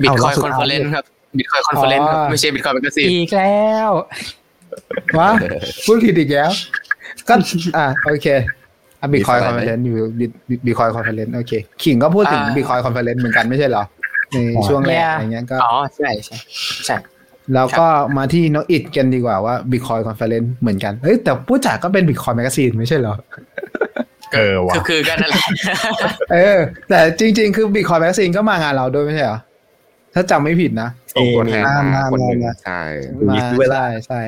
[0.00, 1.04] บิตเอาคอยล่าสุด conference ครับ
[1.38, 3.90] Bitcoin Conference ครับอ๋อไม่ใช่ Bitcoin Magazine อีกแล้ว
[5.18, 5.30] วะ
[5.86, 6.50] พูดผิดอีกแล้ว
[7.28, 7.34] ก็
[7.76, 8.26] อะโอเค
[9.00, 9.96] อะบิตคอย Bitcoin คอนเฟอเรนซ์อยู่
[10.66, 11.52] Bitcoin Conference โอเค
[11.82, 13.84] ขิงก็พูดถึง Bitcoin Conference เหมือนกันไม่ใช่เหรอ
[14.30, 16.36] ในช่วงแรกอะไรเงี้ยก็อ๋อใช่ใช่
[16.86, 16.96] ใช่
[17.54, 17.86] แล้วก็
[18.16, 23.14] มาที่น้องอิดกันดีกว่าว่าบิตคอยคอนเฟอเรนซ์เหมือนกันเฮ้ยแต่ผู้จัดก็เป็น Bitcoin Magazine ไม่ใช่เหรอ
[24.34, 25.44] เออว่ะคือคือกันนั่นแหละ
[26.32, 26.58] เออ
[26.88, 29.38] แต่จริง ๆ คือบิตคอยแมกซีนก็มางานเราด้วยไม่ใช่เหรอ
[30.14, 32.80] ถ้าจำไม่ผิดนะส่งตัวแทนมามามาคนหนึ่งมาใช่
[33.28, 34.20] มาเวลาใช่ใช่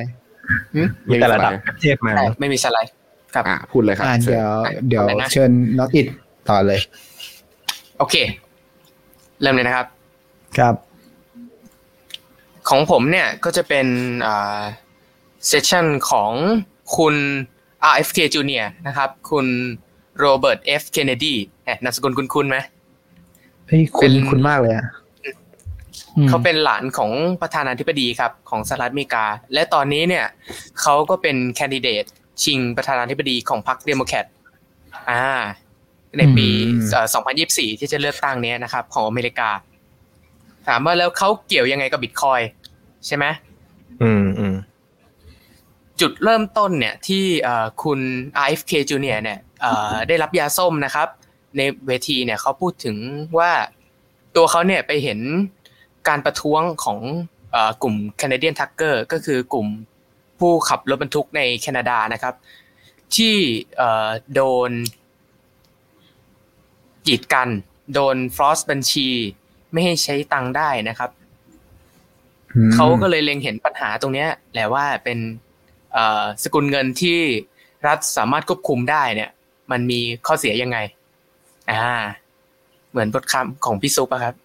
[1.09, 1.51] มีแต่ระดับ
[1.81, 2.93] เทพมาใช่ไม่มีสไลด์
[3.35, 6.07] ครับอะพูดเลยครับอ่าเดี๋ยวชิญเดี๋ยวอะไรนะเชิญน้องอิด
[6.49, 6.79] ต่อเลย
[7.99, 8.15] โอเค
[9.41, 9.85] เริ่มเลยนะครับ
[10.57, 10.75] ครับ
[12.69, 13.87] ของผมเนี่ยก็จะเป็น
[14.25, 14.61] อ่า
[15.47, 16.31] session ของ
[16.97, 17.15] คุณ
[17.91, 18.65] RFK Jr.
[18.87, 19.45] นะครับ คุณ
[20.19, 20.83] โรเบิร์ต F.
[20.95, 22.57] Kennedy แหมนามสกุลคุณคุณไหม
[23.67, 24.87] เฮ้ยคุณเป็นคุณมากเลยอะ
[26.17, 27.11] อืมเขาเป็นหลานของ
[27.41, 30.25] ประธานาธิบดีครับ ของสหรัฐอเมริกา และตอนนี้เนี่ย
[30.81, 32.05] เขาก็เป็นแคนดิเดต
[32.43, 34.25] ชิงประธานาธิบดีของพรรคเดโมแครต
[35.09, 35.25] อ่า
[36.17, 37.07] ในปีอืมเอ่อ
[37.43, 39.49] 2024 ที่จะเลือกตั้งเนี้ยนะครับ ของอเมริกา
[40.67, 42.41] ถามว่าแล้วเขาเกี่ยวยังไงกับบิตคอย
[43.05, 43.25] ใช่ไหม
[44.01, 44.55] อืมอืม
[46.01, 47.99] จุดเริ่มต้นเนี่ยที่เอ่อคุณ
[48.43, 49.19] RFK Jr.
[49.23, 51.07] เนี่ยเอ่อได้รับยาส้มนะครับ
[51.57, 52.97] ในเวทีเนี่ยเขาพูดถึง
[53.37, 53.51] ว่า
[54.35, 55.19] ตัวเขาเนี่ยไปเห็น
[56.07, 56.99] การประท้วงของ
[57.51, 59.67] เอ่อกลุ่ม Canadian Tucker ก็คือกลุ่ม
[60.39, 62.33] ผู้ขับรถบรรทุกในแคนาดานะครับ
[63.15, 63.35] ที่
[63.77, 64.71] เอ่อโดน
[67.07, 67.49] กีดกัน
[67.93, 69.09] โดนฟรอสบัญชี
[69.75, 71.09] ไม่ให้ใช้ตังค์ได้นะครับ
[72.55, 75.19] อืมเขาก็เลยเล็งเห็นปัญหาตรงเนี้ยแหละว่าเป็น
[75.93, 77.19] เอ่อสกุลเงินที่
[77.87, 79.29] รัฐสามารถควบคุมได้เนี่ย
[79.71, 80.77] มันมีข้อเสียยังไง
[81.69, 81.95] อ่า
[82.91, 84.35] เหมือนบทคำของพี่ซุปอะครับ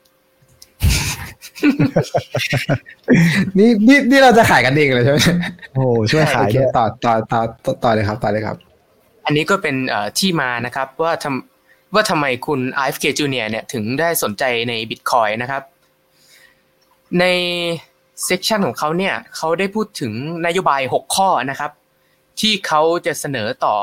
[3.59, 5.19] นี่นี่นี่เราจะขายกันเองเลยใช่ไหม
[5.73, 8.57] โอ้โหช่วยขายโอเคด้วยต่อต่อต่อต่อต่อเลยครับ ต่อเลยครับ
[9.25, 11.60] อันนี้ก็เป็นเอ่อที่มานะครับ ว่าทำ
[11.95, 13.47] ว่าทำไมคุณ RFK Jr.
[13.51, 15.63] เนี่ยถึงได้สนใจใน Bitcoin นะครับ
[17.21, 17.25] ใน
[18.25, 20.13] session ของเขาเนี่ยเขาได้พูดถึง
[20.47, 21.71] นโยบาย 6 ข้อนะครับ
[22.41, 23.75] ที่เขาจะเสนอต่อ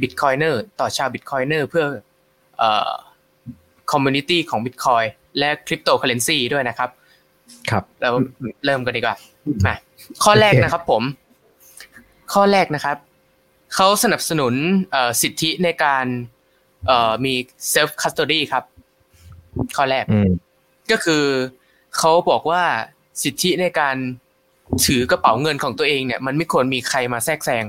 [0.00, 1.84] Bitcoiner ต่อชาว Bitcoiner เพื่อ
[2.58, 2.90] เอ่อ
[3.90, 5.06] community ของ Bitcoin
[5.38, 6.90] และคริปโตเคอเรนซีด้วยนะครับ
[7.70, 8.10] ครับเรา
[8.64, 9.16] เริ่มกันดีกว่า
[9.66, 9.74] มา
[10.24, 11.02] ข้อแรกโอเคนะครับผม
[12.32, 12.96] ข้อแรกนะครับ
[13.74, 14.54] เขาสนับสนุน
[14.92, 16.06] เอ่อสิทธิในการ
[16.86, 17.34] เอ่อมี
[17.74, 18.64] self custody ครับ
[19.76, 20.30] ข้อแรกอืม
[20.90, 21.24] ก็คือ
[21.96, 22.62] เขาบอกว่า
[23.22, 23.96] สิทธิในการ
[24.86, 27.64] ถือกระเป๋าเงินของตัวเองเนี่ย มันไม่ควรมีใครมาแทรกแซง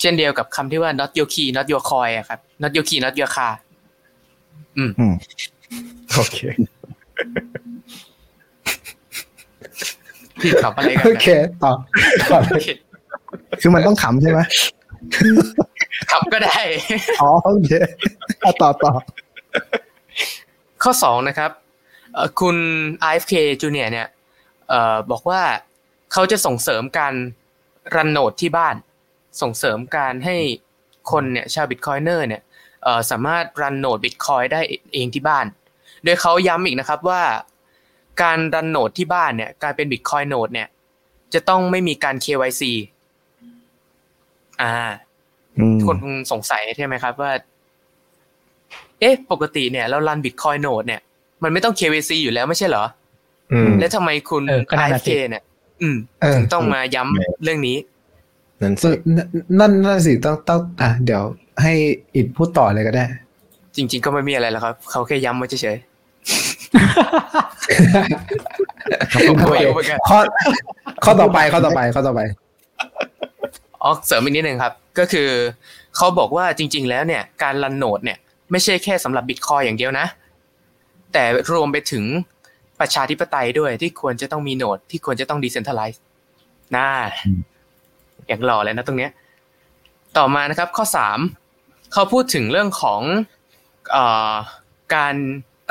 [0.00, 3.52] เช่นเดียวกับคำที่ว่า not your key not your coin อะครับ not your key not your car
[4.76, 5.14] อืมอืม
[6.14, 6.38] โอเค
[10.40, 11.28] พี่ขับอะไรกันโอนะเค
[11.62, 11.72] ต่อ
[12.30, 12.68] ต่อเลยโอเค
[13.60, 14.40] คือมันต้องขำใช่ไหม
[16.10, 16.58] ขับก็ได้
[17.22, 17.72] อ๋อโอเค
[18.40, 18.92] เอาต่อต่อ
[20.82, 21.50] ข้อสองนะครับ
[22.14, 22.56] เอ่อคุณ
[23.10, 23.88] RFK Jr.
[23.92, 24.08] เนี่ย
[24.68, 25.42] เอ่อบอกว่า
[26.12, 27.14] เขาจะส่งเสริมการ
[27.94, 28.76] รันโนดที่บ้าน
[29.42, 30.36] ส่งเสริมการให้
[31.10, 32.42] คนเนี่ยชาวบิตคอยเนอร์เนี่ย
[32.82, 34.60] เอ่อสามารถรันโนดบิตคอยได้
[34.94, 35.46] เองที่บ้าน
[36.04, 37.22] โดยเขาย้ำอีกนะครับว่า
[38.22, 40.68] การรันโนดที่บ้านเนี่ยการเป็นบิตคอยโนดเนี่ย
[41.34, 42.62] จะต้องไม่มีการ KYC
[44.62, 44.92] อ่าอืม
[45.86, 47.30] คนคงสงสัยใช่ไหมครับ ว่า
[49.00, 51.00] เอ๊ะ ปกติเนี่ยเรารันบิตคอยโนดเนี่ย
[51.42, 52.84] มันไม่ต้อง KYC อยู่แล้วไม่ใช่เหรอ
[53.52, 55.42] อืมแล้วทำไมคุณเออก็นั่นน่ะ IFK สิเนี่ย
[55.82, 57.76] อืมเออถึงต้องมาย้ำเรื่องนี้
[58.62, 59.28] นั่นเอสิอนั่น
[59.58, 61.22] นั่นนั่นสิต้องต้องอะเดี๋ยว
[61.62, 61.72] ให้
[62.14, 63.04] อิดพูดต่อเลยก็ได้
[63.76, 65.76] จริง ๆ ก็ไม่มีอะไรแล้วครับ เขาแค่ย้ำไว้เฉย
[69.28, 70.18] ผมก็ไม่รู้เหมือนกันข้อ
[71.04, 73.13] ข้อต่อไปข้อต่อไปข้อต่อไปๆ
[73.84, 75.28] อ๋อเสริมอีกนิดนึงครับ ก็คือ
[75.96, 78.18] เขาบอกว่าจริง ๆ แล้วเนี่ยการรันโนดเนี่ย
[78.50, 80.06] ไม่ใช่แค่สำหรับบิตคอยอย่างเดียวนะ
[81.12, 82.04] แต่รวมไปถึง
[82.80, 86.02] ประชาธิปไตยด้วยที่ควรจะต้องมีโนดที่ควรจะต้องดิเซนทัลไลซ์
[86.76, 86.88] น่า
[88.26, 89.10] อย่างหล่อเลยนะตรงเนี้ย
[90.16, 91.18] ต่อมานะครับ ข้อสาม
[91.92, 93.00] เขาพูดถึงเรื่องของ
[93.94, 93.98] อ
[94.94, 95.14] การ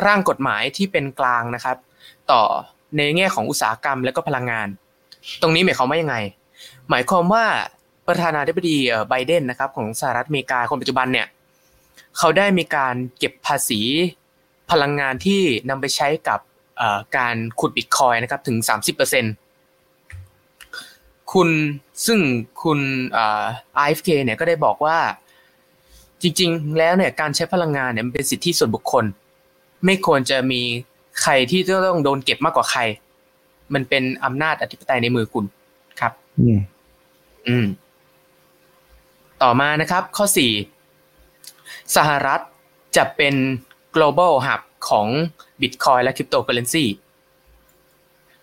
[0.06, 1.78] ร่างกฎหมายที่เป็นกลางนะครับ
[2.32, 2.42] ต่อ
[2.98, 4.68] ในแง่ของอุตสาหกรรมและก็พลังงาน
[5.42, 6.16] ตรงนี้หมายความว่ายังไง
[6.90, 7.46] หมายความว่า
[8.08, 11.28] ประธานาธิบดีเอ่อไบเดนนะครับของสหรัฐอเมริกาคนปัจจุบันเนี่ย
[12.18, 13.82] เขาได้มีการเก็บภาษี
[14.72, 16.40] พลังงานที่นำไปใช้กับ
[16.78, 18.58] เอ่อการขุดบิตคอยนะครับถึง
[19.76, 21.50] 30%คุณ
[22.06, 22.20] ซึ่ง
[22.64, 22.80] คุณ
[23.12, 23.44] เอ่อ
[23.88, 24.98] IFK เนี่ยก็ได้บอกว่า
[26.22, 29.06] จริงๆ แล้วเนี่ยการใช้พลังงานเนี่ยมันเป็นสิทธิส่วนบุคคล
[29.86, 30.62] ไม่ควรจะมี
[31.22, 32.82] ใครที่จะต้องโดนเก็บมากกว่าใคร
[33.74, 35.46] มันเป็นอำนาจอธิปไตยในมือคุณ
[36.00, 36.60] ครับ อืม
[37.48, 37.66] อืม
[39.44, 40.26] ต่อมานะครับข้อ
[41.12, 42.40] 4 สหรัฐ
[42.98, 43.36] จะเป็น
[43.96, 45.08] global hub ของ
[45.62, 46.86] Bitcoin และ cryptocurrency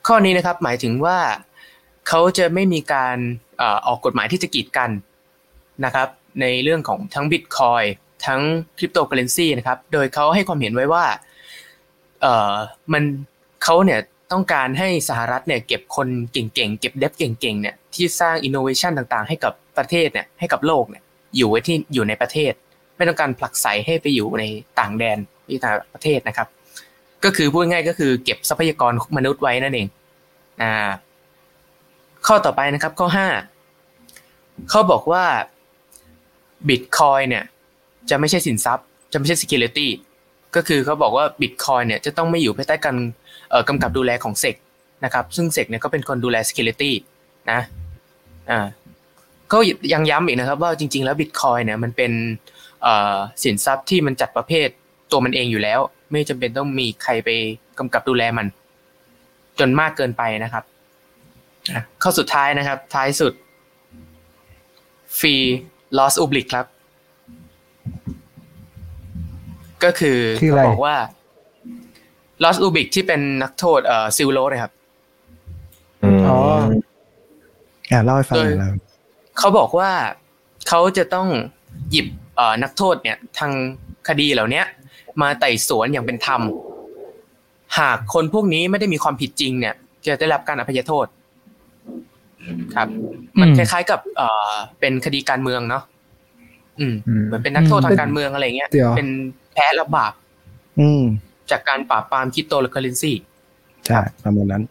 [0.07, 1.19] ข้อนี้นะครับหมายถึงว่า
[2.09, 3.17] เขาจะไม่มีการ
[3.61, 4.91] อออกกฎหมายที่จะกีดกัน
[5.85, 6.09] นะครับ
[6.41, 7.87] ในเรื่องของทั้ง Bitcoin
[8.27, 8.41] ทั้ง
[8.79, 11.05] cryptocurrency นะครับโดยเขาให้ความเห็นไว้ว่า
[12.21, 12.55] เออ
[12.93, 13.03] มัน
[13.63, 14.01] เขาเนี่ย
[14.33, 21.03] ต้องการให้สหรัฐเนี่ยเก็บคนเก่งๆ เก็บเดฟเก่งๆเนี่ยที่สร้างอินโนเวชันต่างๆ ให้กับประเทศเนี่ยให้กับโลกเนี่ย
[21.37, 22.53] อยู่ไว้ที่อยู่ในประเทศ
[22.97, 24.45] ไม่ต้องการผลักไสให้ไปอยู่ใน
[24.79, 25.19] ต่างแดน
[25.49, 26.49] ที่ต่างประเทศนะครับ
[27.25, 29.89] ก็คือพูดง่ายก็คือเก็บทรัพยากรมนุษย์ไว้นั่นเอง
[30.63, 30.91] อ่า
[32.27, 33.29] ข้อต่อไปนะครับข้อห้า
[34.71, 35.25] เขาบอกว่า
[36.69, 37.45] บิตคอยเนี่ย
[38.11, 39.89] จะไม่ใช่สินทรัพย์ จะไม่ใช่ security
[40.57, 42.97] ก็คือเขาบอกว่าบิตคอยเนี่ยจะต้องไม่อยู่ภายใต้การ
[43.51, 44.57] เอ่อกำกับดูแลของเซก
[45.05, 46.93] นะครับ ซึ่งเซกเนี่ยก็เป็นคนดูแล security
[47.51, 47.61] นะ
[48.51, 48.67] อ่า
[49.53, 49.59] ก็
[49.93, 52.13] ยังย้ำอีกนะครับ ว่าจริง ๆ แล้วบิตคอยเนี่ยมันเป็น
[52.83, 54.69] เอ่อสินทรัพย์ที่มันจัดประเภท
[55.11, 57.29] ตัวมันเองอยู่แล้ว ไม่จำเป็นต้องมีใครไป
[57.79, 58.47] กำกับดูแลมัน
[59.59, 60.65] จนมากเกินไปนะครับ
[61.73, 63.33] อะข้อสุดท้ายนะครับ ท้ายสุด
[65.19, 65.35] ฟรี
[65.99, 66.67] loss oblique ครับ
[69.85, 70.97] ก็คือคืออะไรเขาบอกว่า
[72.43, 74.73] loss oblique ที่เป็นนักโทษเอ่อซิลโลนะครับ
[76.29, 76.39] อ๋อ
[77.91, 78.73] อ่าเล่าให้ฟังหน่อยโดยแล้ว
[79.41, 79.91] เขาบอกว่า
[80.69, 81.29] เขาจะต้อง
[81.91, 82.07] หยิบ
[82.37, 83.53] เอ่อนักโทษเนี่ยทาง
[84.09, 84.65] คดีเหล่าเนี้ย
[85.23, 86.41] มาไต่สวนอย่างเป็นธรรม
[87.79, 89.75] หากคนพวกนี้ไม่ได้มีความผิดจริงเนี่ย
[90.07, 91.07] จะได้รับการอภัยโทษ
[92.75, 92.89] ครับ
[93.41, 95.83] มันอืมคล้ายๆกับเอ่อเป็นคดีการเมืองเนาะ
[96.81, 99.09] อืมอืมเหมือนเป็นนักโทษทางการเมืองอะไรเงี้ยเดี๋ยวเป็น
[99.55, 100.13] แพ้รับบาป
[100.81, 101.03] อืม
[101.51, 103.13] จากการปราบปรามคริปโตเคอเรนซี
[103.87, 104.63] ใช่ประมาณนั้น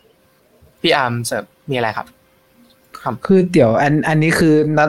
[0.82, 2.08] พี่อาร์มเสิร์ฟมีอะไรครับ
[3.04, 4.80] ครับคือเดี๋ยวอันอันนี้คือน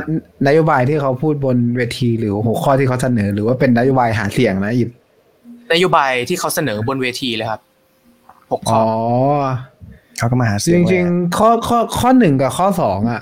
[0.46, 4.90] นโยบายที่เขาพูดบนเวทีหรือหัวข้อที่เขาเสนอ หรือว่าเป็นนโยบายหาเสียงนะอิบ
[5.72, 7.60] นโยบายที่เขาเสนอบนเวทีเลยครับ
[8.50, 8.84] หกข้อ๋อ
[9.42, 9.44] อ
[10.18, 13.20] เขาก็มาหาจเสียงริงๆข้อข้อข้อหนึ่งกับข้อสองอะ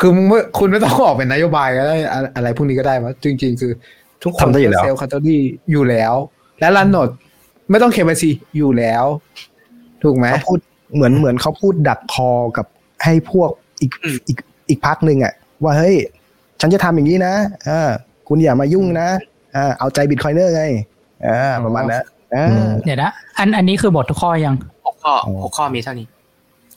[0.00, 3.72] คือมึงไม่คุณไม่ต้องออกเป็นนโยบายก็ได้อะอะไรพวกนี้ก็ได้วะจริง ๆ คือ
[4.24, 6.14] ทุกคนทำได้อยู่แล้ว self-custody อยู่แล้ว
[6.60, 7.08] และ run node
[7.70, 9.04] ไม่ต้อง KYC อยู่แล้ว
[10.02, 10.60] ถูกไหมเขาพูด
[10.94, 12.66] เหมือนเหมือนเขาพูดดักคอกับ
[13.04, 14.38] ให้พวก อีกอืมอีก
[14.68, 15.32] อีกพักหนึ่งอะ
[15.64, 15.96] ว่าเฮ้ย
[16.60, 17.34] ฉันจะทำอย่างนี้นะ
[17.68, 17.90] อ่า
[18.28, 19.08] คุณอย่ามายุ่งนะ
[19.56, 20.62] อ่าเอาใจ Bitcoiner ไง
[21.26, 22.46] อ่าประมาณนั้นอ่า
[22.84, 24.54] เดี๋ยวนะอันอันนี้คือหมดทุกข้อยัง
[24.86, 26.06] หกข้ออ๋อหกข้อมีเท่านี้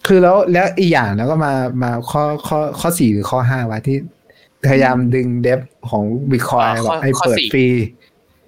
[0.08, 1.54] คือแล้วแล้วอีกอย่างแล้วก็มา
[1.84, 3.98] มาข้อข้อข้อสี่หรือข้อห้าวะที่
[4.70, 5.60] พยายามดึง dev
[5.90, 7.66] ของบิตคอยอ่าข้บออกให้ข้อเปิดสี่ฟรี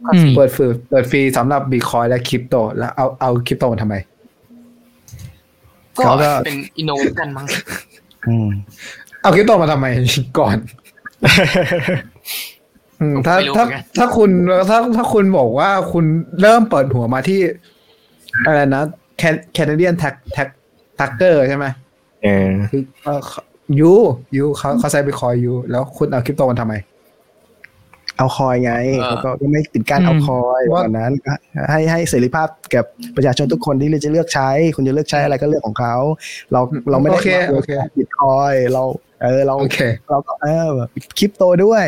[0.05, 3.95] ข้อสี่เปิดฟรีเปิดฟรีสำหรับบิตคอยและคริปโต แล้วเอาเอาคริปโตมาทำไม
[5.97, 7.92] ก็เขาก็เป็นอินโนเวชันมั้งอืม
[9.21, 9.85] เอาคริปโตมาทำไม
[10.39, 10.57] ก่อน
[12.99, 14.29] อืมผมถ้าไม่รู้ถ้าเหมือนกันถ้าคุณ
[14.69, 16.05] ถ้าถ้าคุณบอกว่าคุณ
[16.41, 17.39] เริ่มเปิดหัวมาที่
[18.45, 18.83] อะไรนะ
[19.53, 20.47] Canadian truck truck
[20.99, 21.65] trucker ใช่ไหม
[22.23, 23.19] เออคือเออ
[23.79, 23.91] ยู
[24.37, 26.73] ยูเขาเขาใช้บิตคอยยูแล้วคุณเอาคริปโตมาทำไม
[28.18, 31.34] เอาคอยไงเออเขาก็ก็ไม่ปิดกั้นอืมเอาคอยว่าวันนั้นก็
[31.72, 32.81] ให้ให้เสรีภาพแก่
[33.15, 35.95] ประชาชนทุกคนที่จะเลือกใช้ คุณจะเลือกใช้อะไรก็เรื่องของเขา
[36.52, 36.61] เรา
[36.91, 38.84] เราไม่ได้โอเคโอเคบิตคอยเรา
[39.23, 39.77] เออเราโอเค
[40.10, 40.68] เราก็เออ
[41.18, 41.85] คริปโตด้วย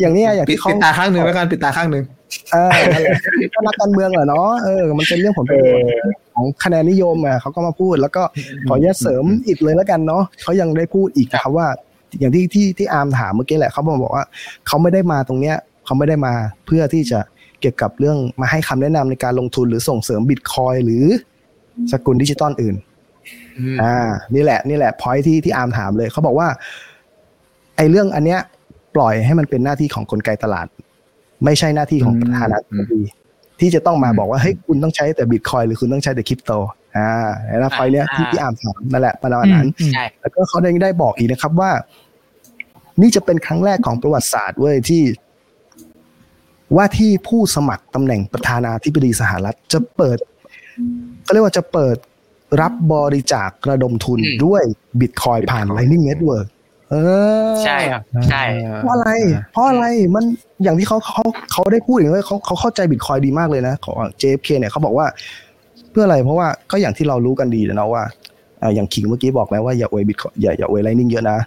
[0.00, 2.04] อย่างเนี้ยอย่างปิดที่เขาปิดตาข้างหนึ่งแล้วกันปิดตาข้างหนึ่ง
[2.52, 3.14] เออนั่นแหละ
[3.54, 5.86] ก็นักการเมืองแหละเนาะเออมันเป็นเรื่องผลประโยชน์
[6.34, 8.22] ของคะแนนนิยมอะเขาก็มาพูดแล้วก็
[8.68, 11.68] ขออนุญาตเสริมอีกเลยแล้วกันเนาะเขายังได้พูดอีกนะครับว่า
[12.18, 14.24] อย่างที่ที่ที่อาร์มถามเมื่อกี้แหละเขาบอกว่า
[14.66, 16.32] เขาไม่ได้มาตรงเนี้ยเขาไม่ได้มา
[16.66, 17.20] เพื่อที่จะ
[17.60, 21.04] เกี่ยวกับเรื่องมาให้คำแนะนำในการลงทุนหรือส่งเสริมบิตคอยหรือ
[21.92, 22.76] สกุลดิจิตอลอื่น
[23.58, 23.96] อืมอ่า
[24.34, 26.48] นี่แหละ นี่แหละพอยที่ที่อาร์มถามเลยเขาบอกว่า
[27.76, 28.40] ไอ้เรื่องอันเนี้ย
[28.96, 30.66] ปล่อยให้มันเป็นหน้าที่ของกลไกตลาด
[31.44, 33.02] ไม่ใช่หน้าที่ของประธานาธิบดี
[33.60, 36.52] ที่จะต้องมาบอกว่าเฮ้ยคุณต้องใช้แต่บิตคอยหรือคุณต้องใช้แต่คริปโต
[36.96, 37.08] อ่า
[37.60, 41.70] แล้วพอยเนี้ยที่ที่อาร์มถามนั่นแหละประมาณนั้นอืมใช่แล้วก็เขาได้ได้บอกอีกนะครับว่า
[43.00, 45.02] นี่จะเป็นครั้งแรกของประวัติศาสตร์เว้ยที่
[46.76, 50.18] ว่าที่ผู้สมัครตำแหน่งประธานาธิบดีสหรัฐ จะเปิด
[51.22, 51.96] เขาเรียกว่าจะเปิด
[52.60, 54.62] รับบริจาคระดมทุนอืมด้วย
[55.00, 56.46] บิตคอยผ่าน Lightning Network
[56.90, 56.94] เอ
[57.48, 58.42] อใช่ครับใช่
[58.78, 59.10] เพราะอะไร
[59.52, 60.24] เพราะอะไรมัน
[60.62, 65.06] อย่างที่เขาเขาเขาได้พูดอย่างนี้เขาเขาเข้าใจบิตคอยดีมากเลยนะของ JFK เนี่ยเขาบอกว่า
[65.90, 68.04] เพื่ออะไรเพราะว่าก็อย่างที่เรารู้กันดีนะว่า
[68.62, 71.38] อ่าอย่างคิงเมื่อกี้บอกแล้วว่าอย่าอวยบิตคอยอย่าอย่าอวยไลนิ่งเยอะนะ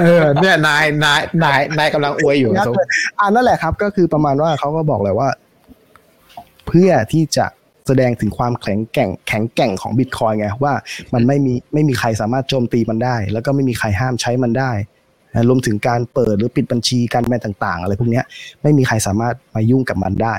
[0.00, 5.28] เออเนี่ยนายนายนายนายกำลังอวยอยู่ยักสมเลยอ่านั่นแหละครับ ก็คือประมาณว่าเขาก็บอกเลยว่า
[6.66, 7.46] เพื่อที่จะ
[7.86, 10.74] แสดงถึงความแข็งแกร่งแข็งแกร่งของบิตคอยไงว่า
[11.14, 14.72] มันไม่มีไม่มีใครสามารถโจมตีมันได้ แล้วก็ไม่มีใครห้ามใช้มันได้
[15.34, 18.24] นะรวมถึงการเปิดหรือปิดบัญชีการแบนต่าง ๆ อะไรพวกเนี้ย
[18.62, 20.34] ไม่มีใครสามารถมายุ่งกับมันได้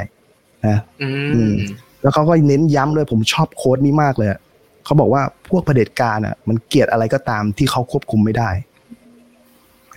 [0.68, 1.54] นะอือืมม
[2.04, 4.40] แล้วเขาก็เน้นย้ำเลยผมชอบโค้ดนี้มากเลยอะ
[4.86, 8.50] เขาบอกว่าพวกเผด็จการอะ มันเกลียดอะไรก็ตามที่เขาควบคุมไม่ได้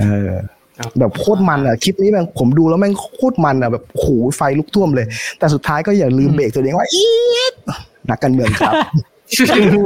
[0.00, 0.30] เออ
[0.98, 5.06] แบบโคตรมันอะคลิปนี้แม่งผมดูแล้วแม่งโคตรมันอะแบบโอ้โหไฟลุกท่วมเลย
[5.38, 7.06] แต่สุดท้ายก็อย่าลืมเบรกตัวเองว่าอี
[7.52, 7.54] ด
[8.10, 8.74] นักการเมืองครับ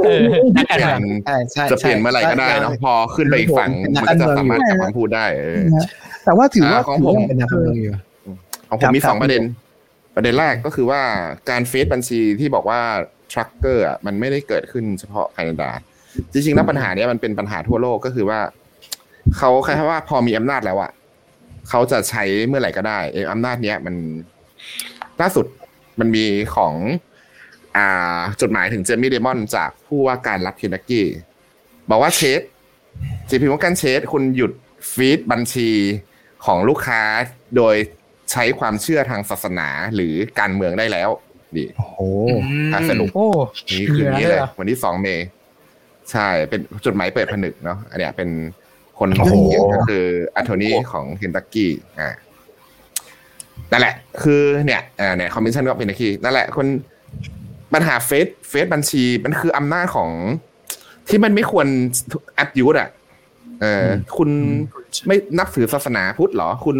[0.05, 0.25] เออ
[0.57, 5.61] นักการเมืองใช่ใช่จะเปลี่ยนเมื่อไหร่ก็ได้เนอะพอขึ้นไปอีกฝั่งมันก็จะสามารถกลับมาพูดได้เออ
[6.25, 7.93] แต่ว่าถือว่าอ่าของผมเป็นนักการเมืองอยู่
[8.69, 9.41] ของผครัมบมีครับสองประเด็น
[10.15, 11.01] ประเด็นแรกก็คือว่า
[11.49, 12.81] การ freeze บัญชีที่บอกว่า
[13.31, 15.69] trucker มันไม่ได้เกิดขึ้นเฉพาะแคนาดา
[16.31, 18.39] จริงๆแล้วปัญหานี้มันเป็นปัญหาทั่วโลกก็คือว่า
[19.37, 20.91] เขาแคล้ายๆว่าพอมีอำนาจแล้วอะ
[21.69, 23.95] เขาจะใช้เมื่อไหร่ก็ได้เอออำนาจเนี้ยมัน
[25.21, 25.45] ล่าสุด
[25.99, 26.25] มันมี
[26.55, 26.73] ของ
[27.77, 31.07] อ่าจดหมายถึงเจมี่เดมอนจากผู้ว่าการรัฐเคนตักกี้
[31.89, 32.41] บอกว่าเชส
[33.29, 34.51] จีพีมอกันเชสคุณหยุด
[34.93, 35.69] ฟีดบัญชี
[36.45, 37.01] ของลูกค้า
[37.57, 37.75] โดย
[38.31, 41.09] ใช้ความเชื่อทางศาสนาหรือการเมืองได้แล้ว
[41.57, 41.99] ดีโอ้โห
[42.73, 43.27] อะสรุปโอ้
[43.71, 45.19] นี่คืนนี้มีเลอะไรยเหรอวันที่สองเมษ
[46.11, 48.29] ใช่ เป็นจดหมายเปิดผนึกเนาะอันเนี้ยเป็น
[48.99, 50.05] คนโอ้โหเขียนก็คือ
[50.35, 52.09] อั t โทนีของเคนตักกี้อ่า
[53.71, 56.67] นั่นแหละ คือเนี่ยอ่าเนี่ยคอมมิชชั่นก็เป็นนักขี้นั่นแหละคน
[57.73, 60.09] ปัญหาเฟซเฟซบัญชี มันคืออำนาจของ
[61.09, 61.67] ที่มันไม่ควร
[62.35, 62.89] แอดยูดอะ
[63.61, 64.29] เอออคุณ
[65.07, 66.77] ไม่นับถือศาสนาพุทธเหรอ คุณ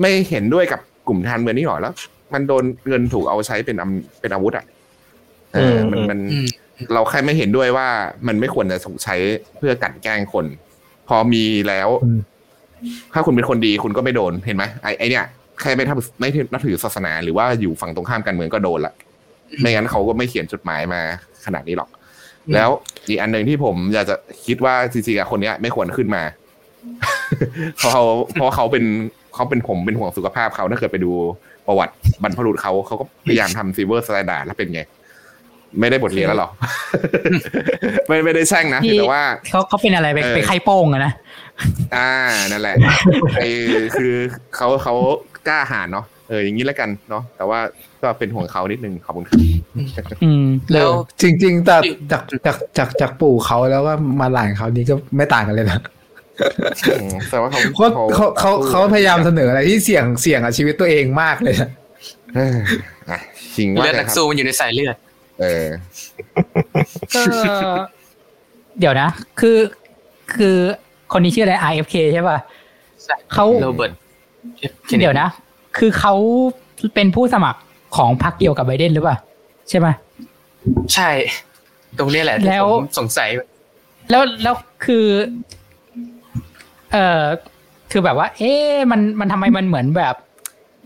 [0.00, 1.94] ไม่เห็นด้วยกับกลุ่มทานเมืองนี่หรอแล้ว
[2.34, 4.64] มันโดนเงินถูกเอาใช้เป็นอำเป็นอาวุธอะ
[5.54, 6.46] เอออมมันมันอืม
[6.92, 7.88] เราแค่ไม่เห็นด้วยว่า
[8.28, 9.16] มันไม่ควรจะถูกใช้
[9.56, 10.46] เพื่อกลั่นแกล้งคน
[11.08, 12.20] พอมีแล้วอืม
[13.12, 15.24] ถ้าคุณเป็นคนดีคุณก็ไม่โดนเห็นไหมไอ้ไอเนี่ย
[15.60, 18.94] ใครไม่ทำไม่นับถือศาสนาหรือว่าอยู่ฝั่งตรงข้ามกันเมืองก็โดนละ
[19.60, 21.00] ไม่งั้นเขาก็ไม่เขียนจดหมายมา
[21.44, 21.88] ขนาดนี้หรอก
[22.54, 22.70] แล้ว
[23.08, 24.14] อีกอันหนึ่งที่ผมอยากจะ
[24.46, 26.22] คิดว่าจริงๆอะคนเนี้ย ไม่ควรขึ้นมา
[27.78, 28.04] เพราะเขา
[28.34, 28.84] เพราะเขาเป็น
[29.38, 31.12] เขาเป็นผมเป็นห่วงสุขภาพเขาถ้าเกิดไปดู
[31.66, 34.82] ประวัติบรรพบุรุษเขาเขาก็พยายามทำซีเวอร์สไตดาแล้วเป็นไง
[35.80, 36.50] ไม่ได้บทเรียนแล้วหรอ
[38.06, 41.12] ไม่ไม่ได้แช่งนะที่แต่ว่าเขาเขาเป็นอะไรไปเออไปไข้โป้งอะนะ
[41.96, 42.10] อ่า
[42.50, 42.76] นั่นแหละ
[43.36, 43.42] ไอ
[43.96, 44.14] คือ
[44.56, 44.94] เขาเขา
[45.48, 47.58] กล้าหาญเนาะเอออย่างนี้แล้วกันเนาะแต่ว่า
[48.02, 49.38] ก็เป็นห่วงเขานิดนึงขอบคุณครับ
[50.22, 50.90] อืมแล้ว
[51.20, 51.76] จริง ๆ แต่
[52.12, 55.97] จากจากจากจากปู่เขาแล้วก็มาหลานเขานี่ก็ไม่ต่างกันเลยนะอืม
[57.30, 61.70] แต่ว่าเขาเพราะเขาเขาเขาพยายามเสนออะไรที่เสี่ยงเสี่ยงกับชีวิตตัวเองมากเลยนะ
[62.36, 62.58] เออ
[63.10, 63.18] อะ
[63.54, 64.96] ชิงว่าเลือดไงนักครับสู้มันอยู่ในสายเลือด
[65.40, 65.66] เออ
[67.14, 67.20] ก็
[68.80, 69.08] เดี๋ยวนะ
[69.40, 69.58] คือ
[70.34, 70.56] คือ
[71.12, 72.38] คนนี้ชื่ออะไร RFK ใช่ป่ะ
[73.32, 73.92] เขาโรเบิร์ต
[75.00, 75.28] เดี๋ยวนะ
[75.78, 76.14] คือเขา
[76.94, 77.60] เป็นผู้สมัคร
[77.96, 79.16] ของพรรคเดียวกับไบเดนหรือเปล่า
[79.68, 79.88] ใช่ไหม
[80.94, 81.10] ใช่
[81.98, 83.28] ตรงเนี้ยแหละที่แล้วผมสงสัย
[84.10, 84.54] แล้วแล้ว
[84.84, 85.06] คือ
[86.92, 87.22] เออ
[87.92, 90.14] คือแบบว่า เอ๊ะมันมันทำไมมันเหมือนแบบ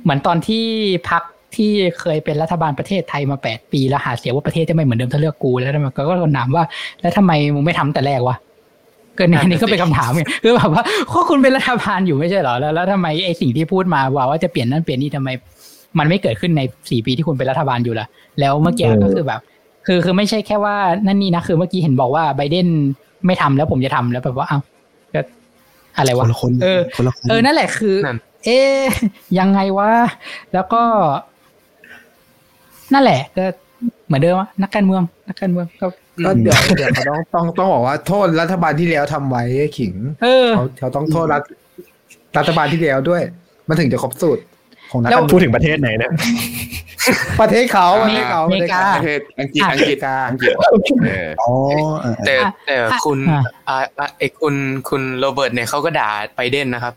[0.03, 0.65] เหมือนตอนที่
[1.11, 1.23] พัก
[1.57, 1.71] ที่
[2.01, 6.65] เคยเป็นรัฐบาลประเทศไทยมาแปดปีแล้วหาเสียงว่าประเทศจะไม่เหมือนเดิมถ้าเลือกกูแล้วมันก็ก็ถามว่า
[7.01, 8.37] แล้วทำไมมึงไม่ทำแต่แรกวะ
[9.17, 15.29] เกินอันนี้ก็เป็นคำถามไงคือแบบว่าก็คุณเป็นรัฐบาลอยู่ไม่ใช่เหรอแล้วแล้วทำไมไอ้สิ่งที่พูดมาว่าว่าจะเปลี่ยนนั่นเปลี่ยนนี่ทำไม
[15.99, 18.07] มันไม่เกิดขึ้นในสี่ปีที่คุณเป็นรัฐบาลอยู่ล่ะ
[18.41, 19.41] แล้วเมื่อกี้ก็คือแบบ
[19.87, 20.77] คือคือไม่ใช่แค่ว่า
[21.07, 22.69] นั่นนี่นะคือเมื่อกี้เห็นบอกว่าไบเดน
[23.27, 24.72] ไม่ทำแล้วผมจะทำแล้วแบบว่าเอ้าก็
[25.97, 28.83] อะไรควะนละคนเออคนละคนเออนั่นแหละคือนั่นเอ๊ะ
[29.39, 29.91] ยังไงวะ
[30.53, 30.83] แล้วก็
[32.93, 33.45] นั่นแหละ ก็
[34.07, 35.87] เหมือนเดิมอะนักการเมือง นักการเมืองก็
[36.25, 39.43] ก็เดี๋ยวเดี๋ยวเขาต้องต้องต้องบอกว่าโทษรัฐบาลที่แล้วทำไว้
[39.79, 39.93] ขิง
[40.23, 41.43] เออเขาเขาต้องโทษรัฐ
[42.39, 43.23] รัฐบาลที่แล้วด้วย
[43.69, 44.43] มันถึงจะครบสูตร
[44.93, 46.13] ของนักแล้กาวรพูเมืองดถึงประเทศไหนเนี่ย
[47.41, 49.99] ประเทศเขาประเทศเขาอเมริกาประเทศอังกฤษอะอังกฤษ
[50.29, 50.53] อังกฤษ
[51.07, 51.51] เอออ๋อ
[52.01, 52.35] เออแต่
[52.67, 54.55] แต่อะคุณอะอ่าอะไอ้คุณ
[54.89, 56.95] คุณโรเบิร์ตเนี่ยเขาก็ด่าไบเดนนะครับ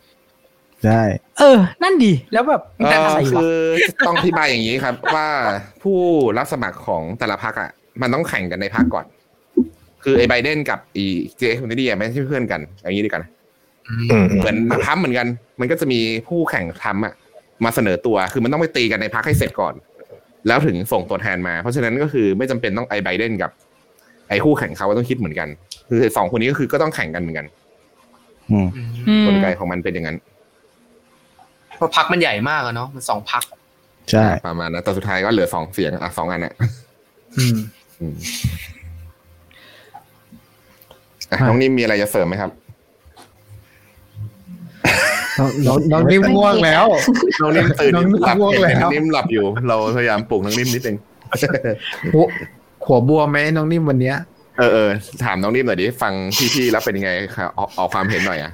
[0.86, 1.02] ใช่
[1.40, 3.58] เออ นั่นดีแล้วแบบเอนั่นออะไรคืวะอ
[4.08, 5.28] ต้องอธิบายอย่างนี้ครับ ว่า
[5.84, 6.00] ผู้
[6.38, 7.70] รับสมัครของแต่ละพรรคอะ
[8.02, 9.06] มันต้องแข่งกันในพรรคก่อน
[10.04, 11.06] คือไอ้ไบเดนกับอี
[11.38, 13.32] เจคคนนี้ไม่ใช่เพื่อนกันอย่างนี้ดีกว่านะ
[14.12, 15.28] อืมเหมือนทำเหมือนกัน
[15.60, 17.14] มันก็จะมีผู้แข่งทำอะ
[17.64, 19.74] มาเสนอตัวคือมันต้องไปตีกันในพรรคให้เสร็จก่อน
[20.48, 23.52] แล้วถึงส่งตัวแทนมา เพราะฉะนั้นก็คือไม่จำเป็นต้องไอ้ไบเดนกับ
[24.30, 25.48] ไอ้คู่แข่งเขาต้องคิดเหมือนกัน
[25.90, 27.46] คือสองคนนี้ก็คือก็ต้องแข่งกันเหมือนกัน
[28.52, 28.68] อืม
[29.08, 30.18] อืมกลไกของมันเป็นอย่างนั้น
[31.76, 33.44] เพราะพักมันใหญ่มากอะเนาะมันสองพัก
[34.12, 36.54] ใช่ประมาณนั้นแต่สุดท้ายก็เหลือสองเสียงอะสองอันอะ
[37.38, 37.58] อืม
[38.00, 38.16] อืม
[41.32, 42.52] อะน้องนิ่มมีอะไรจะเสริมไหมครับ
[45.40, 46.86] น้องน้องน้องนิ่มง่วงแล้ว
[47.42, 50.98] น้องนิ่มตื่นน้องนิ่มหลับง่วงเห็นแล้วน้องนิ่มหลับอยู่ เราพยายามปลุกน้องนิ่มนิดนึง
[52.14, 52.26] หัว
[52.86, 54.16] หัวบัวไหมน้องนิ่มวันเนี้ย
[54.58, 54.90] เออเออ
[55.24, 56.14] ถามน้องนิ่มหน่อยดิฟัง
[56.54, 58.52] พี่ๆแล้วเป็นยังไงครับออกออกความเห็นหน่อยอะ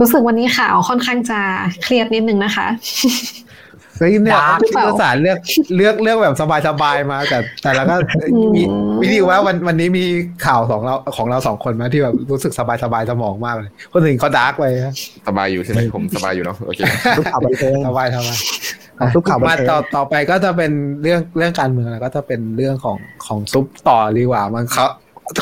[0.00, 1.40] รู้สึกวันนี้ข่าวค่อนข้างจะ
[1.82, 2.66] เครียดนิดนึงนะคะ
[3.98, 5.38] เฮ้ยเนี่ย dark พี่ภาษาเลือก
[5.76, 6.34] เลือกเลือกแบบ
[6.68, 7.94] สบายๆมา แต่แต่แล้วก็
[8.54, 10.04] มีอืมวิธีว่าวันวันนี้มี
[10.46, 14.94] ข่าวของเราของเราสองคนมาที่แบบรู้สึกสบายสบายๆสมองมากเลย คนอื่นเขา dark ไปนะ
[15.28, 16.80] สบายอยู่ใช่ไหมผมสบายอยู่เนาะโอเค
[17.18, 18.38] ทุกข่าวบันเทิงสบายสบาย
[18.96, 20.72] เอาทุกข่าวบันมาเทิงต่อต่อไปก็จะเป็น
[21.02, 22.96] เรื่องเรื่องการเมืองแล้วก็จะเป็นเรื่องของ
[23.26, 24.86] ของซุปต่อดีกว่ามันเขา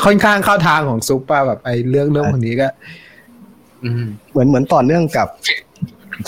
[0.05, 2.67] ค่อนข้างเข้าทางของซุปป่ะแบบไอ้เรื่องเรื่องคนนี้ก็
[3.83, 5.27] อืมเหมือนเหมือนต่อเนื่องกับ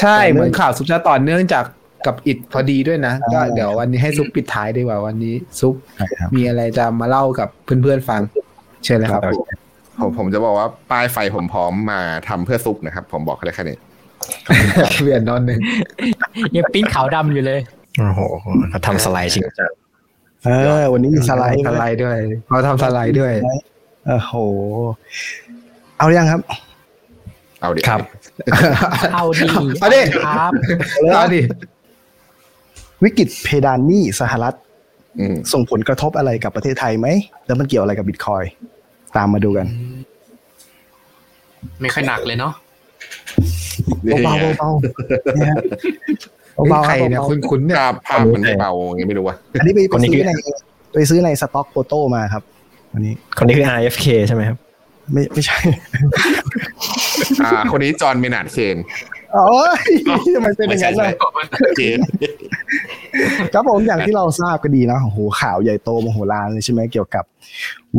[0.02, 1.66] ใช่ต่อเนื่องเหมือนข่าวซุปจะต่อเนื่องจาก
[2.08, 8.22] กับอิดพอดีด้วยนะ ก็อ่าเดี๋ยววันนี้ให้ซุปปิดท้ายดีกว่าวันนี้ ซุปใช่ครับมีอะไรจะมาเล่ากับเพื่อนๆฟัง
[8.84, 9.22] เชิญเลยครับ
[10.02, 12.00] ผมผมจะบอกว่าป้ายไฟผมพร้อมมา
[12.30, 13.78] ทำเพื่อซุปนะครับ ผมบอกได้แค่นี้
[15.04, 15.60] เวียนนอนหนึ่ง
[16.56, 17.60] ยังปิ้นขาวดำอยู่เลย
[18.00, 18.22] โอ้โห
[18.70, 19.72] เขาทำสไลด์จริงจัง
[20.46, 20.50] เอ
[20.82, 22.18] อวันนี้มีสไลด์สไลด์ด้วย
[22.48, 23.34] เขาทำสไลด์ด้วย
[24.08, 24.34] โอ้โห
[25.98, 26.42] เอาหรือยังครับ
[27.62, 28.02] เอาดิครับ
[29.14, 29.48] เอาดี
[29.80, 30.52] เอาดิครับ
[31.14, 31.42] เอาดิ
[33.04, 34.56] วิกฤตเพดานหนี้สหรัฐ
[35.20, 37.08] อืมส่งผลกระทบอะไรกับประเทศไทยไหม
[37.46, 38.44] แล้วมันเกี่ยวอะไรกับบิตคอย
[39.18, 39.68] ตามมาดูกัน
[41.82, 42.54] ไม่ค่อยหนักเลยเนาะ
[44.06, 45.62] นี่เบาไงๆเบาๆเนี่ยฮะ
[46.70, 50.32] เบาๆใครเนี่ยบาๆคุณคุณเนี่ยภาพภาพมันไม่เบาไงไม่รู้ว่าอันนี้ไปคนนี้ซื้คืออใน
[50.94, 52.44] ไปซื้อใน stock photo มาครับ
[52.94, 54.58] วันนี้คนนี้คือ RFK ใช่ไหมครับ
[55.14, 55.58] ไม่ไม่ใช่
[57.44, 58.78] อ่า คนนี้จอห์นเมนาร์ดเคนส์
[59.34, 59.82] โอ้ย
[60.36, 61.16] ทำไมเป็นอย่างนั้นไม่ล่ะ
[61.60, 62.00] ใช่เคน
[63.54, 67.24] ครับผมอย่างที่เราทราบก็ดีนะโอ้โหข่าวใหญ่โตมโหฬารเลยใช่ไหมเกี่ยวกับ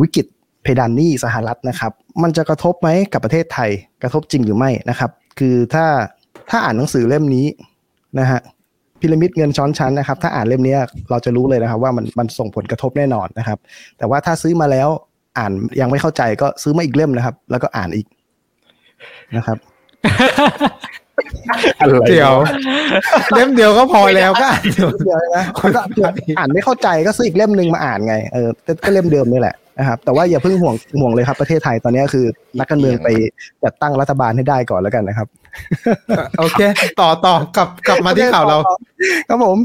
[0.01, 0.27] วิกฤต
[0.63, 3.71] เพดานหนี้สหรัฐนะครับ มันจะกระทบไหมกับประเทศไทย
[4.03, 5.87] กระทบจริงหรือไม่นะครับ คือถ้า
[6.51, 7.47] ถ้าอ่านหนังสือเล่มนี้
[8.19, 8.41] นะฮะ
[9.01, 10.75] พีระมิดเงินช้อนชั้นนะครับ ถ้าอ่านเล่มนี้
[11.11, 13.59] เราจะรู้เลยนะครับ ว่ามันมันส่งผลกระทบแน่นอนนะครับ
[13.99, 14.89] แต่ว่าถ้าซื้อมาแล้ว
[15.39, 18.07] อ่านยังไม่เข้าใจก็ซื้อมาอีกเล่มนะครับ แล้วก็อ่านอีก
[19.37, 19.59] นะครับ
[22.09, 22.35] เดี๋ยว
[23.35, 25.81] เล่มเดียวก็พอแล้วก็อ่านเดี๋ยวเดียวนะแล้วก็
[26.39, 32.27] อ่านไม่เข้าใจก็ซื้ออีกเล่มหนึ่งมาอ่านไงเออก็ก็เล่มเดิมนี่แหละนะครับแต่ว่าอย่าเพิ่งห่วงห่วงเลยครับประเทศไทยตอนนี้คือ
[32.59, 33.09] นักการเมืองไป
[33.65, 35.29] จัดตั้งรัฐบาลให้ได้ก่อนแล้วกันนะครับ
[36.39, 36.61] โอเค
[37.01, 38.59] ต่อต่อกลับกลับมาที่ข่าวเรา
[39.29, 39.59] ครับผม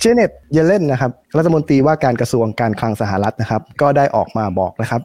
[0.00, 5.00] เจเน็ตเยเลนนะครับรัฐมนตรีว่าการกระทรวงการคลังสหรัฐนะครับ ก็ได้ออกมาบอกนะครับ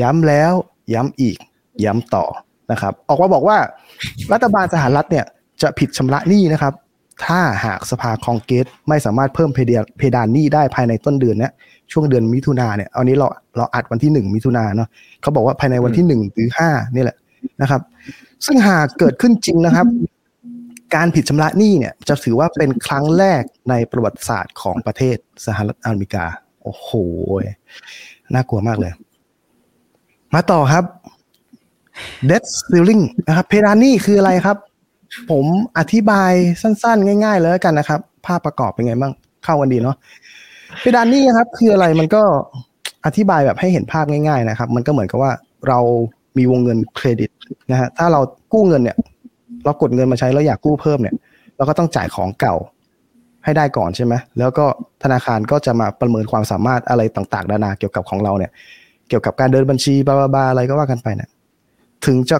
[0.00, 0.52] ย้ำแล้ว
[0.94, 1.36] ย้ำอีก
[1.84, 2.24] ย้ำต่อ
[2.72, 3.56] นะครับ ออกมาบอกว่า
[4.32, 5.24] รัฐบาลสหรัฐเนี่ย
[5.62, 6.74] จะผิดชำระหนี้นะครับ
[7.26, 11.52] ถ้าหากสภาคองเกรสไม่สามารถเพิ่มเพดานเพดานหนี้ได้ภายในต้นเดือนเนี้ย
[11.92, 13.26] ช่วงเดือนมิถุนาเนี่ยเอานี้เรา
[13.56, 14.88] เราอัดวันที่หนึ่งมิถุนาเนาะ
[15.22, 17.16] เขาบอกว่าภายในวันที่หนึ่งหรือห้านี่แหละ
[17.62, 17.80] นะครับ
[18.46, 19.86] ซึ่งหากเกิดขึ้นจริงนะครับ
[20.94, 25.16] การผิดชำระหนี้เนี่ยจะถือว่าเป็นครั้งแรกในประวัติศาสตร์ของประเทศ
[25.46, 26.24] สหรัฐอเมริกา
[26.62, 26.88] โอ้โห
[28.34, 28.92] น่ากลัวมากเลย
[30.34, 30.84] มาต่อครับ
[32.30, 34.56] debt ceiling นะครับ เพดานหนี้คืออะไรครับ
[35.30, 35.44] ผม
[35.78, 36.32] อธิบาย
[36.62, 39.12] สั้นๆ ง่าย ๆ เลยแล้วกันนะครับ ภาพประกอบเป็นไงบ้าง
[39.44, 39.96] เข้ากันดีเนาะ
[40.80, 42.22] เพดานนี้นะครับ คืออะไรมันก็
[43.06, 45.32] อธิบายแบบให้เห็นภาพง่าย ๆ นะครับ มันก็เหมือนกับว่า
[45.68, 45.78] เรา
[46.36, 47.30] มีวงเงินเครดิต
[47.70, 48.20] นะฮะถ้าเรา
[48.52, 48.96] กู้เงินเนี่ย
[49.64, 51.14] เรากดเงินมาใช้แล้วอยากกู้เพิ่มเนี่ย
[51.56, 52.54] เราก็ต้องจ่ายของเก่า
[53.44, 54.64] ให้ได้ก่อนใช่ไหมแล้วก็
[55.02, 58.50] ธนาคารก็จะมาประเมินความสามารถอะไรต่างๆนานาเกี่ยวกับของเราเนี่ย
[59.08, 61.28] เกี่ยวกับการเดินบัญชีบาบาอะไรก็ว่ากันไปเนี่ย
[62.06, 62.38] ถึงจะ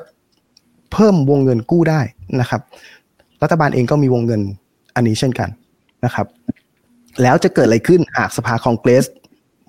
[0.92, 2.00] เพิ่มวงเงินกู้ได้
[2.40, 2.60] นะครับ
[3.42, 4.40] รัฐบาลเองก็มีวงเงิน
[4.96, 5.48] อันนี้เช่นกัน
[6.04, 6.26] นะครับ
[7.22, 9.04] แล้วจะเกิดอะไรขึ้นหากสภาคองเกรส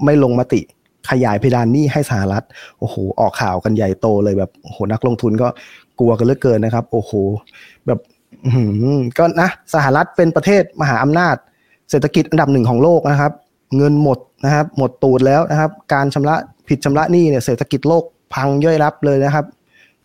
[0.05, 0.61] ไม่ลงมติ
[1.09, 2.45] ขยายเพดานหนี้ให้สหรัฐ
[2.79, 5.47] โอ้โหออกข่าวกันใหญ่โตเลยแบบโอ้โหนักลงทุนก็
[5.99, 7.11] กลัวกันเหลือเกินนะครับ โอ้โห
[7.87, 7.99] แบบ
[9.17, 11.35] ก็นะสหรัฐเป็นประเทศมหาอำนาจ
[11.89, 13.31] เศรษฐกิจอันดับหนึ่งของโลกนะครับ
[13.77, 16.35] เงินหมดนะครับ หมดตูดแล้วนะครับ การชำระ
[16.69, 19.45] ผิดชำระหนี้เนี่ยเศรษฐกิจโลกพังย่อยรับเลยนะครับ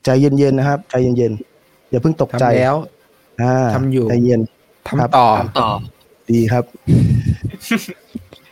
[0.04, 2.76] ใจเย็นๆนะครับ ใจเย็นๆอย่าเพิ่งตกใจทำแล้ว
[3.42, 4.40] อ่าทำอยู่ใจเย็น
[4.88, 5.28] ทำต่อ
[5.58, 5.68] ต่อ
[6.30, 6.64] ดีครับ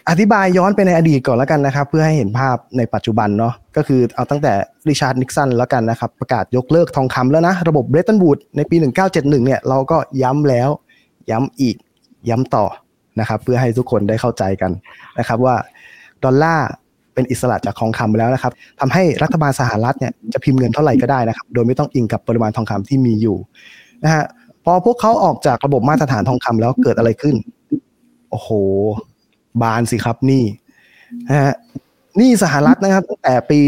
[0.09, 4.53] อธิบายย้อนไปในอดีตก่อนแล้วกันนะครับ เพื่อให้เห็นภาพในปัจจุบันเนาะก็คือเอาตั้งแต่
[4.89, 8.77] ริชาร์ดนิกสันแล้วกันนะครับ ประกาศยกเลิกทองคำแล้วนะ ระบบเบรตันวูดในปี
[9.07, 10.69] 1971 เนี่ย เราก็ย้ำแล้ว
[11.31, 11.77] ย้ำอีก
[12.29, 12.65] ย้ำต่อ
[13.21, 14.73] นะครับ เพื่อให้ทุกคนได้เข้าใจกัน
[15.19, 15.57] นะครับว่า
[16.25, 16.69] ดอลลาร์
[17.19, 23.37] เป็นอิสระจากทองคำไปแล้วนะครับทำให้รัฐบาลสหรัฐเนี่ยจะพิมพ์เงินเท่าไหร่ก็ได้นะครับ โดยไม่ต้องอิงกับปริมาณทองคำที่มีอยู่
[24.05, 24.25] นะฮะ
[24.65, 27.35] พอพวกเขาออกจากระบบมาตรฐานทองคำแล้วเกิดอะไรขึ้น
[28.31, 28.49] โอ้โห
[29.63, 30.45] บานสิครับนี่
[31.29, 31.55] นะฮะ
[32.21, 33.61] นี่สหรัฐนะครับตั้งแต่ปี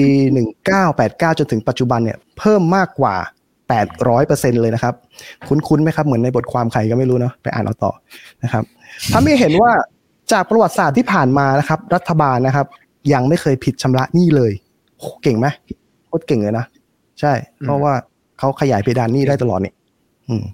[0.65, 3.15] 1989 จนถึงปัจจุบันเนี่ยเพิ่มมากกว่า
[3.89, 4.95] 800%เลยนะครับ
[5.49, 7.93] คุ้นๆไหมครับ เหมือนในบทความใครก็ไม่รู้เนาะไปอ่านเอาต่อ
[8.43, 8.65] นะครับ
[9.13, 9.73] ทำให้เห็นว่า
[10.33, 12.67] จากประวัติศาสตร์ที่ผ่านมานะครับ รัฐบาลนะครับ
[13.13, 14.53] ยังไม่เคยผิดชำระหนี้เลย
[14.99, 15.47] โหเก่งไหม
[16.07, 16.65] โคตรเก่งเลยนะ
[17.21, 17.33] ใช่
[17.65, 17.93] เพราะว่า
[18.39, 19.75] เขาขยายเพดานหนี้ได้ตลอดเนี่ย
[20.29, 20.45] อืม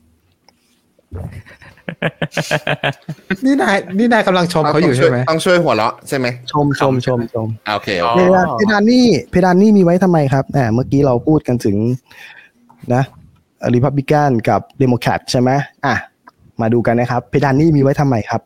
[3.44, 11.76] นี่นายนี่นายกำลังชมเขาอยู่ใช่ไหมต้องช่วยหัวเราะใช่ไหมชมชมชมชมอะโอเคโออ๋อเคเพดานเพดานนี่เพดานนี่มีไว้ทำไมครับอ่าเมื่อกี้เราพูดกันถึง
[12.94, 13.02] นะ
[13.74, 15.50] ริพับบิกันกับเดโมแครตใช่ไหม
[15.86, 15.94] อะ
[16.60, 18.40] มาดูกันนะครับ เพดานนี่มีไว้ทำไมครับ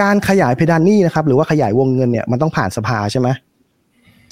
[0.00, 3.28] การขยายเพดานหนี่นะครับ หรือว่าขยายวงเงินเนี่ยมันต้องผ่านสภาใช่ไหม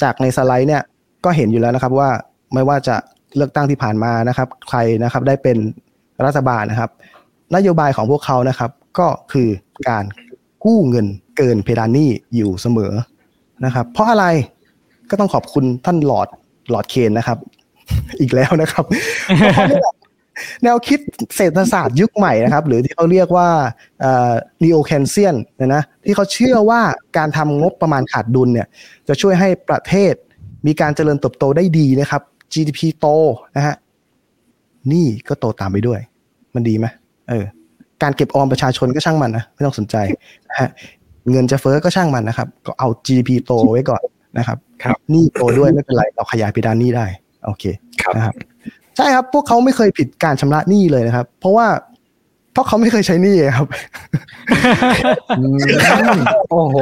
[0.02, 0.82] จากในสไลด์เนี่ย
[1.24, 2.10] ก็เห็นอยู่แล้วนะครับว่า
[2.54, 2.96] ไม่ว่าจะ
[3.36, 5.56] เลือกตั้งที่ผ่านมานะครับ ใครนะครับได้เป็น
[6.24, 6.90] รัฐบาลนะครับ
[7.56, 9.48] นโยบายของพวกเขานะครับ ก็คือ
[9.88, 10.04] การ
[10.64, 11.06] กู้เงิน
[11.36, 12.92] เกินเพดานหนี้อยู่เสมอ
[13.64, 14.26] นะครับ เพราะอะไร
[15.10, 16.28] ก็ต้องขอบคุณท่านหลอด
[16.70, 17.38] หลอดเคนนะครับ
[18.20, 18.84] อีกแล้วนะครับ
[19.36, 19.82] เพราะเขาเนี่ย
[20.62, 21.00] แนวคิด
[21.36, 23.48] เศรษฐศาสตร์ยุคใหม่นะครับ หรือที่เขาเรียกว่า
[24.62, 26.80] นีโอเคนเซียนนะนะที่เขาเชื่อว่า
[27.16, 28.66] การทำงบประมาณขาดดุลเนี่ย
[29.08, 30.14] จะช่วยให้ประเทศ
[30.66, 32.22] มีการเจริญเติบโตได้ดีนะครับ
[32.52, 33.06] GDP โต
[33.56, 33.74] นะฮะ
[34.88, 36.00] หนี่ก็โตตามไปด้วย
[36.54, 36.86] มันดีไหม
[37.28, 37.44] เออ
[38.02, 39.96] การเก็บออมประชาชนก็ช่างมันนะไม่ต้องสนใจ
[40.50, 40.68] นะฮะ
[41.30, 44.02] เงินจะเฟ้อก็ช่างมันนะครับ ก็เอา GDP โตไว้ก่อน
[44.38, 47.06] นะครับ ครับหนี่โตด้วยไม่เป็นไรเราขยายเพดานหนี้ได้
[47.46, 47.64] โอเค
[48.02, 48.34] ครับนะครับ
[48.96, 51.66] ใช่ครับ พวกเขาไม่เคยผิดการชำระหนี้เลยนะครับ เพราะว่า
[52.52, 53.66] เพราะเขาไม่เคยใช้หนี้ครับ
[56.50, 56.76] โอ้โห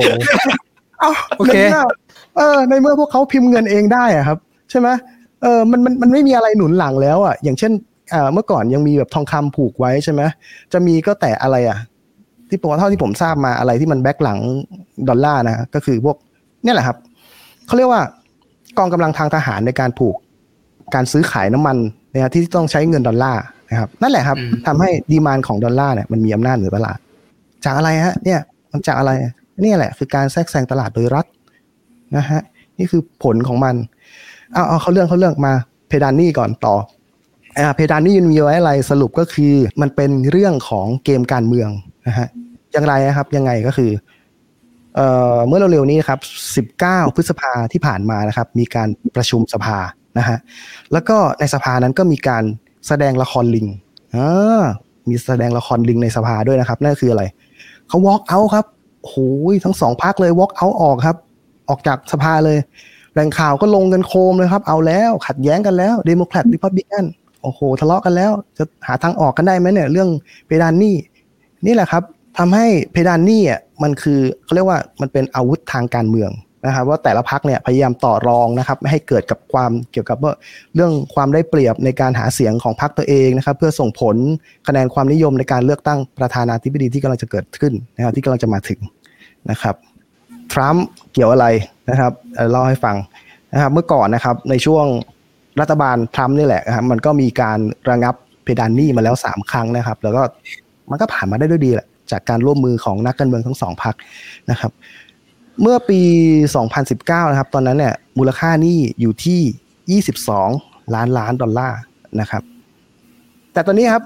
[1.00, 1.82] เอ้าโอเคในมื่
[2.36, 4.38] เออ ในเมื่อพวกเขาพิมพ์เงินเองได้อะครับ
[4.70, 4.88] ใช่ไหม
[5.42, 7.72] เออมันมันมันไม่มีอะไรหนุนหลังแล้วอะอย่างเช่น
[8.14, 10.22] อ่าเมื่อก่อนยังมีแบบทองคำผูกไว้ใช่ไหม
[10.72, 11.78] จะมีก็แต่อะไรอะ
[12.48, 14.38] ที่ผมเท่าที่ผมทราบมาอะไรที่มันแบ็กหลัง
[15.08, 16.16] ดอลลาร์นะก็คือพวก
[16.64, 16.96] เนี่ยแหละครับ
[17.66, 18.02] เขาเรียกว่า
[18.78, 20.16] กองกำลังทางทหารในการผูก
[20.94, 21.76] การซื้อขายน้ำมัน
[22.14, 26.98] นะที่ต้องใช้เงินดอลลาร์นะครับ นั่นแหละครับอืมทำให้ดีมานของดอลลาร์เนี่ยมันมีอำนาจเหนือตลาด
[27.64, 28.40] จากอะไรฮะ เนี่ย
[28.72, 29.12] มันจากอะไร
[29.60, 31.26] นี่แหละ คือการแทรกแซงตลาดโดยรัฐ
[32.16, 32.40] นะฮะ
[32.78, 33.74] นี่คือผลของมัน
[34.52, 35.52] เอาเอาเขาเรื่องเขาเรื่องมา
[35.88, 36.74] เพดานหนี่ก่อนต่อ
[37.58, 41.70] อ่าเพดานหนี่มันมีไว้อะไรสรุปก็คือมันเป็นเรื่องของเกมการเมือง
[42.06, 42.28] นะฮะ
[42.72, 43.90] อย่างไรนะครับยังไงก็คือ
[44.96, 46.20] เอ่อเมื่อเร็วๆนี้นะครับ
[46.86, 49.78] 19 พฤษภาที่ผ่านมานะครับ มีการประชุมสภา
[50.18, 50.38] นะฮะ
[50.92, 52.44] แล้วก็ในสภานั้นก็มีการ
[52.88, 53.66] แสดงละครลิง
[54.16, 54.62] อ่า
[55.08, 57.22] มีแสดงละครลิงในสภาด้วยนะครับนั่นคืออะไร
[57.88, 58.66] เขา walk out ครับ
[59.04, 61.16] โอ้ยทั้งสองพรรคเลย walk out ออกครับ
[61.68, 62.58] ออกจากสภาเลย
[63.12, 67.04] แหล่งข่าวก็ลงกันโครมเลยครับ เอาแล้วขัดแย้งกันแล้วเดโมแครตริพับลิกัน
[67.42, 70.08] โอ้โหทะเลาะกันแล้ว จะหาทางออกกันได้ไหมเนี่ย เรื่อง
[70.46, 70.94] เพดานหนี้
[71.66, 72.02] นี่แหละครับ
[72.38, 76.30] ทำให้เพดานหนี้อะมันคือเขาเรียกว่ามันเป็นอาวุธทางการเมือง
[76.66, 80.32] นะครับว่าแต่ละพรรคเนี่ยพยายามต่อรองนะครับไม่ให้เกิดกับความเกี่ยวกับว่า
[80.74, 84.16] เรื่องความได้เปรียบในการหาเสียงของพรรคตัวเองนะครับ เพื่อส่งผล
[84.66, 88.80] คะแนนความนิยมในการเลือกตั้งประธานาธิบดีที่กำลังจะเกิดขึ้นนะครับที่กำลังจะมาถึง
[89.50, 89.74] นะครับ
[90.52, 91.46] ทรัมป์เกี่ยวอะไร
[91.90, 92.96] นะครับเอ่อเล่าให้ฟัง
[93.52, 94.86] นะครับเมื่อก่อนนะครับในช่วง
[95.60, 97.58] รัฐบาลทรัมป์นี่แหละครับมันก็มีการ
[97.90, 98.14] ระงับ
[98.44, 100.22] เพดานหนี้มาแล้วสามครั้งนะครับ แล้วก็
[100.90, 103.94] มันก็ผ่านมาได้ด้วยดีแหละจากการร่วมมือของนักการเมืองทั้งสองพรรค
[104.50, 104.72] นะครับ
[105.62, 106.00] เมื่อปี
[106.66, 110.00] 2019 นะครับ ตอนนั้นเนี่ยมูลค่านี้อยู่ที่
[110.40, 111.80] 22 ล้านล้านดอลลาร์
[112.20, 112.42] นะครับ
[113.52, 114.04] แต่ตอนนี้ครับ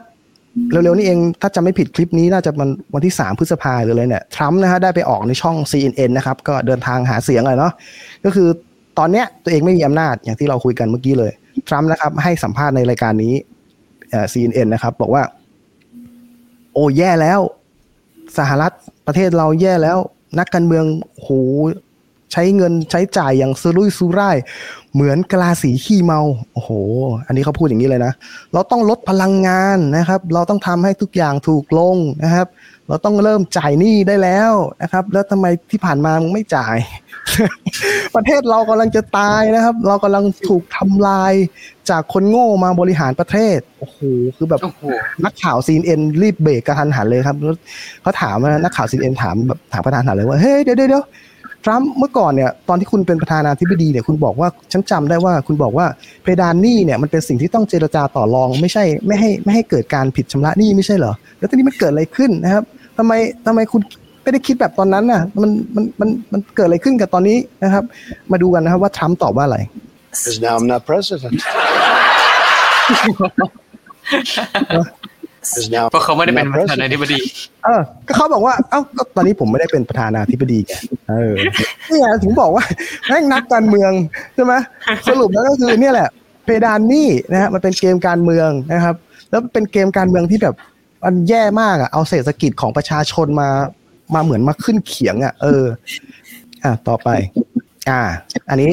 [0.71, 7.73] เร็วๆ นี้เองถ้าจะไม่ผิดคลิปนี้น่าจะมันวันที่ 3 พฤษภาหรืออะไรเนี่ยทรัมป์นะฮะได้ไปออกในช่อง CNN นะครับ ก็เดินทางหาเสียงเลยเนาะ
[8.25, 8.49] ก็คือ
[8.99, 11.33] ตอนเนี้ยตัวเองไม่มีอำนาจอย่างที่เราคุยกันเมื่อกี้เลย
[11.69, 13.35] ทรัมป์นะครับ ให้สัมภาษณ์ในรายการนี้
[14.11, 15.23] เอ่อ CNN นะครับ บอกว่า
[16.73, 17.41] โอ้แย่แล้ว
[18.39, 18.75] สหรัฐ
[19.07, 19.99] ประเทศเราแย่แล้ว
[20.39, 20.85] นักการเมือง
[21.21, 21.29] โห
[22.33, 24.37] ใช้เงินใช้จ่ายอย่างซื้อรุ่ยสุร่าย
[24.95, 26.21] เหมือนกะลาสีขี้เมา
[26.53, 26.71] โอ้โห
[27.27, 28.13] อันนี้เขาพูดอย่างนี้เลยนะ
[28.53, 32.47] เราต้องลดพลังงานนะครับ เราต้องทำให้ทุกอย่างถูกลงนะครับ
[32.89, 34.53] เราต้องเริ่มจ่ายหนี้ได้แล้ว
[34.83, 36.77] นะครับ แล้วทำไมที่ผ่านมามึงไม่จ่าย
[38.17, 41.33] ประเทศเรากำลังจะตายนะครับ เรากำลังถูกทำลาย
[41.91, 43.99] จากคนโง่มาบริหารประเทศโอ้โห
[44.37, 44.83] คือแบบโอ้โห
[45.25, 47.57] นักข่าวซีเอ็นรีบเบรกกระทันหันเลยครับแล้ว
[48.03, 51.05] เขาถามนะนักข่าวซีเอ็นถามแบบถามประธานหันเลยว่าเฮ้ยเดี๋ยวเดี๋ยวเดี๋ยว
[51.65, 55.87] ทรัมป์เมื่อก่อนเนี่ยตอนที่คุณเป็นประธานาธิบดีเนี่ยคุณบอกว่าฉันจำได้ว่าคุณบอกว่า
[56.23, 62.65] เพดานหนี้เนี่ยมันเป็นสิ่งที่ต้องเจรจาต่อรองไม่ใช่ไม่ให้ไม่ให้เกิดการผิดชำระหนี้ไม่ใช่เหรอแล้วตอนนี้มันเกิดอะไรขึ้นนะครับ
[62.97, 63.13] ทำไม
[63.47, 63.81] ทำไมคุณ
[64.29, 67.85] ไม่ได้คิดแบบตอนนั้นน่ะมันมันมันมันเกิดอะไรขึ้นกับตอนนี้นะครับ
[68.33, 69.59] มาดูกันนะครับว่าทรัมป์ตอบว่าอะไร
[70.13, 71.35] Because now I'm not president.
[75.49, 76.93] Because now เพราะเขาไม่ได้เป็น I'm ประ not ธานา president.
[76.95, 77.19] ธิบดี
[77.65, 80.73] เออ ก็เขาบอกว่า เอ้าก็ตอนนี้ผมไม่ได้เป็นประธานาธิบดีไง
[81.11, 81.33] เออ
[81.89, 82.65] นี่ไงถึงบอกว่า
[83.09, 83.93] แม่งนักการเมือง
[84.35, 84.55] ใช่ไหม
[85.09, 86.09] สรุปแล้วก็คือเนี่ยแหละ
[86.45, 88.97] เพดานหนี้นะฮะมันเป็นเกมการเมืองนะครับ
[89.31, 90.55] แล้วเป็นเกมการเมืองที่แบบ
[91.05, 93.49] มันแย่มากอะ เอาเศรษฐกิจของประชาชนมา
[94.15, 95.65] มาเหมือนมาขึ้นเขียงอะ เออ
[96.65, 97.09] อะต่อไป
[97.91, 98.01] อ่า
[98.51, 98.71] อันนี้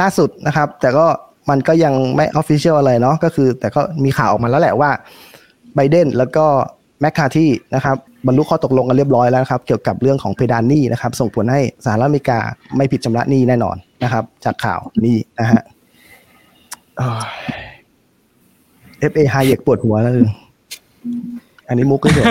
[0.00, 1.06] ล่าสุดนะครับ แต่ก็
[1.50, 4.90] มันก็ยังไม่ official อะไรเนาะก็คือ แต่ก็มีข่าวออกมาแล้วแหละว่า
[5.74, 6.46] ไบเดนแล้วก็
[7.00, 7.96] แมคคาร์ธีนะครับ
[8.26, 12.38] บรรลุข้อตกลงกันเรียบร้อยแล้วครับ เกี่ยวกับเรื่องของเพดานหนี้นะครับ ส่งผลให้สหรัฐอเมริกา
[12.76, 15.62] ไม่ผิดชำระหนี้แน่นอนนะครับ จากข่าวนี้นะฮะ
[19.00, 19.12] F.A.
[19.16, 20.12] Hayek ปวดหัวแล้ว
[21.68, 22.26] อันนี้มุกก็เฉย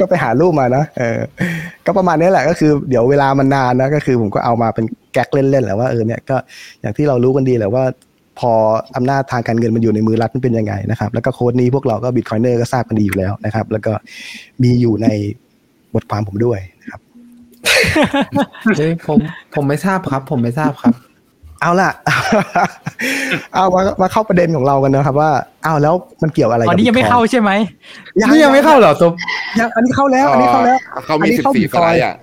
[0.00, 1.18] ก็ไปหารูปมานะเออ
[1.86, 6.36] ก็ประมาณนี้แหละก็คือเดี๋ยวเวลามันนานนะก็คือผมก็เอามาเป็นแก๊กเล่นๆแหละว่าเออเนี่ยก็
[6.80, 7.84] อย่างที่เรารู้กันดีแหละว่า
[8.40, 8.52] พอ
[8.96, 13.92] อำนาจทางการเงินมันอยู่ในมือรัฐมันเป็นยังไงนะครับ แล้วก็โค้ดนี้พวกเราก็บิตคอยเนอร์ก็ทราบกันดีอยู่แล้วนะครับ แล้วก็
[14.62, 15.08] มีอยู่ใน
[15.94, 17.00] บทความผมด้วยนะครับ
[18.76, 19.18] เฮ้ยผม
[19.54, 20.94] ผมไม่ทราบครับ ผมไม่ทราบครับ
[21.62, 21.90] เอาล่ะ
[23.54, 25.30] เอามามาเข้าประเด็นของเรากันนะครับ ว่า
[25.64, 27.50] เอาแล้วมันเกี่ยวอะไรตกัอนนี้ยังไม่เข้าใช่ไหม
[28.16, 29.10] นี่ยังไม่เข้าเหรอตัว
[29.58, 32.14] ยังอันนี้เข้าแล้ว อันนี้เข้าแล้วเขาอันมีนี้สิบเข้าสี่สไลด์อะ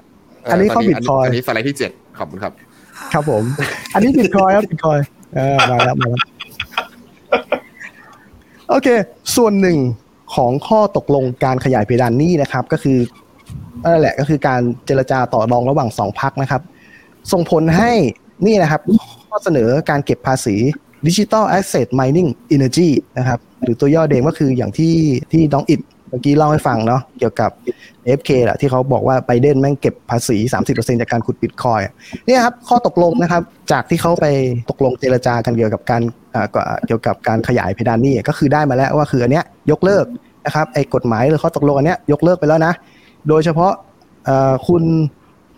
[0.51, 2.53] อันนี้เข้าต Bitcoin อันนี้สไลด์ที่เจ็ดขอบคุณครับ
[3.14, 3.43] ครับผม
[3.93, 4.99] อันนี้บิตคอยครับบิตคอย
[5.35, 6.22] เออมาแล้วมาแล้ว
[8.69, 8.88] โอเค
[9.35, 9.77] ส่วนหนึ่ง
[10.35, 12.97] ของข้อตกลงการขยายเพดานหนี้นะครับ ก็คือ
[13.84, 16.61] นั่นแหละก็คือการเจรจาต่อรองระหว่างสองพักนะครับ
[17.31, 17.91] ส่งผลให้
[18.45, 18.81] นี่นะครับ
[19.29, 20.55] ข้อเสนอการเก็บภาษี
[21.07, 24.93] Digital Asset Mining Energy นะครับหรือตัวย่อเดงก็คืออย่างที่
[25.31, 27.51] ที่น้องอิดเมื่อกี้เล่าให้ฟังเนาะเกี่ยวกับ
[28.19, 30.37] FK แหละที่เขาบอกว่าไบเดนแม่งเก็บภาษี
[30.67, 31.87] 30%จากการขุดบิตคอยน์
[32.25, 33.41] เนี่ยครับข้อตกลงนะครับ
[33.71, 34.25] จากที่เขาไป
[34.69, 36.01] ตกลงเจรจากันเกี่ยวกับการ
[36.87, 40.05] เกี่ยวกับการขยายเพดานนี้ก็คือได้มาแล้วว่าคืออันเนี้ยยกเลิก
[40.45, 42.73] นะครับไอ้กฎหมายหรือข้อตกลงอันเนี้ยยกเลิกไปแล้วนะ
[43.29, 43.73] โดยเฉพาะ
[44.67, 44.83] คุณ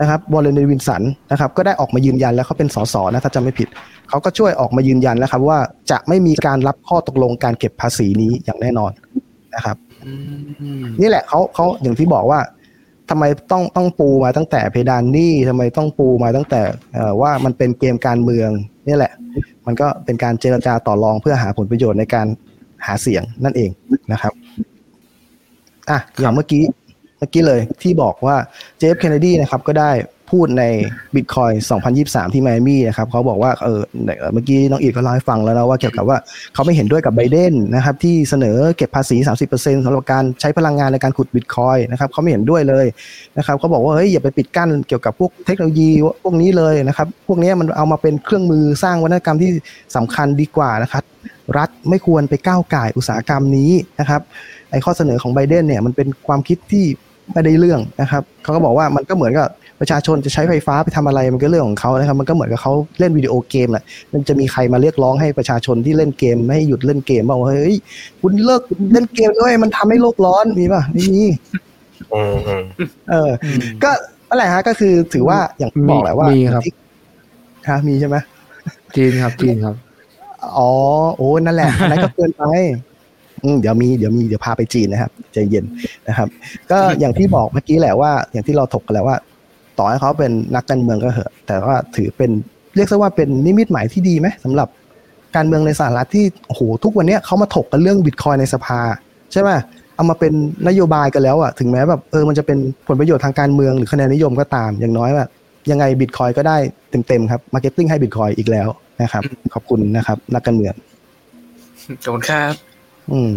[0.02, 3.68] นะครับวอลเลนวินสันนะครับก็ได้ออกมายืนยันแล้วเขาเป็นสสนะถ้าจำไม่ผิด
[4.10, 5.60] เขาก็ช่วยออกมายืนยันแล้วครับ ว่า
[5.92, 8.92] จะไม่มีการรับข้อตกลงการเก็บภาษีนี้อย่างแน่นอน
[9.56, 9.78] นะครับ
[11.02, 12.40] นี่แหละเขาเขาอย่างที่บอกว่า
[13.10, 16.62] ทำไมต้องต้องปูมาตั้งแต่เพดานหนี้ทำไมต้องปูมาตั้งแต่
[16.94, 18.50] เอ่อว่ามันเป็นเกมการเมือง
[18.88, 19.14] นี่แหละ
[19.66, 22.28] มันก็เป็นการเจรจาต่อรองเพื่อหาผลประโยชน์ในการ
[22.86, 23.70] หาเสียงนั่นเอง
[24.12, 24.34] นะครับ
[25.90, 26.64] อะอย่างเมื่อกี้
[27.20, 28.36] เมื่อกี้เลยที่บอกว่า
[28.78, 29.92] เจฟเคนเนดีนะครับก็ได้
[30.32, 30.66] พูดใน
[31.16, 31.54] Bitcoin
[31.96, 33.82] 2023 ที่ไมอามี่นะครับเขาบอกว่าเออ
[34.34, 36.18] เมื่อกี้น้องอีกก็เล่าให้ฟังแล้วนะว่าเกี่ยวกับว่า
[36.54, 39.18] เขาไม่เห็นด้วยกับไบเดนนะครับที่เสนอเก็บภาษี
[39.52, 42.86] 30%สำหรับการใช้พลังงานในการขุดบิตคอยนะครับเขาไม่เห็นด้วยเลย
[43.38, 45.90] นะครับเขาบอกว่าเฮ้ยอย่าไปปิดกั้นเกี่ยวกับพวกเทคโนโลยี
[46.24, 49.52] พวกนี้เลยนะครับพวกนี้มันเอามาเป็นเครื่องมือสร้างวัฒนกรรมที่
[49.96, 51.04] สำคัญดีกว่านะครับ
[51.58, 54.22] รัฐไม่ควรไปก้าวไก่อุตสาหกรรมนี้นะครับ
[54.72, 56.86] ไอ้ข้อเสนอของไบเดนเนี่ยมันเป็นความคิดที่
[57.34, 59.48] ไม่ได้เรื่องนะครับเขาก็บอกว่ามันก็เหมือนกับ
[59.80, 63.84] ประชาชนจะใช้ไฟฟ้าไปทำอะไรมันก็เรื่องของเขานะครับมันก็เหมือนกับเขาเล่นวิดีโอเกมแหละ
[64.14, 67.76] มันจะมีใครมาเรียกร้องให้ประชาชนที่เล่นเกมไม่ให้หยุดเล่นเกมบอกว่าเฮ้ย
[68.22, 68.62] คุณเลิก
[68.94, 71.24] เล่นเกมด้วยมันทำให้โลกร้อนมีป่ะไม่มี
[72.14, 72.64] อืมอืม
[73.10, 73.32] เอออ
[73.84, 73.92] ก็
[74.30, 76.74] อะไรฮะก็คือถือว่าอย่างที่บอกแหละว่ามีครับที่
[77.70, 78.16] ฮะมีใช่ไหม
[78.96, 79.76] จีนครับจีนครับ
[80.58, 80.72] อ๋อ
[81.16, 82.89] โอ้นั่นแหละอันนั้นก็เกินไปอืม
[83.62, 85.66] เดี๋ยวมีเดี๋ยวมีเดี๋ยวพาไปจีนนะครับใจเย็น
[86.08, 86.28] นะครับ
[86.72, 89.18] ก็อย่างที่บอกเมื่อกี้แหละว่า อย่างที่เราถกกันแล้วว่า
[89.78, 92.32] ต่อให้เขาเป็นนักการเมืองก็เหอะ แต่ว่าถือเป็น
[92.76, 94.68] เรียกซะว่าเป็นนิมิตหมายที่ดีไหมสำหรับ
[95.36, 98.80] การเมืองในสหรัฐที่โอ้โหทุกวันเนี้ยเขามาถกกันเรื่องบิตคอยในสภา
[99.32, 99.50] ใช่ไหม
[99.96, 100.34] เอามาเป็น
[100.68, 102.58] นโยบายกันแล้วอะถึงแม้แบบเออมันจะเป็น
[102.88, 105.30] ผลประโยชน์ทางการเมืองหรือคะแนนนิยมก็ตามอย่างน้อยแบบ
[105.72, 106.58] ยังไงบิตคอยก็ได้
[107.08, 108.68] เต็มๆครับ marketing ให้บิตคอยอีกแล้ว
[109.02, 110.74] นะครับ ขอบคุณนะครับ นักการเมือง
[112.04, 112.69] ขอบคุณครับ
[113.14, 113.32] อืม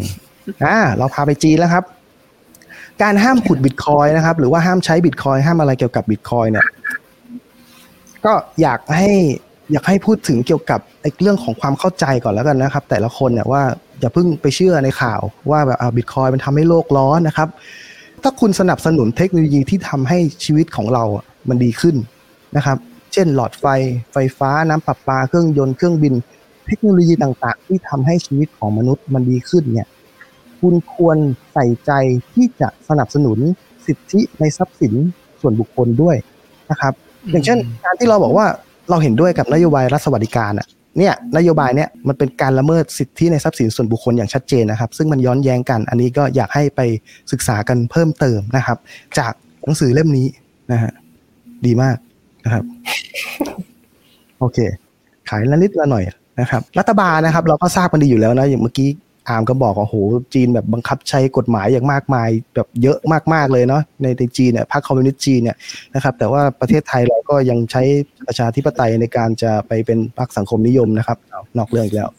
[0.65, 1.85] อ่าเราพาไปจีนแล้วครับ
[3.03, 6.67] การห้ามขุดบิตคอยนะครับ หรือว่าห้ามใช้บิตคอยห้ามอะไรเกี่ยวกับบิตคอยเนี่ย
[8.25, 8.33] ก็
[8.63, 9.11] อยากให้
[9.73, 13.63] อยากให้พูดถึงเกี่ยวกับไอ้เรื่องของความเข้าใจก่อนแล้วกันนะครับ แต่ละคนเนี่ยว่า
[14.01, 15.21] อย่าเพิ่งไปเชื่อในข่าว
[15.51, 17.49] ว่าแบบอ่าบิตคอยมันทำให้โลกร้อนนะครับ
[18.23, 21.05] ถ้าคุณสนับสนุนเทคโนโลยีที่ทำให้ชีวิตของเรา
[21.49, 21.97] มันดีขึ้น
[22.57, 22.79] นะครับ
[23.13, 23.65] เช่น หลอดไฟ
[24.13, 26.15] ไฟฟ้าน้ำประปาเครื่องยนต์เครื่องบิน
[26.73, 29.89] ทคโนโลยีต่างๆ ที่ทำให้ชีวิตของมนุษย์มันดีขึ้นเนี่ย
[30.61, 31.17] คุณควร
[31.53, 31.93] ใส่ใจ
[32.33, 33.39] ที่จะสนับสนุน
[33.87, 34.95] สิทธิในทรัพย์สิน
[35.41, 36.17] ส่วนบุคคลด้วย
[36.71, 36.93] นะครับ
[37.31, 38.47] อย่างเช่น การที่เราบอกว่า
[38.91, 40.67] เราเห็นด้วยกับนโยบายรัฐสวัสดิการอะ
[40.99, 46.81] เนี่ยนโยบายเนี่ยมันเป็นการละเมิดสิทธิในทรัพย์สินส่วนบุคคลอย่างชัดเจนนะครับ ซึ่งมันย้อนแย้งกัน อันนี้ก็อยากให้ไป
[47.33, 48.79] ศึกษากันเพิ่มเติมนะครับ
[49.19, 49.33] จาก
[49.63, 50.27] หนังสือเล่มนี้
[50.73, 50.93] นะฮะ
[51.67, 51.97] ดีมาก
[52.45, 52.65] นะครับ
[54.39, 54.59] โอเค
[55.29, 56.05] ขายละนิดละหน่อย
[56.41, 58.91] นะครับรัฐบาลนะครับ เราก็ทราบกันดีอยู่แล้วนะอย่างเมื่อกี้
[59.29, 59.97] อาร์มก็บอกว่าโอ้โห
[60.35, 62.99] จีนแบบบังคับใช้กฎหมายอย่างมากมายแบบเยอะ
[63.35, 65.57] มากๆเลยเนาะในในจีนเนี่ยพรรคคอมมิวนิสต์จีนเนี่ย
[65.95, 67.83] นะครับแต่ว่าประเทศไทยเราก็ยังใช้
[68.27, 72.11] ประชาธิปไตยในการจะไปเป็นพรรคสังคมนิยมนะครับเอานอกเรื่องอีกแล้ว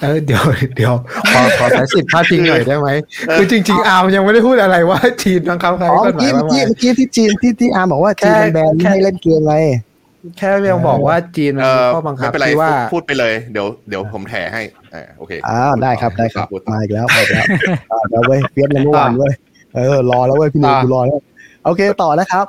[0.00, 0.42] เออเดี๋ยว
[0.76, 0.94] เดี๋ยว
[1.32, 2.88] ขอขอใช้สิทธิ์พาดพิงหน่อยได้ไหม
[3.36, 9.54] คือจริง ๆ อาร์มยังไม่ได้พูดอะไรว่าจีนบังคับใครอ๋อกฎเมื่อหมากี้ยเมื่อว่ากี้เมื่อกี้ที่จีนที่ที่อาร์มบอกว่าจีนมันแบนไม่ให้เล่นเกมไง
[10.38, 14.62] แค่ยังบอกว่าจีนมันเอมีอข้อบังคัไม่บเป็นไรที่ว่าพูดไปเลยเดี๋ยวเดี๋ยวผมแถให้
[14.94, 17.46] อ่าโอเคอ่าได้ครับได้ครับพูดต่อมาอีกแล้วมาอีกแล้ว
[17.92, 19.32] อ่าแล้วเว้ยเฟียสในเมื่อวานเว้ย
[19.74, 21.20] เออรอแล้วเว้ยพี่หนุ่มต่อกูรอแล้ว
[21.64, 22.46] โอเคต่อนะครับ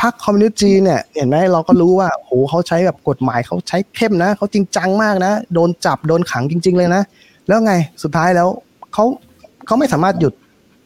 [0.00, 7.02] พรรคคอมมิวนิสต์จีนเนี่ยเห็นไหมเราก็รู้ว่าโหเขาใช้แบบกฎหมายเขาใช้เข้มนะเขาจริงจังมากนะ โดนจับโดนขังจริง ๆ เลยนะ
[7.48, 7.72] แล้วไง
[8.02, 8.48] สุดท้ายแล้ว
[8.92, 9.04] เขา
[9.66, 10.32] เขาไม่สามารถหยุด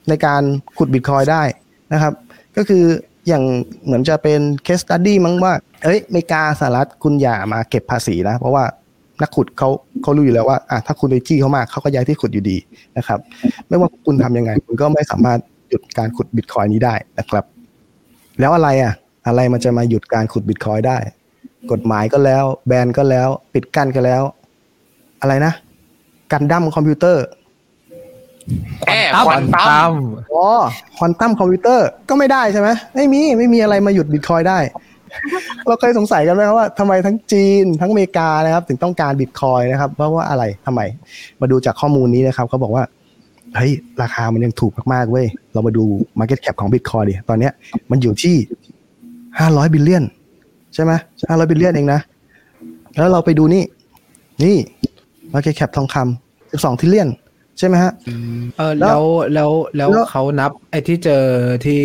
[0.08, 0.42] ในการ
[0.78, 1.42] ขุดบิตคอยได้
[1.92, 2.12] นะครับ
[2.56, 2.84] ก็คือ
[3.28, 3.44] อย่าง
[3.84, 5.54] เหมือนจะเป็นเคสตัดดี้มั้งว่า
[5.84, 8.64] เอ้ยอเมริกาสหรัฐคุณอย่ามาเก็บภาษีนะ เพราะว่า
[9.22, 9.68] นักขุดเขา
[10.02, 12.56] เขารู้อยู่แล้วว่าอะถ้าคุณไปจี้เขามากเขาก็ย้ายที่ขุดอยู่ดี
[12.96, 13.18] นะครับ
[13.68, 15.38] ไม่ว่าคุณทำยังไง คุณก็ไม่สามารถ
[15.68, 17.44] หยุดการขุดบิตคอยนี้ได้นะครับ
[18.40, 18.92] แล้วอะไรอะ
[19.26, 20.98] อะไรมันจะมาหยุดการขุดบิตคอยได้
[21.72, 24.22] กฎหมายก็แล้ว แบนก็แล้ว ปิดกั้นก็แล้ว
[25.20, 25.52] อะไรนะ
[26.32, 27.24] กันดั้มคอมพิวเตอร์
[28.86, 29.94] แอบควันตั้ตั้มม
[30.32, 30.46] อ๋อ
[30.96, 34.58] ควอนตัมคอมพิวเตอร์ก็ไม่ได้ใช่ไหมไม่มีไม่มีอะไรมาหยุดบิตคอยได้
[35.66, 40.80] เราเคยสงสัยกันไหมครับว่าทำไมทั้งจีนทั้งอเมริกานะครับ ถึงต้องการบิตคอยนะครับเพราะว่าอะไรทำไม
[41.40, 42.84] มาดูจากข้อมูลนี้นะครับเขาบอกว่า
[43.56, 43.72] เฮ้ย
[44.02, 45.84] ราคามันยังถูกมากๆเว้ยเรามาดู
[46.18, 47.52] Market Cap ของบิตคอยดิตอนเนี้ย
[47.90, 48.36] มันอยู่ที่
[49.38, 50.04] ห้าร้อย billion
[50.74, 50.92] ใช่ไหม
[51.28, 52.00] ห้าร้อย billion เองนะ
[52.96, 53.64] แล้วเราไปดูนี่
[54.44, 54.56] นี่
[55.32, 57.08] Market Cap ทองคำสิบสอง trillion
[57.58, 57.92] ใช่ไหมฮะ
[58.56, 59.04] เออแล้แล้วว
[59.34, 61.22] แล้วแล้วแล้วเขานับ ไอ้ที่เจอ
[61.64, 61.80] ที่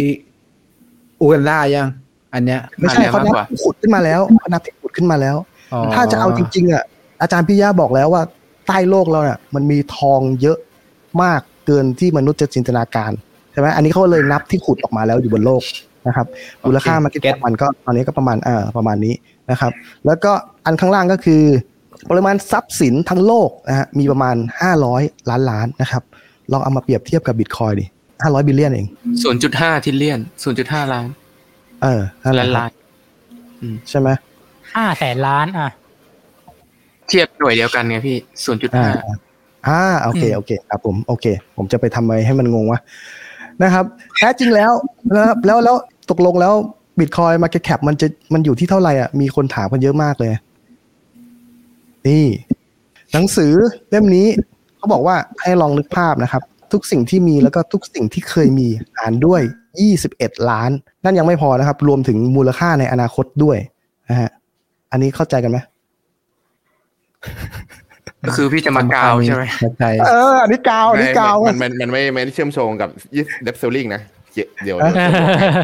[1.20, 1.88] อูกันล่ายัง
[2.34, 5.36] อันเนี้ยไม่ใช่อะไรเขามากนับกว่าที่ขุดขึ้นมาแล้วเขานับที่ขุดขึ้นมาแล้ว
[5.74, 6.84] อ๋อถ้าจะเอาจริง ๆ อะ
[7.22, 8.24] อาจารย์พิริยะบอกแล้วว่า
[8.68, 10.58] ใต้โลกเราเนี่ยมันมีทองเยอะ
[11.24, 13.12] มากเกินที่มนุษย์จะจินตนาการ
[13.52, 15.62] ใช่ไหมอันนี้เขาเลยนับที่ขุดออกมาแล้วอยู่บนโลก
[16.08, 16.28] นะครับ
[16.68, 19.14] มูลค่า market มันก็ตอนนี้ก็ประมาณอ่าประมาณนี้
[19.52, 19.72] นะครับ
[20.06, 20.32] แล้วก็
[20.66, 21.44] อันข้างล่างก็คือ
[22.10, 24.36] ปริมาณทรัพย์สินทั้งโลกนะฮะมีประมาณ
[24.84, 26.04] 500 ล้านล้านนะครับ
[26.52, 27.86] ลองเอามาเปรียบเทียบกับบิตคอยดิ
[28.22, 28.88] 500 billion เอง
[29.24, 31.06] ศูนย์จุดห้า trillion ศูนย์จุดห้าล้าน
[31.84, 32.72] เออนั่นแหล้าละนครัล้าบน
[33.90, 34.10] ใช่ไหม
[34.76, 35.70] ห้าแสนล้านอะ
[37.08, 38.94] เทียบหน่วยเดียวกันไงพี่ศูนย์จุดอ่าห้า
[39.68, 41.26] อ่าโอเคอืมโอเคครับผมโอเค
[41.58, 42.80] ผมจะไปทำอะไรให้มันงงวะ
[43.64, 43.86] นะครับ
[44.18, 44.72] แท้จริงแล้ว
[45.16, 45.76] นะครับแล้วแล้ว
[46.10, 46.54] ตกลงแล้ว
[47.00, 50.32] บิตคอยมาเก็ตแคปมันจะมันอยู่ที่เท่าไหร่อะมีคนถามกันเยอะมากเลย
[52.08, 52.26] นี่
[53.14, 53.54] หนังสือ
[53.90, 54.28] เล่มนี้
[54.78, 56.44] เขาบอกว่าให้ลองนึกภาพนะครับ
[56.74, 58.68] ทุกสิ่งที่มีแล้วก็ทุกสิ่งที่เคยมี
[58.98, 59.42] หารด้วย
[59.96, 60.72] 21 ล้าน
[61.04, 63.58] นั่นยังไม่พอนะครับ รวมถึงมูลค่าในอนาคตด้วย
[64.10, 64.30] นะฮะ
[64.92, 65.58] อันนี้เข้าใจกันไหม
[68.28, 72.90] ก็คือพี่จะมากาวใช่ไหมเข้าใจเอออันนี้กาวอันนี้กาวมันมันมันไม่ไม่ได้เชื่อมโยงกับ
[73.44, 74.02] เดฟเซลลิงนะ
[74.34, 74.78] เดี๋ยวเดี๋ยว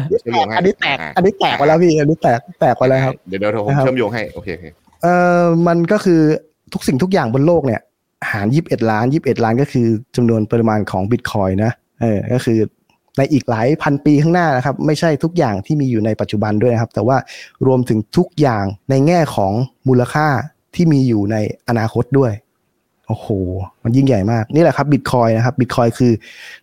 [0.08, 4.66] เดี๋ยวเชื่อมโยงให้อันนี้แตกอันนี้แตกไปแล้วพี่อันนี้แตกแตกไปแล้วครับเดี๋ยวเดี๋ยวผมนะครับเชื่อมโยงให้โอเคโอเค
[5.02, 6.20] เอ่อมันก็คือ
[6.72, 7.80] ทุกสิ่งทุกอย่างบนโลกเนี่ย
[8.30, 9.86] หารยี่สิบเอ็ดล้านยี่สิบเอ็ดล้านก็คือ
[10.16, 12.58] จำนวนปริมาณของบิตคอยนะเออก็คือ
[13.16, 17.16] ในอีกหลายพันปีข้างหน้านะครับ ไม่ใช่ทุกอย่างที่มีอยู่ในปัจจุบันด้วยนะครับ แต่ว่า
[17.66, 19.52] รวมถึงทุกอย่างในแง่ของ
[19.88, 20.28] มูลค่า
[20.74, 21.36] ที่มีอยู่ใน
[21.68, 22.32] อนาคตด้วย
[23.08, 23.28] โอ้โห
[23.84, 26.12] มันยิ่งใหญ่มาก นี่แหละครับบิตคอยนะครับบิตคอยคือ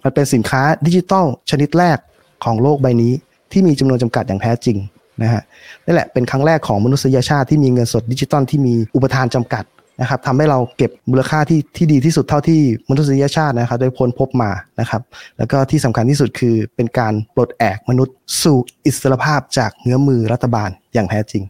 [0.03, 1.97] มันเป็นสินค้าดิจิทัลชนิดแรก
[2.45, 3.13] ของโลกใบนี้
[3.51, 4.77] ที่มีจำนวนจำกัดอย่างแท้จริง
[5.21, 5.41] นะฮะ
[5.85, 9.63] นี่แหละเป็นครั้งแรกของมนุษยชาติที่มีเงินสดดิจิตอลที่มีอุปทานจำกัด
[10.01, 15.01] นะครับทำให้เราเก็บมูลค่าที่ที่ดีที่สุดเท่าที่มนุษยชาตินะครับได้พ้นพบมานะครับ
[15.37, 21.43] แล้วก็ที่สำคัญที่สุดคือเป็นการปลดแอกมนุษย์สู่อิสรภาพจากเงื้อมือรัฐบาลอย่างแท้จริง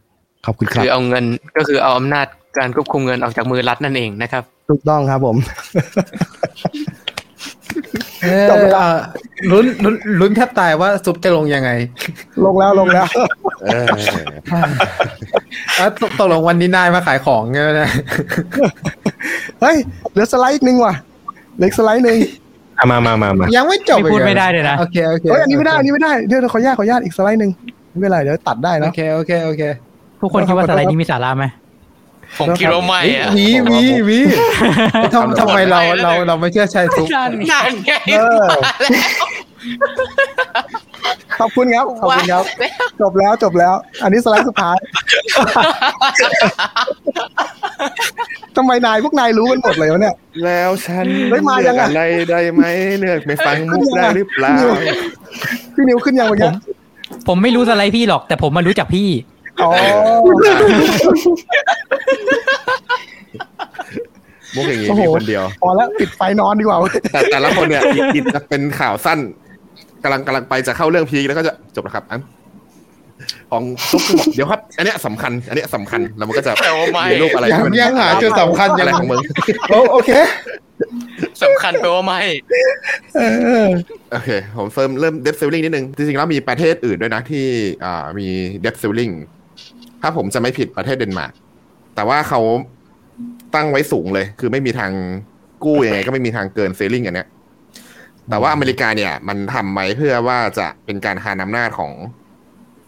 [0.46, 1.24] ขอบคุณครับคือเอาเงิน
[1.56, 2.26] ก็คือเอาอำนาจ
[2.58, 7.07] การควบคุมเงินออกจากมือรัฐนั่นเองนะครับ ถูกต้องครับผมเออเอ่อ
[9.50, 11.70] ลุ้นลุ้นลุ้นแทบตายว่าซุปจะลงยังไง
[12.44, 13.06] ลงแล้วลงแล้ว
[13.64, 13.86] เออ
[15.78, 17.90] อะตกตกลงวันนี้นายมาขายของไงวะเนี่ย
[19.60, 19.76] เฮ้ย
[20.12, 20.94] เหลือสไลด์อีกหนึ่งว่ะ
[21.56, 22.18] เหลืออกสไลด์หนึ่ง
[22.76, 27.50] เอามามามามายังไม่จบไม่พูดอีกหรอไม่ได้เลยนะโอเคโอเคเฮ้ยอันนี้ไม่ได้อันนี้ไม่ได้เดี๋ยวขออนุญาตขออนุญาตอีกสไลด์หนึ่ง
[27.90, 29.62] ไม่เป็นไรเดี๋ยวตัดได้โอนะเคโอเคโอเค
[30.20, 31.44] ทุกคนคิดว่าสไลด์นี้มีสาระไหม
[32.38, 34.18] ผมคิดว่าไม่อะมีมีมี
[35.14, 37.54] ทำทำไมเราเราเราไม่เชื่อใจซุปนั่นไง
[38.18, 39.26] เออมาแล้ว
[41.38, 42.44] ขอบคุณครับ ขอบคุณครับ
[43.00, 44.78] จบแล้วจบแล้ว อันนี้สไลด์สุดท้าย
[48.56, 50.14] ทำไมนายพวกนายรู้กันหมดเลยวะเนี่ย
[50.44, 52.62] แล้วฉันเฮ้ยมาเลืยัอกงอะอะไรได้ไหม
[53.00, 54.54] เลือกไม่ฟังมุกได้หรือเปล่า
[55.74, 56.54] พี่นิวขึ้นยังเมื่อผกี้ม
[57.28, 59.08] ผมไม่รู้สไลด์พี่หรอก แต่ผมมารู้จักพี่
[59.62, 59.70] อ๋อ
[64.54, 69.18] มุกอย่างนี้โอ้โหมีคนเดียวพอแล้วปิดไฟนอนดีกว่าเว้ยแต่แต่ละคนเนี่ยอีกอีกจะเป็นข่าวสั้น
[70.02, 72.22] กำลังกำลังไปจะเข้าเรื่อง peak แล้วก็จะจบแล้วครับอัน
[73.50, 79.20] ของซุปก็บอกเดี๋ยวครับ อันเนี้ยสำคัญ อันเนี้ยสำคัญแล้วมันก็จะแต่ว่าไม่มีรูปอะไรยังที่มันยังหาจุดสำคัญอะยังไรของมึง
[79.70, 80.10] โอโอเค
[81.42, 82.20] สำคัญแปลว่าไม่
[83.16, 83.20] เอ
[83.66, 83.68] อ
[84.12, 87.44] โอเค ผม firm เริ่ม debt ceiling นิดนึง จริงๆแล้วมีประเทศอื่นด้วยนะที่
[87.84, 88.26] อ่ามี
[88.60, 89.10] debt ceiling
[90.02, 91.32] ถ้าผมจะไม่ผิดประเทศเดนมาร์ก
[91.94, 92.40] แต่ว่าเขา
[93.54, 94.92] ตั้งไว้สูงเลย คือไม่มีทาง
[95.64, 97.28] กู้ยังไงก็ไม่มีทางเกินเซลลิงอันเนี้ย
[98.30, 101.92] แต่ว่าอเมริกาเนี่ย มันทำไว้เพื่อว่าจะเป็นการคานอำนาจของ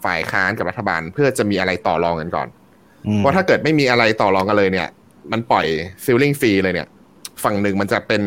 [0.05, 2.47] ฝ่ายค้านกับรัฐบาล เพื่อจะมีอะไรต่อรองกันก่อน
[3.17, 4.87] เพราะถ้าเกิดไม่มีอะไรต่อรองกันเลยเนี่ย
[5.31, 5.65] มันปล่อย
[6.05, 6.87] ซิลลิงฟรีเลยเนี่ย
[7.43, 8.23] ฝั่งหนึ่งมันจะเป็น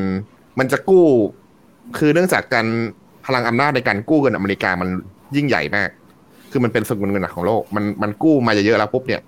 [0.59, 1.07] มันจะกู้
[1.99, 2.67] คือเนื่องจากการ
[3.27, 4.89] พลังอำนาจในการกู้เงินอเมริกามัน
[5.37, 5.89] ยิ่งใหญ่มาก
[6.55, 9.21] คือมันเป็นสกุลเงินหลักของโลก มันมันกู้มาเยอะๆแล้วปุ๊บเนี่ย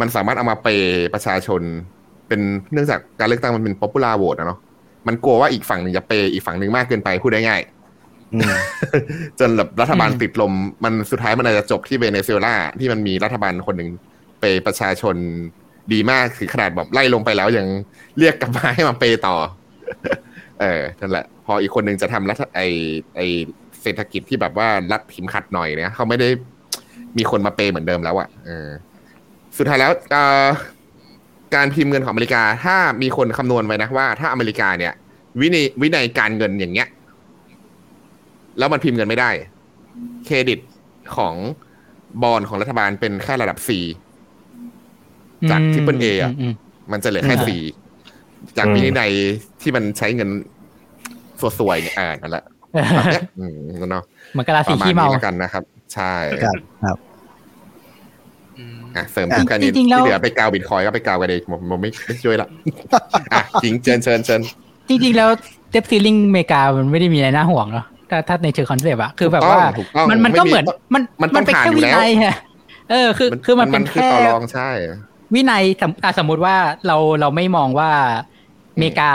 [0.00, 1.62] มันสามารถเอามาเปย์ประชาชน
[2.28, 2.40] เป็น
[2.72, 4.58] เนื่องจากการเลือกตั้งมันเป็น popular vote นะเนาะ
[5.06, 7.60] มันกลัวว่าอีกฝั่งหนึ่งจะเปย์อีกฝั่งหนึ่งมากเกินไปพูดได้ง่าย
[9.40, 10.52] จนแบบรัฐบาลติดลม
[10.84, 13.90] มันสุดท้ายมันอาจจะจบที่เวเนซุเอลาที่มันมีรัฐบาลคนหนึ่ง
[14.40, 15.16] เปย์ประชาชน
[15.92, 17.66] ดีมากถึงขนาดแบบไล่ลงไปแล้วยัง
[18.18, 19.36] เรียกกลับมาให้มาเปย์ต่อ
[20.60, 22.60] เออนั่นแหละ พออีกคนหนึ่งจะทำรัฐไอ
[23.16, 23.20] ไอ
[23.82, 26.28] เศรษฐกิจที่แบบว่ารัดขิมขัดหน่อยเนี่ยเขาไม่ได้
[27.18, 28.68] มีคนมาเปย์เหมือนเดิมแล้วอะเออ
[29.56, 30.46] สุดท้ายแล้วเอ่อ
[31.54, 34.92] การพิมพ์เงินของอเมริกา ถ้ามีคนคำนวณไว้นะว่า ถ้าอเมริกาเนี่ย
[35.40, 36.88] วินัยวินัยการเงินอย่างเงี้ย
[38.58, 39.30] แล้วมันพิมพ์เงินไม่ได้
[40.24, 40.58] เครดิต
[41.16, 41.34] ของ
[42.22, 43.68] บอลของรัฐบาลเป็นแค่ระดับ C
[45.50, 46.54] จาก Triple A อะมม
[46.92, 47.62] มันจะเหลือแค่อืมสี่
[48.58, 49.12] จากวินัย
[49.62, 50.30] ที่มันใช้เงิน
[51.58, 53.56] สวยๆเนี่ยอ่านั่นแหละ แบบเนี้ยอืม
[53.90, 54.02] เนาะ
[54.32, 55.62] เหมือนกับราปศีระมาณขี้นี้เมาแล้วกันนะครับ
[55.94, 56.98] ใช่ครับครับ
[58.96, 62.48] อะเสริมคุ้มกันนี้จริงๆแล้วที่เหลือไปกาวบิตคอยก็ไปกาวกันเองผมผมไม่ไม่ช่วยละ
[63.32, 64.40] อะจริงเชิญเชิญเชิญ
[64.88, 65.28] จริงๆแล้ว
[65.70, 70.64] เดฟซีลิงอเมริกามันไม่ได้มีอะไรน่าห่วงเนาะถ้าถ้าในเชิงคอนเซปต์อะคือแบบว่าถูกต้องมันมันก็เหมือน
[70.94, 72.36] มันมันต้องเป็นผ่านแค่อยู่วิแล้วนัยฮะ
[72.90, 74.68] เออคือคือมันเป็นคือแค่ต่อรองใช่
[75.34, 76.56] วินัยสมอะสมมุติว่า
[76.86, 77.90] เราเราไม่มองว่า
[78.74, 79.12] อเมริกา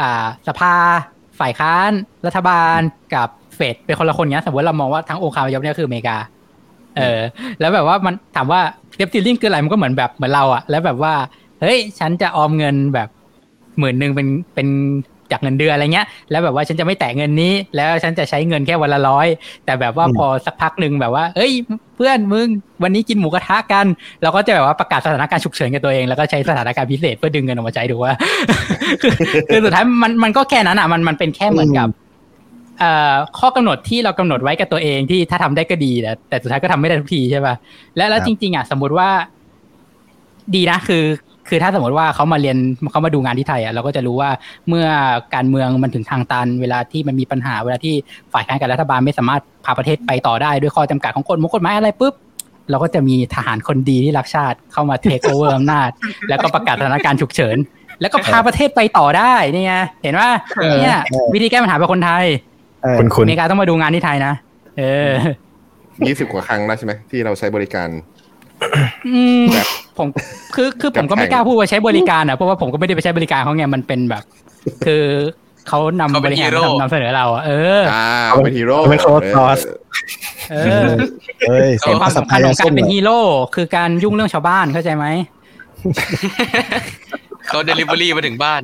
[0.00, 0.74] อ่าสภา
[1.40, 1.90] ฝ่ายค้าน
[2.26, 2.80] รัฐบาล
[3.14, 6.16] กับเฟดเป็นคนละคนเนี้ยสมมติเรามองว่าทั้งองค์คาพยพเนี่ยคืออเมริกา
[6.96, 7.20] เออ
[7.60, 8.60] แล้วแบบว่ามันถามว่า
[8.96, 11.14] เดบติลิงคืออะไรมันก็เหมือนแบบเหมือนเราอะแล้วแบบว่า
[11.60, 13.08] เฮ้ย ฉันจะออมเงินแบบ
[13.78, 14.68] หมื่นหนึ่งเป็นเป็น
[15.32, 19.26] จากเงินเดือนอะไรเงี้ย แล้วแบบว่าฉันจะไม่แตะเงินนี้ แล้วฉันจะใช้เงินแค่วันละร้อย
[19.64, 21.52] แต่แบบว่าอืมพอสักพักหนึ่งแบบว่า เอ้ย
[21.96, 22.48] เพื่อนมึง
[22.82, 23.86] วันนี้กินหมูกระทะกัน
[24.22, 28.12] เราก็จะแบบว่าประกาศสถานการณ์ฉุกเฉินกับตัวเองแล้วก็ใช้สถานการณ์พิเศษเพื่อดึงเงินออกมาใช้ดูว่า
[29.02, 29.12] คือ
[29.50, 31.88] คือสุดท้ายมันมันก็แค่นั้นอะมันมันเป็นแค่เหมือนกับ
[32.78, 37.54] เอ่อข้อกำหนดที่เรากำหนดไว้กับตัวเองที่ถ้าทำได้ก็ดีแต่แต่สุดท้ายก็ทำไม่ได้ทุกทีใช่ป่ะ
[37.96, 39.08] และแล้วครับจริง ๆอะสมมติว่า
[40.54, 41.04] ดีนะคือ
[41.48, 42.56] คือถ้าสมมติว่าเขามาเรียน
[42.90, 44.30] เขามาดูงานที่ไทยอะเราก็จะรู้ว่า
[44.68, 44.86] เมื่อ
[45.34, 47.94] การเมืองมันถึงทางตัน เวลาที่มันมีปัญหาเวลาที่
[48.32, 52.14] ฝ่ายค้านกับรัฐบาลไม่สามารถพาประเทศไปต่อได้ด้วยข้อจำกัดของกฎหมายกฎหมายอะไรปุ๊บ
[52.70, 55.90] เราก็จะมีทหารคนดีที่รักชาติเข้ามาเทคโอเวอร์อำนาจ
[56.28, 57.56] แล้วก็ประกาศสถานการณ์ฉุกเฉิน
[58.00, 60.28] แล้วก็พาประเทศไปต่อได้นี่ไงเห็นว่า
[60.82, 61.00] เนี่ย
[61.34, 62.24] วิธีแก้ปัญหาเป็นคนไทย
[62.82, 64.32] เออคุณคุณอเมริกาต้องมาดูงานที่ไทยนะ
[64.78, 65.12] เออ
[66.06, 67.88] ยี่สิบกว่าครั้งแล้วใช่ไหมที่เราใช้บริการ
[69.14, 69.68] อืมแบบ
[69.98, 70.08] ผม
[70.54, 74.22] คือคือผมก็แบบแข่งไม่กล้าพูดว่าใช้บริการอะเพราะว่าผมก็ไม่ได้ไปใช้บริการเขาไงมันเป็นแบบ
[74.86, 75.04] คือ
[75.68, 78.08] เขานำเขาบเป็นริการฮีโร่มาทำนำเสนอเราอะเอออ่า
[78.44, 79.62] เป็นฮีโร่เป็น Close Source
[80.50, 80.86] เออ
[81.48, 83.20] เฮ้ยเห็นความสำคัญของการเป็นส้มฮีโร่
[83.54, 85.06] คือการยุ่งเรื่องชาวบ้านเข้าใจไหม
[87.48, 88.62] เขาเดลิเวอรี่มาถึงบ้าน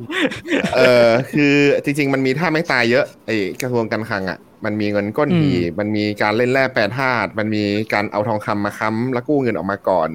[0.75, 1.53] เออคือ
[1.83, 10.09] จริง ๆ มันมีท่าไม้ตายเยอะไอ้กระทรวงการคลังอะ มันมีเงินก้นหีบมันมีการเล่นแร่แปรธาตุมันมีการเอาทองคำมาค้ำแล้วกู้เงินออกมาก่อน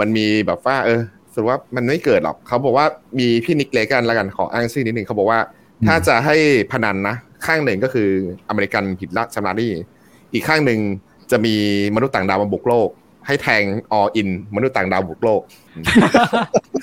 [0.00, 1.00] มันมีแบบว่า เออ
[1.32, 2.86] สรุปว่ามันไม่เกิดหรอกเขาบอกว่า
[3.18, 5.40] มีพี่นิกเลกันละกันขออ้างชื่อนิดหนึ่งเขาบอกว่า
[5.86, 6.36] ถ้าจะให้
[6.72, 7.16] พนันนะ
[7.46, 8.08] ข้างหนึ่งก็คือ
[8.48, 9.70] อเมริกันผิดละชำระหนี้
[10.32, 10.80] อีกข้างหนึ่ง
[11.30, 11.54] จะมี
[11.94, 12.88] มนุษย์ต่างดาวมาบุกโลก
[13.26, 13.62] ให้แทง
[13.92, 15.40] ออินมนุษย์ต่างดาวบุกโลก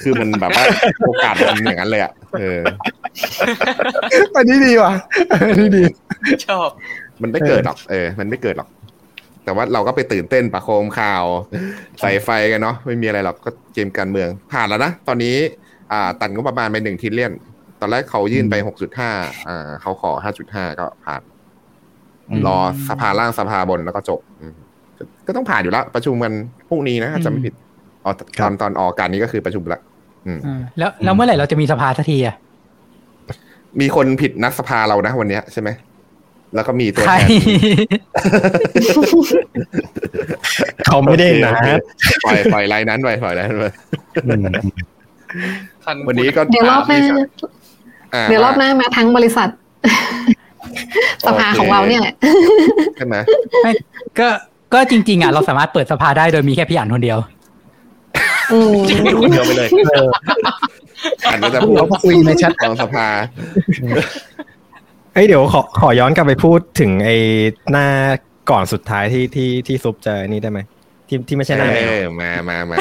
[0.02, 0.66] คือมันแบบว่า
[1.06, 2.60] โอกาสมันอย่างนั้นเลยอะเออ
[4.36, 4.94] อันนี้ดีว่ะ
[5.32, 5.84] อันนี้ดี
[6.48, 6.70] ชอบ
[7.22, 8.70] มันไม่เกิดหรอกเออ มันไม่เกิดหรอก
[9.50, 11.26] แต่ว่าเราก็ไปตื่นเต้นประโคมข่าว
[12.00, 15.36] ใส่ไฟกันเนาะไม่มีอะไรหรอกก็เกมการเมือง ผ่านแล้วนะ ตอนนี้
[15.92, 17.34] อ่าตันงบประมาณไปหนึ่งทิลเลียน
[17.82, 19.12] ตอนแรกเขายื่นไปหกจุดห้า
[19.48, 21.22] อ่าเขาขอห้าจุดห้าก็ผ่าน
[22.48, 22.58] รอ
[22.90, 24.54] สภาล่างสภาบนแล้วก็จบอืม
[24.98, 26.34] ก็ก็ต้องผ่านอยู่แล้ว ประชุมกัน
[26.70, 27.54] พรุ่งนี้นะถ้าจะไม่ผิด
[28.04, 28.12] อ๋อ
[28.42, 29.80] ตอนตอนออกการนี้ก็คือประชุมละ
[30.26, 32.36] อืมอ่าแล้วแล้วเมื่อไหร่เราจะมีสภาสักทีอะ
[33.80, 35.70] มีคนผิดนัดสภาเรานะวันเนี้ยใช่ไหม
[36.56, 37.30] แล้วก็มีตัวใครแทน
[40.86, 41.70] เขาไม่ได้นะโอเค
[42.24, 43.66] โอเคปล่อยปล่อยไลน์นั้นไปปล่อยไลน์นั้นไป
[45.84, 47.00] ทันวันนี้ก็เดี๋ยวรอบหน้า
[48.14, 49.50] อ่าเดี๋ยวรอบหน้ามาทั้งบริษัท
[51.26, 52.16] สภาของเราเนี่ยแหละ
[52.98, 53.16] ใช่ไหม
[53.64, 53.72] ไม่
[54.20, 54.28] ก็
[54.74, 57.18] ก็จริง ๆ อะ เราสามารถเปิดสภาได้โดยมีแค่พี่อ่านคนเดียว
[58.54, 58.76] อืม
[59.22, 59.70] คนเดียวไปเลย
[61.26, 63.06] อ่านก็จะพูดเราก็คุยในแชทตอนสภา
[64.59, 67.18] เอ้ยเดี๋ยวขอขอย้อนกลับไปพูดถึงไอ้
[67.72, 67.88] หน้า
[68.52, 70.60] ก่อนสุดท้ายที่ที่ที่ซุปเจอนี่ได้ไหม
[71.08, 72.78] ที่ที่ไม่ใช่หน้าแมวเออมามามา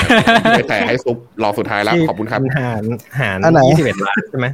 [0.50, 2.82] ไม่แต่ให้ซุปรอสุดท้ายแล้วที่ขอบคุณครับหาร
[3.20, 4.46] หารอันไหนยี่สิบเอ็ดล้านใช่ไหม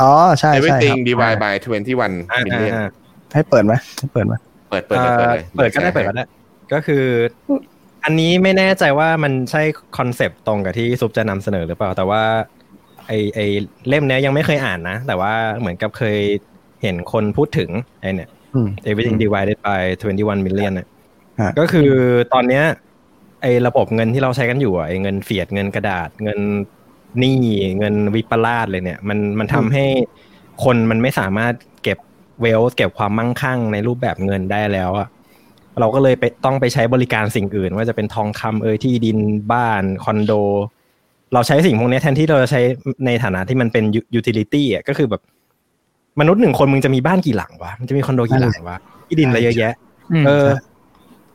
[0.00, 1.54] อ๋อใช่ใช่ครั everything บ divide by
[1.92, 2.86] 21อ่า million อ่า
[3.34, 4.34] ให้เปิดไหมให้เปิดไหม
[4.70, 6.24] เปิดเปิดเลยเปิดเลยเปิดก็ได้เปิดก็ได้
[6.72, 7.04] ก็คือ
[8.04, 9.62] อันนี้ไม่แน่ใจว่ามันใช่
[9.98, 12.22] คอนเซปต์ตรงกับที่ซุปจะนำเสนอหรือเปล่า แต่ว่า
[13.06, 13.40] ไอไอ
[13.88, 16.18] เล่มเนี้ยยังไม่เคยอ่านนะ แต่ว่าเหมือนกับเคย
[16.82, 20.88] เห็นคนพูดถึงไอเนี่ยอืม everything divided by 21 million เนี่ย
[21.40, 21.90] ฮะก็คือ
[22.32, 22.64] ตอนเนี้ย
[23.42, 26.40] ไอระบบเงินที่เราใช้กันอยู่อะไอเงินเฟียดเงินกระดาษ เงิน
[27.18, 27.40] หนี้
[27.78, 29.84] เงินวิปลาสเลยเนี่ย มันมันทำให้
[30.64, 31.98] คนมันไม่สามารถเก็บ
[32.40, 35.08] เวลเก็บความมั่งคั่งในรูปแบบเงินได้แล้วอะ
[35.80, 39.18] เราก็เลยไปต้องไปใช้บริการสิ่งอื่น ว่าจะเป็นทองคำเอยที่ดิน
[39.52, 40.32] บ้านคอนโด
[41.34, 42.60] เราใช้สิ่งพวกนี้แทนที่เราจะใช้
[43.06, 43.84] ในฐานะที่มันเป็น
[44.14, 45.22] utility อะก็คือแบบ
[46.20, 48.76] มนุษย์หนึ่งคนมึงจะมีบ้านกี่หลังวะมันจะมีคอนโดกี่หลังวะ
[49.08, 49.74] ที่ดินอะไรเยอะแยะ
[50.12, 50.46] อืมเออ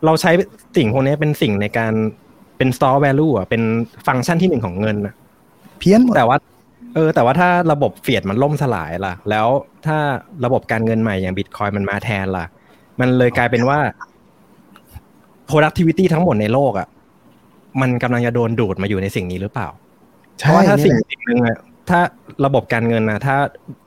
[0.05, 0.31] เราใช้
[0.77, 1.93] สิ่งพวกนี้เป็นสิ่งในการ
[2.57, 3.61] เป็น store value อะเป็น
[4.07, 5.13] ฟังก์ชันที่หนึ่งของเงินอะ
[5.79, 6.37] เพี้ยนหมดแต่ว่า
[6.95, 9.47] เออ แต่ว่าถ้าระบบ fiat มันล่มสลายล่ะ แล้ว
[9.85, 9.97] ถ้า
[10.45, 12.45] ระบบการเงินใหม่อย่างบิตคอยน์มันมาแทนล่ะ
[12.99, 13.79] มันเลยกลายเป็นว่า
[15.49, 16.87] productivity ทั้งหมดในโลกอะ
[17.81, 19.67] มันกำลังจะโดนดูดมาอยู่ในสิ่งนี้หรือเปล่า
[20.41, 21.57] เพใช่ราะว่าถ้าสิ่งเนี่ยสิ่งหนึ่งอะ
[21.89, 21.99] ถ้า
[22.45, 23.35] ระบบการเงินนะถ้า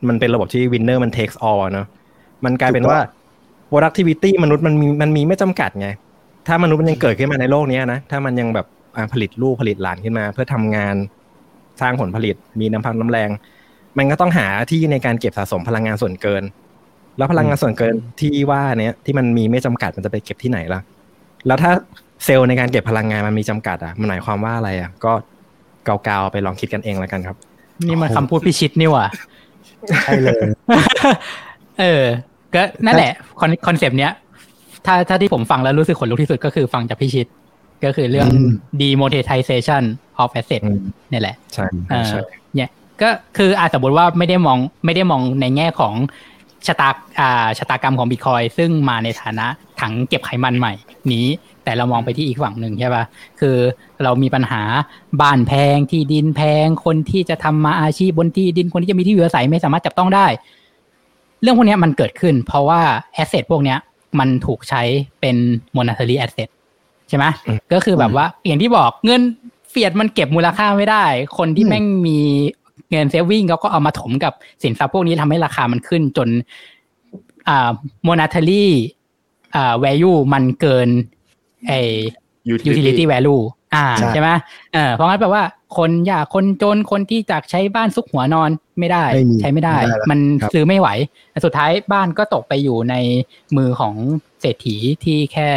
[0.09, 1.87] มันเป็นระบบที่ winner มัน takes all อะเนอะ
[2.45, 2.99] มันกลายเป็นว่า
[3.71, 5.89] productivity มนุษย์มันมีมันมีไม่จำกัดไง
[6.47, 8.67] ถ้ามนุษย์มันยังเกิดขึ้นมาในโลกเนี้ยนะ ถ้ามันยังแบบ
[8.97, 10.97] อ่าผลิตลูกผลิตหลานขึ้นมา เพื่อทำงาน
[11.81, 13.31] สร้างผลผลิตมีน้ำพักน้ำแรง
[13.99, 16.43] มันก็ต้องหาที่ในการเก็บสะสมพลังงานส่วนเกิน
[17.19, 20.81] แล้วพลังงานส่วนเกินที่ว่าเนี้ยที่มันมีไม่จำกัดมันจะไปเก็บที่ไหนล่ะ
[21.47, 21.73] แล้วถ้า
[22.25, 25.13] เซลล์ในการเก็บพลังงานมันมีจำกัดอะมันหมายความว่าอะไรอะก็
[25.85, 27.37] เกาๆไปลองคิดกันเองแล้วกันครับ
[27.85, 29.07] นี่มันคำพูดพี่ชิตนี่หว่า
[29.89, 30.41] ใช่เลย
[31.81, 32.05] เออ
[32.55, 34.13] ก็นั่นแหละคอนคอนเซปต์เนี้ย
[34.87, 37.27] ถ้าถ้าที่ผมฟังแล้วรู้สึกขนลุกที่สุดก็คือฟังจากพี่ชิต
[37.85, 38.51] ก็คือเรื่องอืม
[38.83, 39.83] demonetization
[40.23, 40.81] of asset อืม
[41.11, 42.21] นี่แหละ ใช่เออใช่
[42.55, 42.71] เนี่ย
[43.03, 45.95] ก็คืออาจสมมติว่าไม่ได้มองไม่ได้มองในแง่ของ
[46.67, 46.89] ชะตา
[47.21, 49.47] อ่าชะตากรรมของบิตคอยซึ่งมาในฐานะ
[49.81, 50.73] ถังเก็บไขมันใหม่
[51.13, 51.27] นี้
[51.67, 53.05] แต่เรามองไปที่อีกฝั่งหนึ่งใช่ป่ะ
[53.41, 53.57] คือ
[54.03, 54.63] เรามีปัญหา
[55.21, 60.27] บ้านแพงที่ดินแพงคนที่จะทำมาอาชีพบนที่ดินคนที่จะมีที่อยู่อาศัยไม่สามารถจับต้องได้
[61.43, 62.81] เรื่องพวกเนี้ยมันเกิดขึ้น เพราะว่า
[63.15, 63.79] แอสเซทพวกเนี้ย
[64.19, 64.83] มันถูกใช้
[65.21, 65.37] เป็น
[65.77, 66.49] monetary asset
[67.09, 67.25] ใช่ไหม
[67.73, 69.23] ก็คือแบบว่าอย่างที่บอกเงิน
[69.71, 71.05] เฟียดมันเก็บมูลค่าไม่ได้
[71.39, 72.19] คนที่แม่งมี
[72.91, 74.33] เงินเซฟวิ่งเขาก็เอามาถมกับ
[74.63, 76.29] สินทรัพย์พวกนี้ทำให้ราคามันขึ้นจน
[77.49, 77.71] อ่า
[78.09, 78.65] monetary
[79.55, 80.89] อ่า value มันเกิน
[81.69, 81.73] ไอ
[82.53, 83.43] utility value
[83.75, 84.31] อ่าใช่ใช่ไหม
[84.75, 85.43] เออเพราะงั้นแปลว่า
[85.77, 90.89] คนอยากคนจนคนที่จากใช้บ้านซุกหัวนอนไม่ได้ไม่มีใช้ไม่ได้ไม่ได้ละมันครับซื้อไม่ไหว
[91.31, 92.95] แต่สุดท้ายบ้านก็ตกไปอยู่ใน
[93.57, 93.95] มือของ
[94.41, 95.49] เศรษฐีที่แค่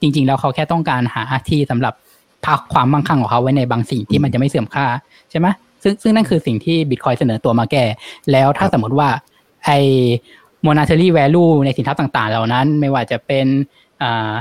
[0.00, 1.94] จริง ๆ แล้วเขาแค่ต้องการหาที่สำหรับ
[2.46, 4.86] พักความมั่งคั่งของเขาไว้ในบางสิ่งที่มันจะไม่เสื่อมค่า
[5.30, 5.46] ใช่ไหม
[5.82, 7.84] ซึ่งซึ่งนั่นคือสิ่งที่บิตคอยเสนอตัวมาแก้
[8.32, 9.08] แล้วถ้าสมมติว่า
[9.66, 9.78] ไอ้
[10.66, 13.46] monetary value ในสินทรัพย์ต่าง ๆ เหล่านั้น ไม่ว่าจะเป็น
[14.02, 14.32] อ่า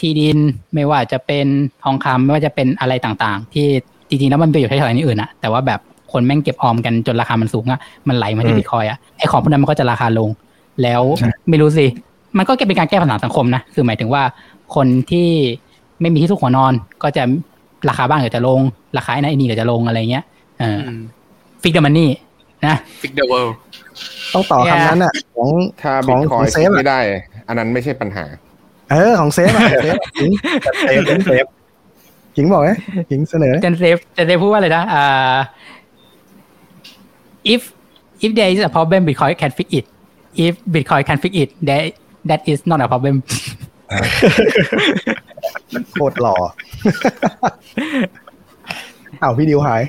[0.00, 0.38] ที่ดิน
[0.74, 1.46] ไม่ว่าจะเป็น
[1.84, 3.66] ทองคำไม่ว่าจะเป็นอะไรต่างๆ ที่
[4.08, 5.80] จริงๆแล้วมันไปอยู่ใช้สอยในอื่นอะแต่ว่าแบบ
[6.12, 10.28] คนแม่งเก็บออมกันจนราคามันสูงอะมันไหลมาอืที่มบิตคอยอะไอของพวกนั้นมันก็จะราคาลง
[10.82, 11.02] แล้ว
[11.48, 11.86] ไม่รู้สิ
[12.38, 14.22] มันก็เป็นการแก้ปัญหาสังคมนะคือหมายถึงว่า
[14.74, 15.28] คนที่
[16.00, 16.72] ไม่มีที่ซุกหัวนอน
[17.02, 17.22] ก็จะ
[17.88, 18.60] ราคาบ้านก็จะลง
[18.96, 20.24] ราคาไอ้นั่นไอ้นี่ก็จะลงอะไรเงี้ย
[20.58, 20.80] เออ
[21.62, 22.10] ฟิกเดอร์มันนี่
[22.66, 23.54] นะฟิกเดอะเวิลด์
[24.34, 25.48] ต้องต่อคำนั้นอะ ของ
[25.82, 26.98] ถ้าขบิองตคขออยงเซฟไม่อะได้
[27.48, 28.24] อันนั้นไม่ใช่ปัญหา
[28.90, 30.30] เออของเซฟอะเซฟขิง
[30.80, 31.46] เซฟเซฟ
[32.36, 32.68] ขิงบอกไหม
[33.10, 35.36] ขิงเสนอเจนเซฟเจนเซฟพูดว่าอะไรนะอ่า
[37.54, 37.60] if
[38.24, 39.84] if there is a problem Bitcoin can fix it
[40.46, 41.82] if Bitcoin can fix it that
[42.28, 43.16] that is not a problem
[45.92, 46.34] โคตรหล่อ
[49.22, 49.82] อ้าวพี่ดิวหาย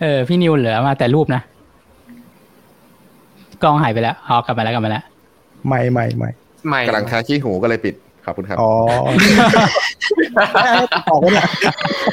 [0.00, 1.42] เออ พี่นิวเหลือมาแต่รูปนะ
[3.62, 5.04] กล้องหายไปแล้ว อ๋อกลับมาแล้วกลับมาแล้ว
[5.68, 6.30] ไม่ไม่ไม่
[6.68, 7.94] ไม่กำลังทาขี้หูก็เลยปิด
[8.26, 8.72] ขอบคุณครับอ๋อ
[10.92, 11.46] ตัดออกไปเนี่ย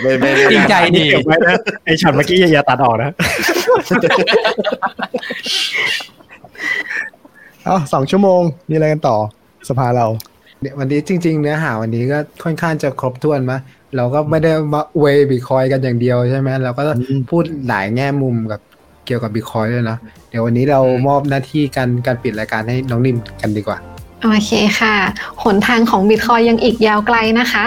[0.01, 3.11] ไม่ไม่ไม่จริงใจดีเก็บไว้นะไอช็อตเมื่อกี้อย่าตัดออกนะ
[7.65, 9.17] เอ้าสองชั่วโมงมีอะไรกันต่อ
[9.69, 10.07] สภาเรา
[10.61, 13.59] เนี่ยวันนี้จริง ๆ เนื้อหาวันนี้ก็ค่อนข้างจะครบถ้วนมะ
[13.95, 18.61] เราก็ไม่ได้มาอวยบิตคอยน์กันอย่างเดียวใช่ไหมเราก็อืมพูดหลายแง่มุมกับ
[19.05, 19.97] เกี่ยวกับบิตคอยน์ด้วยนะ
[20.29, 23.77] เดี๋ยววันนี้เรามอบหน้าที่การการปิดรายการให้น้องนิ่มกันดีกว่า
[24.23, 24.95] โอเคค่ะ
[25.43, 27.65] หนทางของบิตคอยยังอีกยาวไกลนะคะ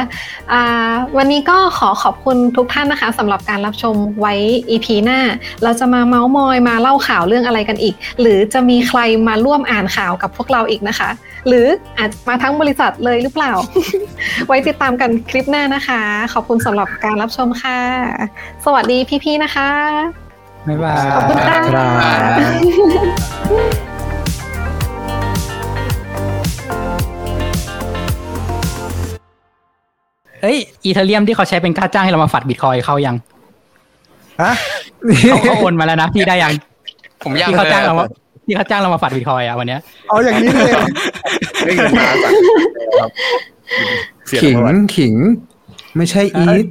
[0.52, 4.34] อ่าวันนี้ก็ขอขอบคุณทุกท่านนะคะสำหรับการรับชมไว้
[4.70, 5.20] EP หน้า
[5.62, 11.10] เราจะมาเมาส์มอยมาเล่าข่าวเรื่องอะไรกันอีก หรือจะมีใครมาร่วมอ่านข่าวกับพวกเราอีกนะคะ
[11.46, 11.66] หรือ
[11.98, 13.52] อาจมาทั้งบริษัทเลยหรือเปล่า
[14.46, 16.02] ไว้ติดตามกันคลิปหน้านะคะ
[16.32, 17.80] ขอบคุณสำหรับการรับชมค่ะ
[18.64, 19.70] สวัสดีพี่ๆนะคะ
[20.68, 23.85] บ๊ายบายขอบคุณค่ะ
[30.46, 33.16] เอ้ยอีเทเรียมที่เขาใช้เป็นค่าจ้างให้เรามาฝัดบิตคอยเข้ายัง
[34.42, 34.52] ฮะ
[35.30, 36.52] เขาเขาโอนมาแล้วนะพี่ได้ยัง
[37.22, 38.04] ผมยังที่เลเขายจ้างอะเรามา
[38.46, 40.72] ที่เขาจ้างเรามาฝัดบิตคอยอะวันเนี้ยเอาอย่างนี้เลย
[41.64, 42.32] ได้เงินมาจาก
[42.98, 43.10] ครับ
[44.26, 45.14] เสียขิงประวัติขิง
[45.96, 46.66] ไม่ใช่อีท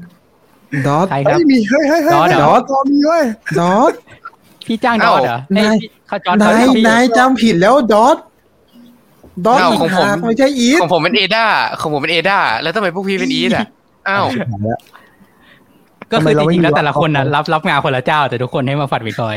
[0.88, 3.26] ดอทใครครับเฮ้ยมีเฮ้ยเฮ้ยเฮ้ยดอทเหรอดอทมีเว้ย
[3.60, 3.94] ดอท
[4.66, 8.18] พี่จ้างดอทเหรอเอ้ยนายพี่เขาจอดนายเขาพี่นายจำผิดแล้วดอท
[9.46, 11.46] ดอทอ้าวอีกของผมหากไม่ใช่อีทของผมเป็นเอดา
[11.82, 13.66] ของผมเป็นเอดาแล้วทำไมพวกพี่เป็นอีทอะ
[14.10, 14.26] อ้าว
[16.12, 19.36] ก็คือจริงๆแล้วแต่ละคนนะรับรับงานคนละเจ้า แต่ทุกคนให้มาฝัดบิตคอย